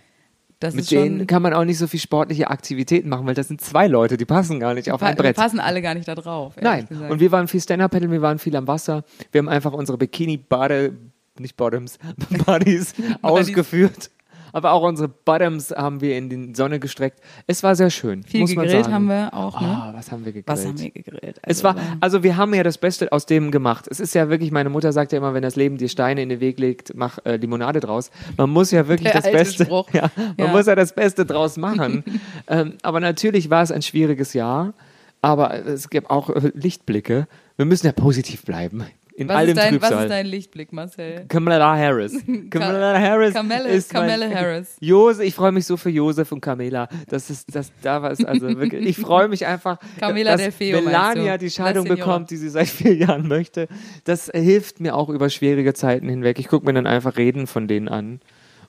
[0.60, 3.60] Das Mit denen kann man auch nicht so viel sportliche Aktivitäten machen, weil das sind
[3.60, 5.36] zwei Leute, die passen gar nicht auf pa ein Brett.
[5.36, 6.54] passen alle gar nicht da drauf.
[6.60, 6.88] Nein.
[6.88, 7.12] gesagt.
[7.12, 9.04] Und wir waren viel Stand-Up-Paddeln, wir waren viel am Wasser.
[9.30, 10.96] Wir haben einfach unsere Bikini-Bade,
[11.38, 12.00] nicht Bottoms,
[12.46, 14.10] Buddies ausgeführt.
[14.52, 17.20] Aber auch unsere Bottoms haben wir in die Sonne gestreckt.
[17.46, 18.22] Es war sehr schön.
[18.22, 18.94] viel muss man gegrillt sagen.
[18.94, 19.88] haben wir auch, ne?
[19.90, 20.48] Oh, was haben wir gegrillt?
[20.48, 21.38] Was haben wir gegrillt?
[21.42, 23.86] Es Also, war, also wir haben ja das Beste aus dem gemacht.
[23.90, 26.28] Es ist ja wirklich, meine Mutter sagt ja immer, wenn das Leben dir Steine in
[26.28, 28.10] den Weg legt, mach äh, Limonade draus.
[28.36, 29.90] Man muss ja wirklich Der das Beste, Spruch.
[29.92, 30.52] ja, man Ja.
[30.52, 32.04] muss ja das Beste draus machen.
[32.48, 34.72] ähm, aber natürlich war es ein schwieriges Jahr,
[35.22, 37.26] aber es gibt auch äh, Lichtblicke.
[37.56, 38.84] Wir müssen ja positiv bleiben.
[39.18, 40.04] In was, allem ist dein, was Trübsal.
[40.04, 41.24] ist dein Lichtblick, Marcel?
[41.26, 42.12] Kamala Harris.
[42.50, 44.76] Kamala Harris Kamele- ist Kamele Harris.
[44.80, 46.88] Jose, ich freue mich so für Josef und Camela.
[47.08, 48.86] Das ist, das, da war es also wirklich.
[48.86, 52.94] Ich freue mich einfach, Camela dass Feo, Melania die Scheidung bekommt, die sie seit vier
[52.94, 53.66] Jahren möchte.
[54.04, 56.38] Das hilft mir auch über schwierige Zeiten hinweg.
[56.38, 58.20] Ich gucke mir dann einfach Reden von denen an.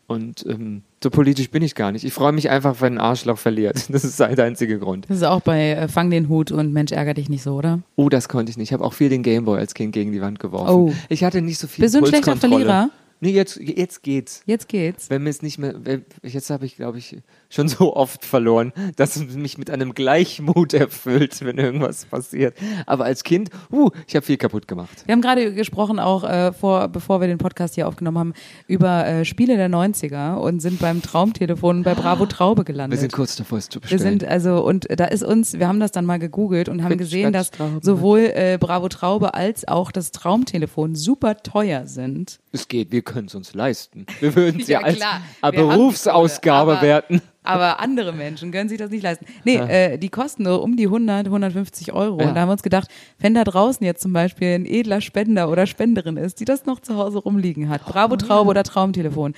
[0.10, 2.04] Und ähm, so politisch bin ich gar nicht.
[2.04, 3.86] Ich freue mich einfach, wenn ein Arschloch verliert.
[3.90, 5.06] Das ist der einzige Grund.
[5.08, 7.82] Das ist auch bei äh, Fang den Hut und Mensch ärger dich nicht so, oder?
[7.96, 8.70] Oh, das konnte ich nicht.
[8.70, 10.74] Ich habe auch viel den Gameboy als Kind gegen die Wand geworfen.
[10.74, 10.94] Oh.
[11.10, 12.36] Ich hatte nicht so viel Bist du ein schlechter.
[12.36, 12.90] Verlierer?
[13.22, 14.42] Nee, jetzt, jetzt geht's.
[14.48, 15.12] Jetzt geht's.
[15.12, 17.18] Wenn mir es nicht mehr, wenn- jetzt habe ich, glaube ich,
[17.50, 22.56] schon so oft verloren, dass es mich mit einem Gleichmut erfüllt, wenn irgendwas passiert.
[22.86, 25.04] Aber als Kind, uh, ich habe viel kaputt gemacht.
[25.06, 28.34] Wir haben gerade gesprochen, auch äh, vor, bevor wir den Podcast hier aufgenommen haben,
[28.68, 33.00] über äh, Spiele der 90er und sind beim Traumtelefon bei Bravo Traube Wir gelandet.
[33.00, 34.20] sind kurz davor, es zu Wir bestellen.
[34.20, 37.34] sind also, und da ist uns, wir haben das dann mal gegoogelt und haben gesehen,
[37.34, 37.52] dass
[37.82, 42.40] sowohl äh, Bravo Traube als auch das Traumtelefon super teuer sind.
[42.52, 44.06] es geht, wir können es uns leisten.
[44.20, 45.22] Wir würden es ja, Ja, als klar.
[45.42, 47.22] Wir haben die Berufsausgabe werten.
[47.50, 49.26] Aber andere Menschen können sich das nicht leisten.
[49.44, 52.22] Nee, äh, die kosten nur um die 100, 150 Euro.
[52.22, 52.28] Ja.
[52.28, 55.50] Und da haben wir uns gedacht, wenn da draußen jetzt zum Beispiel ein edler Spender
[55.50, 59.34] oder Spenderin ist, die das noch zu Hause rumliegen hat, Bravo Traube oder Traumtelefon,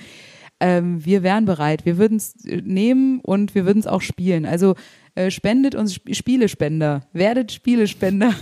[0.60, 1.86] ähm, wir wären bereit.
[1.86, 4.44] Wir würden es nehmen und wir würden es auch spielen.
[4.44, 4.74] Also
[5.14, 7.02] äh, spendet uns Sp Spielespender.
[7.12, 8.34] Werdet Spielespender.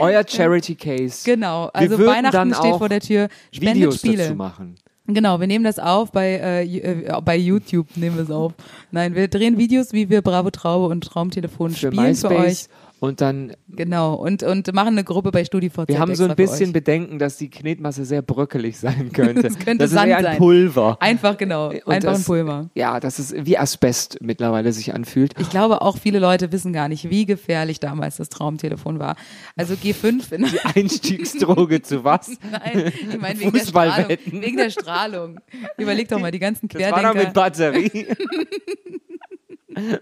[0.00, 1.22] Euer Charity Case.
[1.24, 1.70] Genau.
[1.72, 3.28] Also Weihnachten steht vor der Tür.
[3.52, 4.16] Spendet Videos Spiele.
[4.24, 4.76] dazu machen.
[5.08, 8.54] Genau, wir nehmen das auf bei, äh, äh, bei YouTube, nehmen wir es auf.
[8.90, 12.66] Nein, wir drehen Videos, wie wir Bravo Traube und Traumtelefon Für spielen für euch.
[12.98, 15.86] Und dann, Genau, und, und machen eine Gruppe bei StudiVZ.
[15.88, 16.72] wir haben so ein bisschen.
[16.72, 19.42] Bedenken, dass die Knetmasse sehr bröckelig sein könnte.
[19.42, 20.38] Das könnte ist Sand ein sein.
[20.38, 20.96] Pulver.
[21.00, 22.70] Einfach, genau, Und einfach das- ein Pulver.
[22.74, 25.34] Ja, das ist wie Asbest mittlerweile sich anfühlt.
[25.38, 29.16] Ich glaube auch viele Leute wissen gar nicht, wie gefährlich damals das Traumtelefon war.
[29.56, 32.28] Also G5 in Die Einstiegsdroge zu was?
[32.50, 34.06] Nein, ich meine wegen der Strahlung.
[34.30, 35.40] Wegen der Strahlung.
[35.76, 37.24] Überleg doch mal, die ganzen Das war doch Querdenker.
[37.24, 38.06] mit Batterie.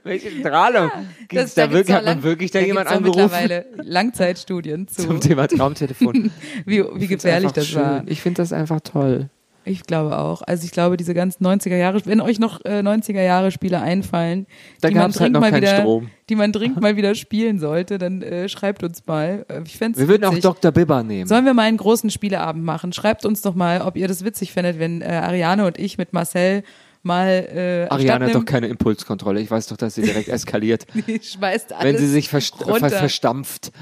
[0.04, 0.90] Welche Strahlung?
[1.28, 3.22] Gibt's da gibt's wirklich, hat man wirklich da, da jemand angerufen?
[3.22, 6.30] mittlerweile Langzeitstudien zu, Zum Thema Traumtelefon.
[6.66, 7.82] wie, wie gefährlich das schön.
[7.82, 8.02] war.
[8.06, 9.28] Ich finde das einfach toll.
[9.66, 10.42] Ich glaube auch.
[10.42, 14.46] Also ich glaube, diese ganzen 90er Jahre, wenn euch noch äh, 90er Jahre Spiele einfallen,
[14.82, 16.10] Da die man halt dringend mal wieder, Strom.
[16.28, 19.46] die man dringend mal wieder spielen sollte, dann äh, schreibt uns mal.
[19.48, 20.38] Äh, Ich fänd's Wir würden auch.
[20.38, 20.70] Dr.
[20.70, 21.26] Bibber nehmen.
[21.26, 22.92] Sollen wir mal einen großen Spieleabend machen?
[22.92, 26.12] Schreibt uns doch mal, ob ihr das witzig findet, wenn äh, Ariane und ich mit
[26.12, 26.62] Marcel
[27.04, 29.40] mal äh, Ariane hat doch keine Impulskontrolle.
[29.40, 30.86] Ich weiß doch, dass sie direkt eskaliert.
[30.94, 32.90] einem- schmeißt alles wenn sie sich verst ver runter.
[32.90, 33.72] verstampft.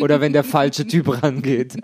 [0.00, 1.76] Oder wenn der falsche Typ rangeht.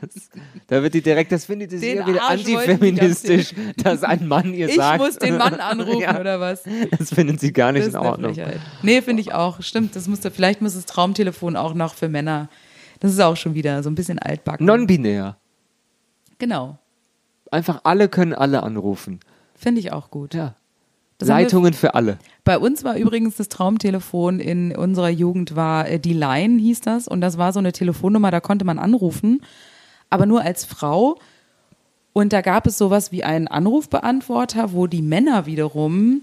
[0.00, 0.28] Das,
[0.66, 4.52] da wird die direkt, das findet sie Den wieder Arsch die antifeministisch, dass ein Mann
[4.52, 4.98] ihr ich sagt.
[4.98, 6.64] muss den Mann anrufen Ja, oder was?
[6.98, 8.34] Das finden sie gar nicht in Ordnung.
[8.34, 8.60] Frechheit.
[8.82, 9.62] Nee, finde ich auch.
[9.62, 12.50] Stimmt, das muss vielleicht muss das Traumtelefon auch noch für Männer.
[13.00, 14.66] Das ist auch schon wieder so ein bisschen altbacken.
[14.66, 15.36] Non-binär.
[16.38, 16.78] genau.
[17.50, 19.20] Einfach alle können alle anrufen.
[19.56, 20.34] Finde ich auch gut.
[20.34, 20.54] Ja.
[21.18, 22.18] Das Leitungen für alle.
[22.44, 27.08] Bei uns war übrigens das Traumtelefon in unserer Jugend war äh, die Line hieß das
[27.08, 29.40] und das war so eine Telefonnummer, da konnte man anrufen,
[30.10, 31.18] aber nur als Frau.
[32.12, 36.22] Und da gab es sowas wie einen Anrufbeantworter, wo die Männer wiederum,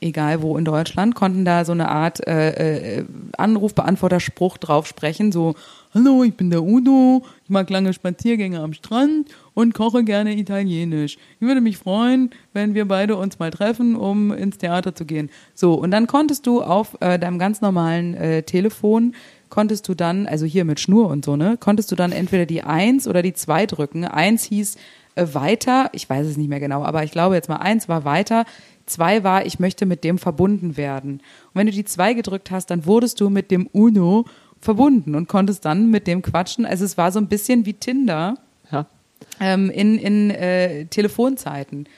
[0.00, 3.04] egal wo in Deutschland, konnten da so eine Art äh, äh,
[3.36, 5.54] Anrufbeantworter-Spruch drauf sprechen, so
[5.94, 9.28] Hallo, ich bin der Udo, ich mag lange Spaziergänge am Strand
[9.58, 11.18] und koche gerne italienisch.
[11.40, 15.30] Ich würde mich freuen, wenn wir beide uns mal treffen, um ins Theater zu gehen.
[15.52, 19.16] So, und dann konntest du auf äh, deinem ganz normalen äh, Telefon,
[19.48, 22.62] konntest du dann, also hier mit Schnur und so, ne, konntest du dann entweder die
[22.62, 24.04] Eins oder die Zwei drücken.
[24.04, 24.76] Eins hieß
[25.16, 28.04] äh, weiter, ich weiß es nicht mehr genau, aber ich glaube jetzt mal eins war
[28.04, 28.44] weiter,
[28.86, 31.14] zwei war, ich möchte mit dem verbunden werden.
[31.14, 34.24] Und wenn du die zwei gedrückt hast, dann wurdest du mit dem Uno
[34.60, 36.64] verbunden und konntest dann mit dem quatschen.
[36.64, 38.36] Also es war so ein bisschen wie Tinder.
[39.40, 41.88] Ähm, in, in äh, Telefonzeiten.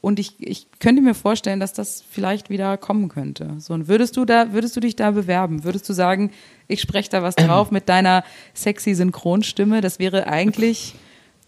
[0.00, 3.54] Und ich, ich könnte mir vorstellen, dass das vielleicht wieder kommen könnte.
[3.58, 5.64] So, und würdest du da, würdest du dich da bewerben?
[5.64, 6.30] Würdest du sagen,
[6.68, 8.22] ich spreche da was drauf mit deiner
[8.54, 9.80] sexy Synchronstimme?
[9.80, 10.94] Das wäre eigentlich,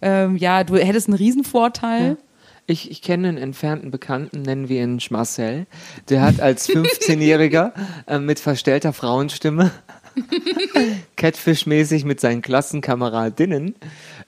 [0.02, 2.16] ähm, ja, du hättest einen Riesenvorteil.
[2.66, 5.66] Ich, ich kenne einen entfernten Bekannten, nennen wir ihn Marcel.
[6.08, 7.72] Der hat als 15-Jähriger
[8.08, 9.70] äh, mit verstellter Frauenstimme
[11.16, 13.74] Catfish-mäßig mit seinen Klassenkameradinnen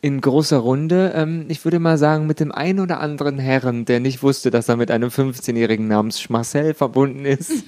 [0.01, 4.01] in großer Runde, ähm, ich würde mal sagen, mit dem einen oder anderen Herren, der
[4.01, 7.53] nicht wusste, dass er mit einem 15-Jährigen namens Marcel verbunden ist.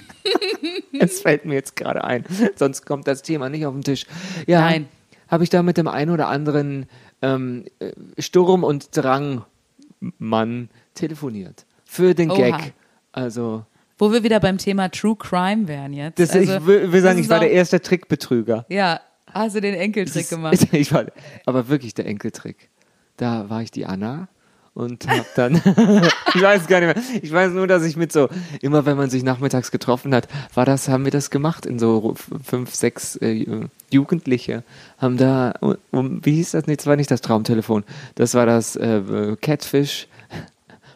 [0.97, 2.23] Es fällt mir jetzt gerade ein,
[2.55, 4.05] sonst kommt das Thema nicht auf den Tisch.
[4.47, 4.87] Ja, Nein.
[5.27, 6.85] habe ich da mit dem einen oder anderen
[7.21, 11.65] ähm, äh, Sturm- und Drang-Mann telefoniert.
[11.83, 12.37] Für den Oha.
[12.37, 12.73] Gag.
[13.11, 13.65] Also,
[13.97, 16.19] Wo wir wieder beim Thema True Crime wären jetzt.
[16.19, 18.65] das, Also, ich will, will sagen, ich war der erste Trickbetrüger.
[18.69, 18.99] Ja,
[19.33, 20.67] hast du den Enkeltrick gemacht.
[20.71, 21.05] Ich war,
[21.45, 22.69] aber wirklich der Enkeltrick.
[23.17, 24.27] Da war ich die Anna
[24.73, 25.55] und hab dann,
[26.35, 28.27] ich weiß gar nicht mehr, ich weiß nur, dass ich mit so,
[28.61, 32.13] immer wenn man sich nachmittags getroffen hat, war das, haben wir das gemacht in so
[32.43, 33.45] fünf, sechs äh,
[33.89, 34.63] Jugendliche,
[34.97, 35.53] haben da,
[35.91, 36.67] um, wie hieß das?
[36.67, 37.85] Nee, das war nicht das Traumtelefon,
[38.15, 40.07] das war das äh, Catfish.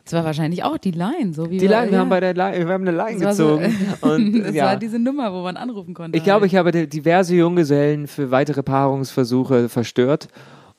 [0.10, 1.99] Das war wahrscheinlich auch die Line, so wie Die Line, wir ja.
[1.99, 3.76] haben bei der Line, wir haben eine Line Das war so- gezogen.
[4.02, 4.65] und, das ja.
[4.65, 6.18] war diese Nummer, wo man anrufen konnte.
[6.18, 6.52] Ich glaube, halt.
[6.52, 10.27] ich habe di- diverse Junggesellen für weitere Paarungsversuche verstört.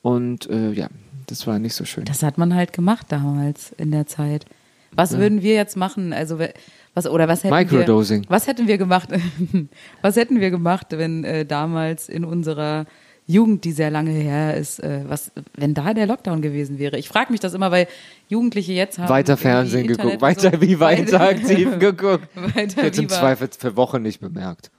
[0.01, 0.87] Und äh, ja,
[1.27, 2.03] das war nicht so schön.
[2.05, 4.45] Das hat man halt gemacht damals in der Zeit.
[4.93, 6.11] Was würden wir jetzt machen?
[6.11, 6.53] Also we-
[6.93, 8.23] was oder was hätten Microdosing.
[8.23, 8.29] wir?
[8.29, 9.07] Was hätten wir gemacht?
[10.01, 12.85] was hätten wir gemacht, wenn äh, damals in unserer
[13.31, 16.97] Jugend, die sehr lange her ist, äh, was, wenn da der Lockdown gewesen wäre?
[16.97, 17.87] Ich frage mich das immer, weil
[18.27, 20.61] Jugendliche jetzt haben Weiter Fernsehen Internet geguckt, weiter so.
[20.61, 22.27] wie weiter aktiv geguckt.
[22.55, 24.71] weiter Jetzt im Zweifel für Wochen nicht bemerkt.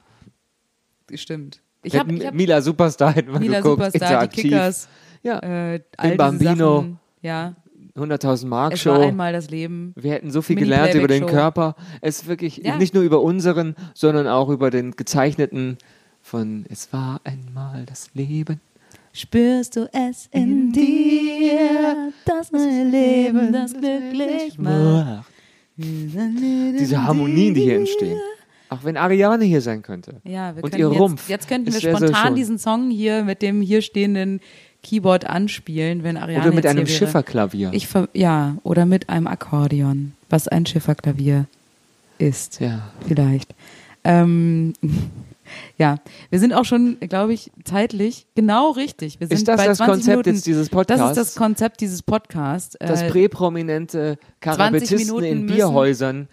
[1.13, 1.61] Stimmt.
[1.83, 4.43] Ich ich hab Mila Superstar hätten wir Mila geguckt, Superstar, die interaktiv.
[4.43, 4.87] Kickers,
[5.21, 5.39] Ja,
[5.73, 6.77] äh, all Bambino.
[6.77, 6.99] Sachen.
[7.21, 7.55] Ja,
[7.95, 9.01] 100.000 Mark es war Show.
[9.03, 9.93] einmal das Leben.
[9.95, 11.25] Wir hätten so viel gelernt über den.
[11.27, 11.75] Körper.
[12.01, 12.77] Es ist wirklich Ja.
[12.77, 15.77] nicht nur über unseren, sondern auch über den gezeichneten
[16.33, 18.59] von Es war einmal das Leben.
[19.13, 25.27] Spürst du es in dir, das neue Leben, das glücklich macht.
[25.77, 28.17] Diese Harmonien, die hier entstehen.
[28.69, 30.15] Auch wenn Ariane hier sein könnte.
[30.23, 31.29] Ja, wir Und ihr jetzt, Rumpf.
[31.29, 32.35] Jetzt könnten wir so spontan schon.
[32.35, 34.41] diesen Song hier mit dem hier stehenden
[34.81, 36.87] Keyboard anspielen, wenn Ariane Oder mit einem.
[36.87, 37.69] Schifferklavier.
[37.73, 41.45] Ich ja, oder mit einem Akkordeon, was ein Schifferklavier
[42.17, 42.59] ist.
[42.59, 42.91] ja.
[43.07, 43.53] Vielleicht.
[44.03, 44.73] Ähm,
[45.77, 45.97] ja,
[46.29, 49.19] wir sind auch schon, glaube ich, zeitlich genau richtig.
[49.19, 50.29] Wir sind Ist das bei das 20 Konzept Minuten.
[50.35, 51.15] jetzt dieses Das ist Podcasts?
[51.15, 52.77] das Konzept dieses Podcasts.
[52.79, 56.27] Das Äh, präprominente Karabetisten in Bierhäusern.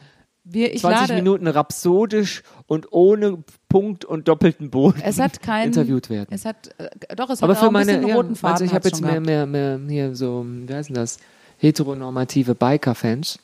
[0.44, 5.68] wir, ich 20 lade, Minuten rhapsodisch und ohne Punkt und doppelten Boden Es hat keinen.
[5.68, 6.28] interviewt werden.
[6.30, 8.52] Es hat, äh, doch, es Aber hat auch für ein meine, bisschen ja, roten Faden.
[8.54, 11.18] also ich habe jetzt mehr, mehr, mehr hier so, wie heißt denn das,
[11.58, 13.38] heteronormative Biker-Fans.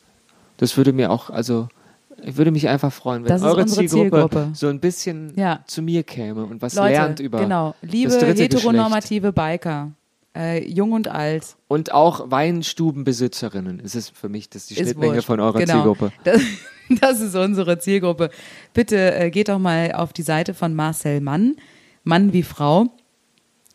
[0.56, 1.68] Das würde mir auch, also
[2.22, 4.48] ich würde mich einfach freuen, wenn eure Zielgruppe, Zielgruppe.
[4.54, 5.60] so ein bisschen Ja.
[5.66, 9.92] zu mir käme und was Leute, lernt über genau, liebe das dritte heteronormative Biker,
[10.36, 13.80] äh, jung und alt, und auch Weinstubenbesitzerinnen.
[13.80, 15.26] ist es für mich, das ist die ist Schnittmenge wurscht.
[15.26, 15.74] von eurer genau.
[15.74, 16.12] Zielgruppe.
[16.24, 16.40] Das,
[17.00, 18.30] das ist unsere Zielgruppe.
[18.72, 21.56] Bitte äh, geht doch mal auf die Seite von Marcel Mann,
[22.04, 22.86] Mann wie Frau,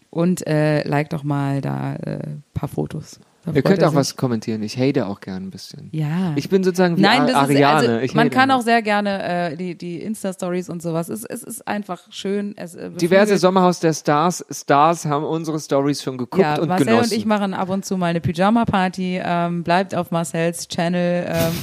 [0.10, 2.20] und äh, like doch mal da äh,
[2.54, 3.20] paar Fotos.
[3.44, 4.62] Da Ihr könnt auch was kommentieren.
[4.62, 5.90] Ich hate auch gern ein bisschen.
[5.92, 6.34] Ja.
[6.36, 7.82] Ich bin sozusagen wie Nein, das Ariane.
[7.82, 11.10] ist, also, ich man kann auch sehr gerne äh, die, die Insta-Stories und sowas.
[11.10, 12.54] Es, es ist einfach schön.
[12.56, 16.86] Es, äh, Diverse Sommerhaus der Stars, Stars haben unsere Stories schon geguckt ja, und Marcel
[16.86, 17.12] genossen.
[17.12, 19.22] und ich machen ab und zu mal eine Pyjama-Party.
[19.24, 21.54] Ähm, bleibt auf Marcels Channel, ähm,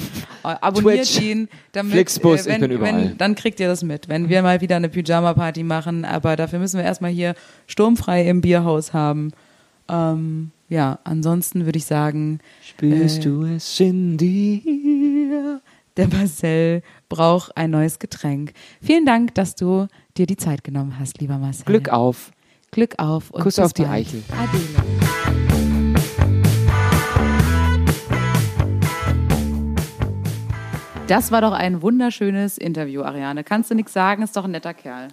[0.43, 1.49] äh, abonniert Twitch, ihn.
[1.71, 3.11] Damit, Flixbus, ich wenn, bin überall.
[3.11, 6.05] Wenn, dann kriegt ihr das mit, wenn wir mal wieder eine Pyjama-Party machen.
[6.05, 7.37] Aber dafür müssen wir erstmal hier
[7.69, 9.31] sturmfrei im Bierhaus haben.
[9.89, 15.61] Ähm, ja, ansonsten würde ich sagen, Spürst äh, du es in dir?
[15.97, 18.53] der Marcel braucht ein neues Getränk.
[18.83, 21.65] Vielen Dank, dass du dir die Zeit genommen hast, lieber Marcel.
[21.65, 22.33] Glück auf.
[22.71, 24.07] Glück auf und Kuss auf die bald.
[24.09, 24.23] Eichel.
[24.31, 24.99] Adele.
[31.09, 33.43] Das war doch ein wunderschönes Interview, Ariane.
[33.43, 34.23] Kannst du nichts sagen?
[34.23, 35.09] Ist doch ein netter Kerl.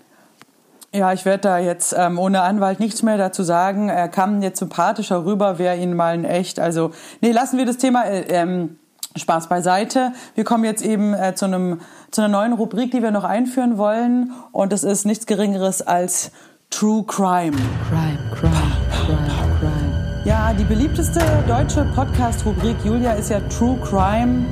[0.96, 3.90] Ja, ich werde da jetzt ähm, ohne Anwalt nichts mehr dazu sagen.
[3.90, 6.58] Er kam jetzt sympathischer rüber, wäre ihn mal in echt.
[6.58, 8.78] Also, nee, lassen wir das Thema äh, ähm,
[9.18, 10.14] Spaß beiseite.
[10.36, 11.82] Wir kommen jetzt eben äh, zu einem
[12.12, 14.32] zu einer neuen Rubrik, die wir noch einführen wollen.
[14.54, 16.32] Und das ist nichts Geringeres als
[16.70, 17.58] True Crime.
[17.90, 18.54] Crime, Crime,
[19.06, 20.24] Crime, Crime.
[20.24, 24.46] Ja, die beliebteste deutsche Podcast-Rubrik, Julia, ist ja True Crime,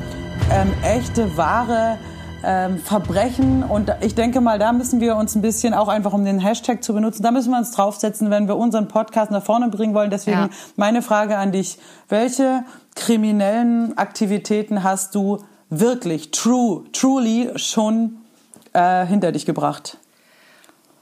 [0.52, 1.98] ähm, echte, wahre
[2.44, 3.64] ähm, Verbrechen.
[3.64, 6.84] Und ich denke mal, da müssen wir uns ein bisschen, auch einfach um den Hashtag
[6.84, 10.10] zu benutzen, da müssen wir uns draufsetzen, wenn wir unseren Podcast nach vorne bringen wollen.
[10.10, 10.49] Deswegen Ja.
[10.76, 11.80] meine Frage an dich,
[12.10, 12.64] welche
[12.95, 15.40] kriminellen Aktivitäten hast du
[15.70, 18.18] wirklich, true, truly schon
[18.74, 19.98] äh, hinter dich gebracht?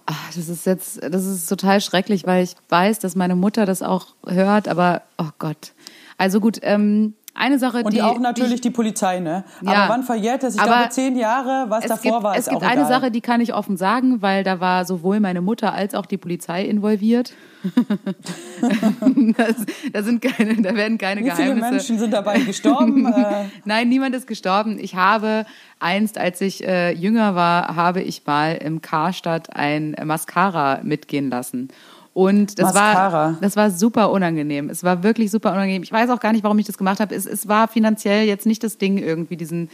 [0.06, 3.82] Ach, das ist jetzt, das ist total schrecklich, weil ich weiß, dass meine Mutter das
[3.82, 5.74] auch hört, aber oh Gott.
[6.18, 9.46] Also gut, ähm, eine Sache, Und die auch natürlich die, die Polizei, ne?
[9.62, 9.72] Ja.
[9.72, 10.56] Aber wann verjährt es?
[10.56, 12.82] Ich Aber glaube, zehn Jahre, was es davor gibt, war, es ist gibt auch eine
[12.82, 12.88] egal.
[12.88, 16.18] Sache, die kann ich offen sagen, weil da war sowohl meine Mutter als auch die
[16.18, 17.34] Polizei involviert.
[19.38, 19.56] das,
[19.94, 21.72] da sind keine, da werden keine Wie viele Geheimnisse.
[21.72, 23.06] Menschen sind dabei gestorben?
[23.14, 24.78] äh, Nein, niemand ist gestorben.
[24.80, 25.46] Ich habe
[25.80, 31.70] einst, als ich äh, jünger war, habe ich mal im Karstadt ein Mascara mitgehen lassen.
[32.14, 33.12] Und das Mascara.
[33.14, 34.70] war, das war super unangenehm.
[34.70, 35.84] Es war wirklich super unangenehm.
[35.84, 37.16] Ich weiß auch gar nicht, warum ich das gemacht habe.
[37.16, 39.70] Es, es war finanziell jetzt nicht das Ding irgendwie, diesen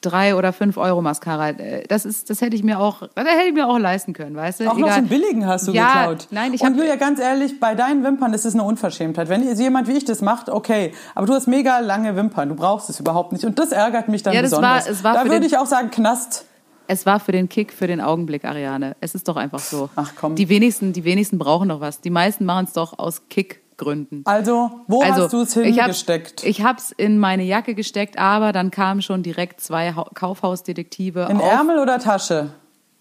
[0.00, 1.50] drei oder fünf Euro Mascara.
[1.50, 4.34] Äh, Das ist, das hätte ich mir auch, das hätte ich mir auch leisten können,
[4.34, 4.70] weißt du?
[4.70, 6.28] auch noch so einen billigen hast du Ja, geklaut.
[6.30, 9.28] nein, ich Und Julia, ganz ehrlich, bei deinen Wimpern ist es eine Unverschämtheit.
[9.28, 10.92] Wenn jemand wie ich das macht, okay.
[11.14, 12.48] Aber du hast mega lange Wimpern.
[12.48, 13.44] Du brauchst es überhaupt nicht.
[13.44, 14.86] Und das ärgert mich dann Ja, das besonders.
[14.86, 16.46] war- es war da würde den- ich auch sagen, Knast.
[16.92, 18.96] Es war für den Kick, für den Augenblick, Ariane.
[19.00, 19.88] Es ist doch einfach so.
[19.96, 20.34] Ach, komm.
[20.34, 22.02] Die wenigsten, die wenigsten brauchen doch was.
[22.02, 24.20] Die meisten machen es doch aus Kickgründen.
[24.26, 26.44] Also, wo Also, hast du es hingesteckt?
[26.44, 31.28] Ich habe es in meine Jacke gesteckt, aber dann kamen schon direkt zwei Hau- Kaufhausdetektive
[31.30, 32.50] In auf, Ärmel oder Tasche?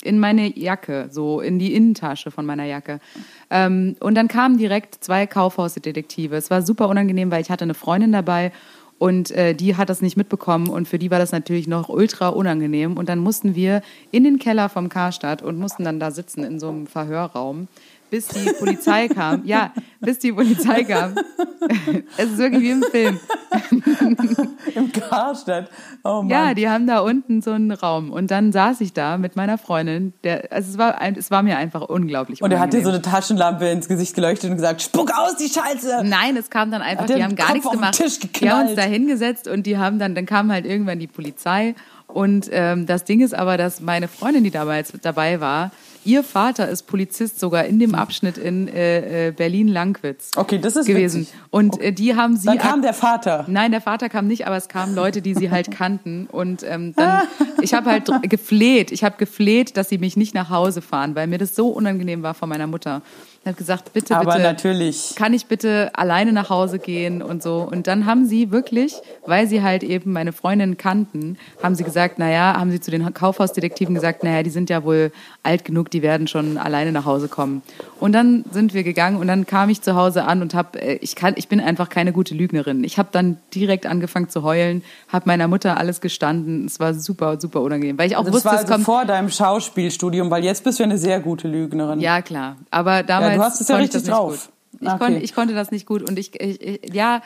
[0.03, 2.99] in meine Jacke, so in die Innentasche von meiner Jacke.
[3.51, 6.35] Ähm, und dann kamen direkt zwei Kaufhausdetektive.
[6.38, 8.51] Es war super unangenehm, weil ich hatte eine Freundin dabei
[9.02, 12.28] und äh, die hat das nicht mitbekommen und für die war das natürlich noch ultra
[12.28, 12.98] unangenehm.
[12.98, 16.60] Und dann mussten wir in den Keller vom Karstadt und mussten dann da sitzen in
[16.60, 17.68] so einem Verhörraum,
[18.11, 19.45] bis die Polizei kam.
[19.45, 19.71] Ja,
[20.01, 21.15] bis die Polizei kam.
[22.17, 23.19] es ist wirklich wie im Film.
[24.75, 25.69] Im Karstadt.
[26.03, 26.29] Oh Mann.
[26.29, 28.11] Ja, die haben da unten so einen Raum.
[28.11, 30.13] Und dann saß ich da mit meiner Freundin.
[30.23, 33.01] Der, also es, war es war mir einfach unglaublich und er hat dir so eine
[33.01, 36.01] Taschenlampe ins Gesicht geleuchtet und gesagt, spuck aus die Scheiße!
[36.03, 38.41] Nein, es kam dann einfach, die haben gar Kopf nichts gemacht.
[38.41, 41.75] Die haben uns da hingesetzt und die haben dann, dann kam halt irgendwann die Polizei
[42.07, 45.71] Und ähm, das Ding ist aber, dass meine Freundin, die damals dabei war,
[46.06, 50.86] ihr Vater ist Polizist sogar in dem Abschnitt in äh, äh, Berlin-Langwitz Okay, das ist
[50.86, 51.22] gewesen.
[51.22, 51.36] witzig.
[51.49, 53.45] Und äh, die haben sie Dann kam der Vater.
[53.48, 56.28] Nein, der Vater kam nicht, aber es kamen Leute, die sie halt kannten.
[56.28, 57.23] Und ähm, dann,
[57.61, 61.28] ich habe halt gefleht, ich habe gefleht, dass sie mich nicht nach Hause fahren, weil
[61.28, 63.02] mir das so unangenehm war von meiner Mutter.
[63.43, 65.15] Ich habe gesagt, bitte, Aber bitte, natürlich.
[65.15, 67.68] kann ich bitte alleine nach Hause gehen und so.
[67.69, 68.93] Und dann haben sie wirklich,
[69.26, 73.11] weil sie halt eben meine Freundin kannten, haben sie gesagt, naja, haben sie zu den
[73.11, 75.11] Kaufhausdetektiven gesagt, naja, die sind ja wohl
[75.41, 77.63] alt genug, die werden schon alleine nach Hause kommen.
[77.99, 81.15] Und dann sind wir gegangen und dann kam ich zu Hause an und habe, ich
[81.15, 82.84] kann, ich bin einfach keine gute Lügnerin.
[82.84, 86.65] Ich habe dann direkt angefangen zu heulen, habe meiner Mutter alles gestanden.
[86.68, 88.85] Es war super, super unangenehm, weil ich auch Das wusste, war es also kommt.
[88.85, 91.99] vor deinem Schauspielstudium, weil jetzt bist du ja eine sehr gute Lügnerin.
[91.99, 92.57] Ja, klar.
[92.69, 94.49] Aber damals du hast es ja richtig drauf.
[94.80, 94.98] Ich, Okay.
[94.98, 97.22] konnte, ich konnte das nicht gut und ich, ich, ich ja.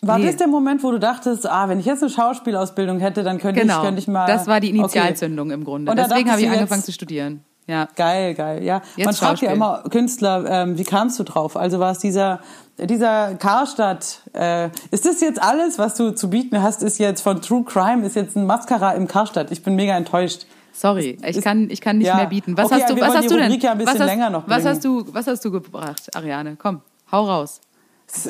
[0.00, 0.26] War nee.
[0.26, 3.60] das der Moment, wo du dachtest, ah, wenn ich jetzt eine Schauspielausbildung hätte, dann könnte
[3.60, 4.26] Genau, ich, könnte ich mal.
[4.26, 4.78] das war die Okay.
[4.78, 5.90] Initialzündung im Grunde.
[5.90, 7.44] Und Deswegen habe ich angefangen zu studieren.
[7.66, 7.88] Ja.
[7.96, 8.80] Geil, geil, ja.
[8.96, 11.56] Jetzt Man fragt ja immer Künstler, ähm, wie kamst du drauf?
[11.56, 12.38] Also war es dieser,
[12.78, 17.42] dieser Karstadt, äh, ist das jetzt alles, was du zu bieten hast, ist jetzt von
[17.42, 19.50] True Crime, ist jetzt ein Mascara im Karstadt?
[19.50, 20.46] Ich bin mega enttäuscht.
[20.76, 22.16] Sorry, ich kann, ich kann nicht Ja.
[22.16, 22.56] mehr bieten.
[22.56, 23.50] Was Okay, hast du, was hast du denn?
[23.60, 26.56] Ja ein bisschen was hast, länger noch was hast du, was hast du gebracht, Ariane?
[26.60, 26.80] Komm,
[27.10, 27.60] hau raus.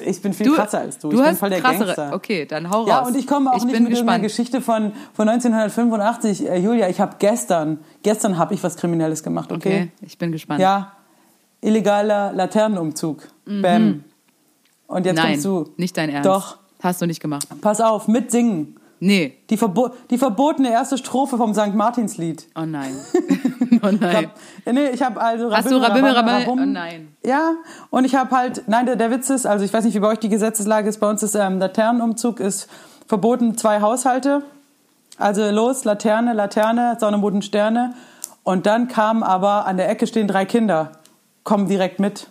[0.06, 1.08] Ich bin viel krasser als du.
[1.08, 1.94] Du ich bin hast voll der krassere.
[1.94, 2.14] Gangster.
[2.14, 2.88] Okay, dann hau raus.
[2.88, 4.22] Ja, und ich komme auch ich nicht bin mit gespannt.
[4.22, 6.48] Geschichte von, von 1985.
[6.48, 9.90] Äh, Julia, ich habe gestern, gestern habe ich was Kriminelles gemacht, okay?
[9.90, 10.60] Okay, ich bin gespannt.
[10.60, 10.92] Ja,
[11.60, 13.28] illegaler Laternenumzug.
[13.44, 14.04] Bam.
[14.86, 15.22] Und jetzt Mhm.
[15.22, 15.72] Nein, kommst du.
[15.76, 16.26] nicht dein Ernst.
[16.26, 16.58] Doch.
[16.82, 17.46] Hast du nicht gemacht.
[17.60, 18.76] Pass auf, mit Singen.
[18.98, 19.36] Nee.
[19.50, 21.74] Die, verbo die verbotene erste Strophe vom St.
[21.74, 22.46] Martinslied.
[22.58, 22.96] Oh nein.
[23.82, 24.30] oh Ich nein.
[24.64, 26.12] hab, nee, ich habe also Hast du Rabam, Rabimmel?
[26.42, 26.60] Rabum.
[26.62, 27.14] Oh nein.
[27.24, 27.52] Ja,
[27.90, 30.08] und ich habe halt, nein, der, der Witz ist, also ich weiß nicht, wie bei
[30.08, 32.68] euch die Gesetzeslage ist, bei uns ist ähm, Laternenumzug ist
[33.06, 34.42] verboten, zwei Haushalte.
[35.18, 37.94] Also los, Laterne, Laterne, Sonne, Mond und Sterne.
[38.44, 40.92] Und dann kamen aber, an der Ecke stehen drei Kinder,
[41.44, 42.28] kommen direkt mit.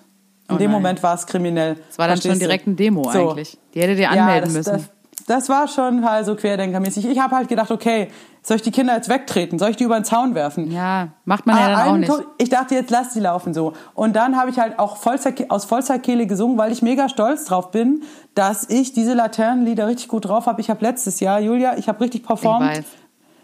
[0.47, 0.81] In Oh dem nein.
[0.81, 1.75] Moment war es kriminell.
[1.87, 3.29] Das war dann Verstehst schon direkt ein Demo So.
[3.31, 3.57] eigentlich.
[3.73, 4.73] Die hätte dir Ja, anmelden das, müssen.
[4.73, 4.89] Das,
[5.27, 7.07] das war schon halt so querdenkermäßig.
[7.07, 8.09] Ich habe halt gedacht, okay,
[8.43, 9.57] soll ich die Kinder jetzt wegtreten?
[9.57, 10.69] Soll ich die über den Zaun werfen?
[10.71, 12.13] ja, macht man ja Ah, dann auch nicht.
[12.37, 13.73] Ich dachte, jetzt lass die laufen so.
[13.95, 17.71] Und dann habe ich halt auch Vollzer- aus Vollzerkehle gesungen, weil ich mega stolz drauf
[17.71, 18.03] bin,
[18.35, 20.61] dass ich diese Laternenlieder richtig gut drauf habe.
[20.61, 22.83] Ich habe letztes Jahr, Julia, ich habe richtig performt.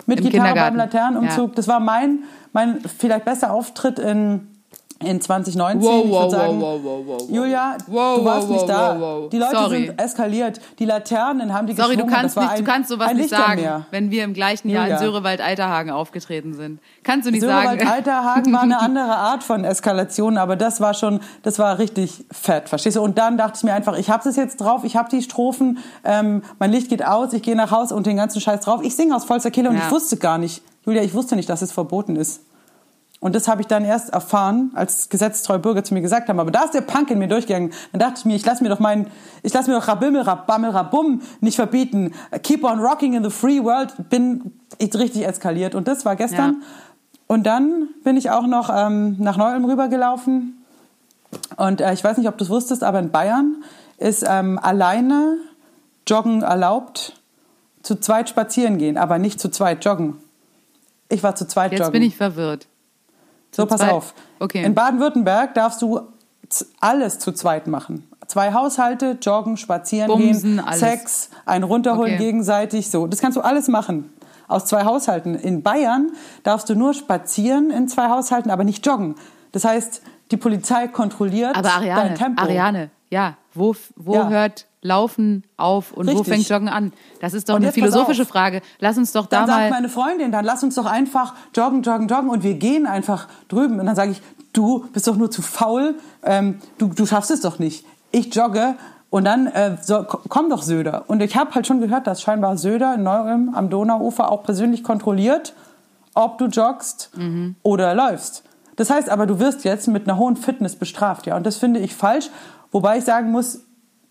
[0.06, 0.76] Mit Im Gitarre beim.
[0.76, 1.50] Laternenumzug.
[1.50, 1.56] Ja.
[1.56, 2.20] Das war mein,
[2.54, 4.51] mein vielleicht bester Auftritt in,
[5.04, 5.82] in 2019.
[5.90, 7.30] Wow, ich wow, sagen, wow, wow, wow, wow.
[7.30, 9.20] Julia, Wow, du warst wow, nicht da.
[9.32, 9.86] Die Leute Sorry.
[9.88, 10.60] sind eskaliert.
[10.80, 13.86] Die Laternen haben die Sorry, du kannst nicht, du ein- kannst sowas nicht sagen, Lichtermeer.
[13.92, 15.00] wenn wir im gleichen Jahr in Julia.
[15.12, 16.80] Sörewald-Alterhagen aufgetreten sind.
[17.04, 17.92] Kannst du nicht Sörewald sagen.
[17.92, 22.70] Alterhagen war eine andere Art von Eskalation, aber das war schon, das war richtig fett,
[22.70, 23.02] verstehst du?
[23.02, 25.80] Und dann dachte ich mir einfach, ich habe es jetzt drauf, ich habe die Strophen,
[26.04, 28.82] ähm, mein Licht geht aus, ich gehe nach Hause und den ganzen Scheiß drauf.
[28.84, 29.84] Ich singe aus vollster Kehle und Ja.
[29.86, 32.42] ich wusste gar nicht, Julia, ich wusste nicht, dass es verboten ist.
[33.22, 36.40] Und das habe ich dann erst erfahren, als gesetztreue Bürger zu mir gesagt haben.
[36.40, 37.72] Aber da ist der Punk in mir durchgegangen.
[37.92, 39.08] Dann dachte ich mir, ich lass mir doch meinen,
[39.44, 42.14] ich lass mir doch Rabimmel, Rabammel, Rabum nicht verbieten.
[42.42, 43.94] Keep on rocking in the free world.
[44.10, 45.76] Bin ich richtig eskaliert.
[45.76, 46.62] Und das war gestern.
[46.62, 46.68] Ja.
[47.28, 50.66] Und dann bin ich auch noch ähm, nach Neu-Ulm rübergelaufen.
[51.58, 53.64] Und äh, ich weiß nicht, ob du es wusstest, aber in Bayern
[54.00, 55.38] ist ähm, alleine
[56.08, 57.14] Joggen erlaubt,
[57.84, 60.18] zu zweit spazieren gehen, aber nicht zu zweit joggen.
[61.08, 61.94] Ich war zu zweit Jetzt joggen.
[61.94, 62.68] bin ich verwirrt.
[63.52, 63.92] So, pass zweit?
[63.92, 64.14] auf.
[64.40, 64.64] Okay.
[64.64, 66.02] In Baden-Württemberg darfst du
[66.80, 68.08] alles zu zweit machen.
[68.28, 70.80] Zwei Haushalte, joggen, spazieren Bumsen, gehen, alles.
[70.80, 72.24] Sex, ein runterholen Okay.
[72.26, 73.08] gegenseitig, so.
[73.08, 74.14] Das kannst du alles machen.
[74.48, 75.36] Aus zwei Haushalten.
[75.36, 76.12] In Bayern
[76.44, 79.16] darfst du nur spazieren in zwei Haushalten, aber nicht joggen.
[79.52, 80.02] Das heißt,
[80.32, 82.42] die Polizei kontrolliert Aber Ariane, dein Tempo.
[82.42, 84.30] Ariane, ja, wo, wo Ja.
[84.30, 86.28] hört Laufen auf und wo Richtig.
[86.34, 86.92] fängt Joggen an?
[87.20, 88.26] Das ist doch Und eine philosophische.
[88.26, 88.62] Frage.
[88.80, 89.70] Lass uns doch da Dann sagt mal.
[89.70, 93.80] meine Freundin, dann lass uns doch einfach joggen, joggen, joggen und wir gehen einfach drüben.
[93.80, 94.22] Und dann sage ich,
[94.54, 97.86] du bist doch nur zu faul, ähm, du, du schaffst es doch nicht.
[98.12, 98.76] Ich jogge
[99.12, 101.04] und dann äh, so, komm doch Söder.
[101.08, 104.84] Und ich habe halt schon gehört, dass scheinbar Söder in Neu-Ulm am Donauufer auch persönlich
[104.84, 105.54] kontrolliert,
[106.16, 107.56] ob du joggst Mhm.
[107.62, 108.44] oder läufst.
[108.78, 111.36] Das heißt aber, du wirst jetzt mit einer hohen Fitness bestraft, ja.
[111.38, 112.30] Und das finde ich falsch.
[112.72, 113.60] Wobei ich sagen muss,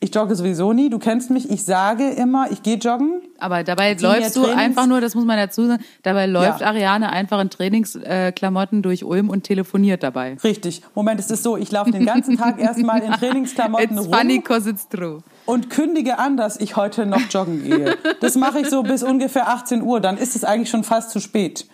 [0.02, 0.88] ich jogge sowieso nie.
[0.90, 1.50] Du kennst mich.
[1.50, 3.20] Ich sage immer, ich gehe joggen.
[3.38, 6.66] aber dabei läufst du Trainings- einfach nur, das muss man dazu sagen, dabei läuft Ja.
[6.68, 10.36] Ariane einfach in Trainingsklamotten durch Ulm und telefoniert dabei.
[10.42, 10.82] Richtig.
[10.94, 14.40] Moment, es ist so, ich laufe den ganzen Tag erstmal in Trainingsklamotten It's rum funny
[14.40, 15.20] cause it's true.
[15.46, 17.96] und kündige an, dass ich heute noch joggen gehe.
[18.20, 21.20] Das mache ich so bis ungefähr 18 Uhr, dann ist es eigentlich schon fast zu
[21.20, 21.66] spät.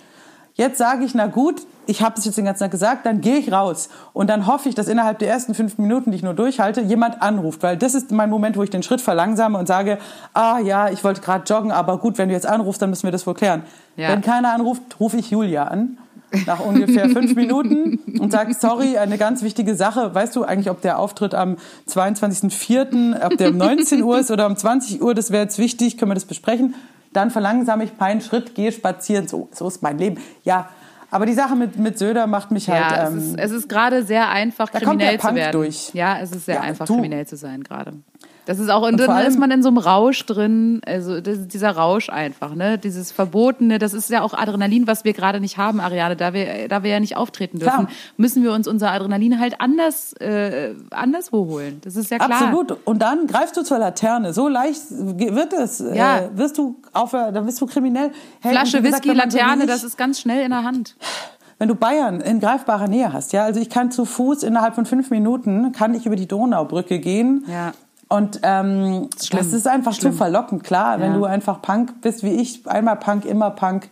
[0.56, 3.36] Jetzt sage ich, na gut, ich habe es jetzt den ganzen Tag gesagt, dann gehe
[3.36, 3.90] ich raus.
[4.14, 7.20] Und dann hoffe ich, dass innerhalb der ersten fünf Minuten, die ich nur durchhalte, jemand
[7.20, 7.62] anruft.
[7.62, 9.98] Weil das ist mein Moment, wo ich den Schritt verlangsame und sage,
[10.32, 13.12] ah ja, ich wollte gerade joggen, aber gut, wenn du jetzt anrufst, dann müssen wir
[13.12, 13.62] das wohl klären.
[13.96, 14.08] Ja.
[14.08, 15.98] Wenn keiner anruft, rufe ich Julia an.
[16.46, 20.12] Nach ungefähr fünf Minuten und sage, sorry, eine ganz wichtige Sache.
[20.14, 21.56] Weißt du eigentlich, ob der Auftritt am
[21.88, 25.98] 22.04., ob der um 19 Uhr ist oder um 20 Uhr, das wäre jetzt wichtig,
[25.98, 26.74] können wir das besprechen.
[27.16, 30.20] Dann verlangsame ich meinen Schritt, gehe spazieren, so, so ist mein Leben.
[30.44, 30.68] Ja,
[31.10, 32.80] aber die Sache mit, mit Söder macht mich halt.
[32.90, 35.36] Ja, ähm, es ist, es ist gerade sehr einfach, Da kommt der kriminell zu Punk
[35.38, 35.52] werden.
[35.52, 35.90] durch.
[35.94, 36.94] Ja, es ist sehr Ja, einfach, du.
[36.94, 37.94] kriminell zu sein gerade.
[38.46, 41.72] Das ist auch, und, Und dann ist man in so einem Rausch drin, also dieser
[41.72, 42.78] Rausch einfach, ne?
[42.78, 46.68] Dieses Verbotene, das ist ja auch Adrenalin, was wir gerade nicht haben, Ariane, da wir,
[46.68, 47.88] da wir ja nicht auftreten dürfen, Klar.
[48.16, 51.80] müssen wir uns unser Adrenalin halt anders, äh, anderswo holen.
[51.84, 52.30] Das ist ja klar.
[52.40, 52.78] Absolut.
[52.86, 54.32] Und dann greifst du zur Laterne.
[54.32, 55.80] So leicht wird es.
[55.80, 56.18] Ja.
[56.18, 58.12] Äh, wirst du auf, dann bist du kriminell.
[58.40, 60.96] Hey, Flasche gesagt, Whisky, so Laterne, ich- das ist ganz schnell in der Hand.
[61.58, 64.84] Wenn du Bayern in greifbarer Nähe hast, ja, also ich kann zu Fuß innerhalb von
[64.84, 67.44] fünf Minuten kann ich über die Donaubrücke gehen.
[67.50, 67.72] Ja.
[68.08, 69.38] Und ähm, schlimm.
[69.42, 70.12] das ist einfach Schlimm.
[70.12, 70.62] zu verlockend.
[70.62, 71.18] Klar, wenn Ja.
[71.18, 73.88] du einfach Punk bist wie ich, einmal Punk, immer Punk.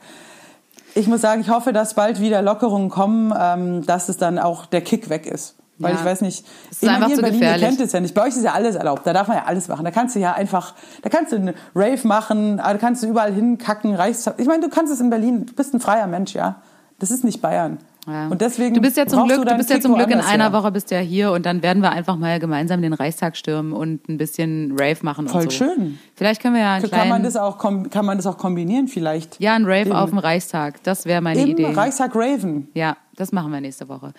[0.95, 4.66] Ich muss sagen, ich hoffe, dass bald wieder Lockerungen kommen, ähm, dass es dann auch
[4.66, 5.57] der Kick weg ist.
[5.78, 5.99] Weil Ja.
[5.99, 8.15] ich weiß nicht, Es ist einfach hier in zu Berlin, ihr kennt es ja nicht.
[8.15, 9.05] Bei euch ist ja alles erlaubt.
[9.05, 9.85] Da darf man ja alles machen.
[9.85, 13.32] Da kannst du ja einfach, da kannst du eine Rave machen, da kannst du überall
[13.32, 14.35] hinkacken, Reichstag.
[14.39, 16.57] Ich meine, du kannst es in Berlin, du bist ein freier Mensch, ja.
[17.01, 17.78] Das ist nicht Bayern.
[18.06, 18.28] Ja.
[18.28, 20.44] Und deswegen du bist ja zum Glück, du deinen bist ja zum Glück in einer
[20.44, 20.52] her.
[20.52, 23.72] Woche bist du ja hier und dann werden wir einfach mal gemeinsam den Reichstag stürmen
[23.72, 25.64] und ein bisschen Rave machen Voll und so.
[25.64, 25.98] schön.
[26.14, 29.40] Vielleicht können wir ja einen Kann man, das auch, kann man das auch kombinieren vielleicht?
[29.40, 30.82] ja, ein Rave auf dem Reichstag.
[30.82, 31.66] Das wäre meine Im Idee.
[31.72, 32.68] Reichstag Raven.
[32.74, 34.12] Ja, das machen wir nächste Woche.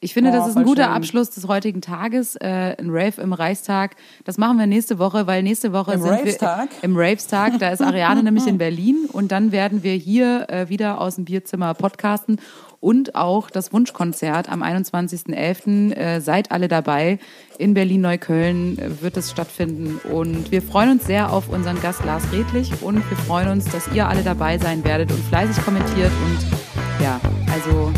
[0.00, 0.92] Ich finde, Oh, das ist ein guter schön.
[0.92, 3.96] Abschluss des heutigen Tages, äh, ein Rave im Reichstag.
[4.24, 6.68] Das machen wir nächste Woche, weil nächste Woche Im sind Ravestag?
[6.70, 7.58] wir im Ravestag.
[7.58, 11.24] Da ist Ariane nämlich in Berlin und dann werden wir hier äh, wieder aus dem
[11.24, 12.38] Bierzimmer podcasten
[12.82, 15.94] und auch das Wunschkonzert am 21.11.
[15.94, 17.20] Äh, seid alle dabei.
[17.56, 22.24] In Berlin-Neukölln äh, wird es stattfinden und wir freuen uns sehr auf unseren Gast Lars
[22.32, 27.02] Redlich und wir freuen uns, dass ihr alle dabei sein werdet und fleißig kommentiert und
[27.02, 27.20] ja,
[27.52, 27.92] also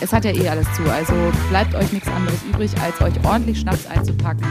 [0.00, 0.84] es hat ja eh alles zu.
[0.84, 1.12] Also
[1.48, 4.46] bleibt euch nichts anderes übrig, als euch ordentlich Schnaps einzupacken.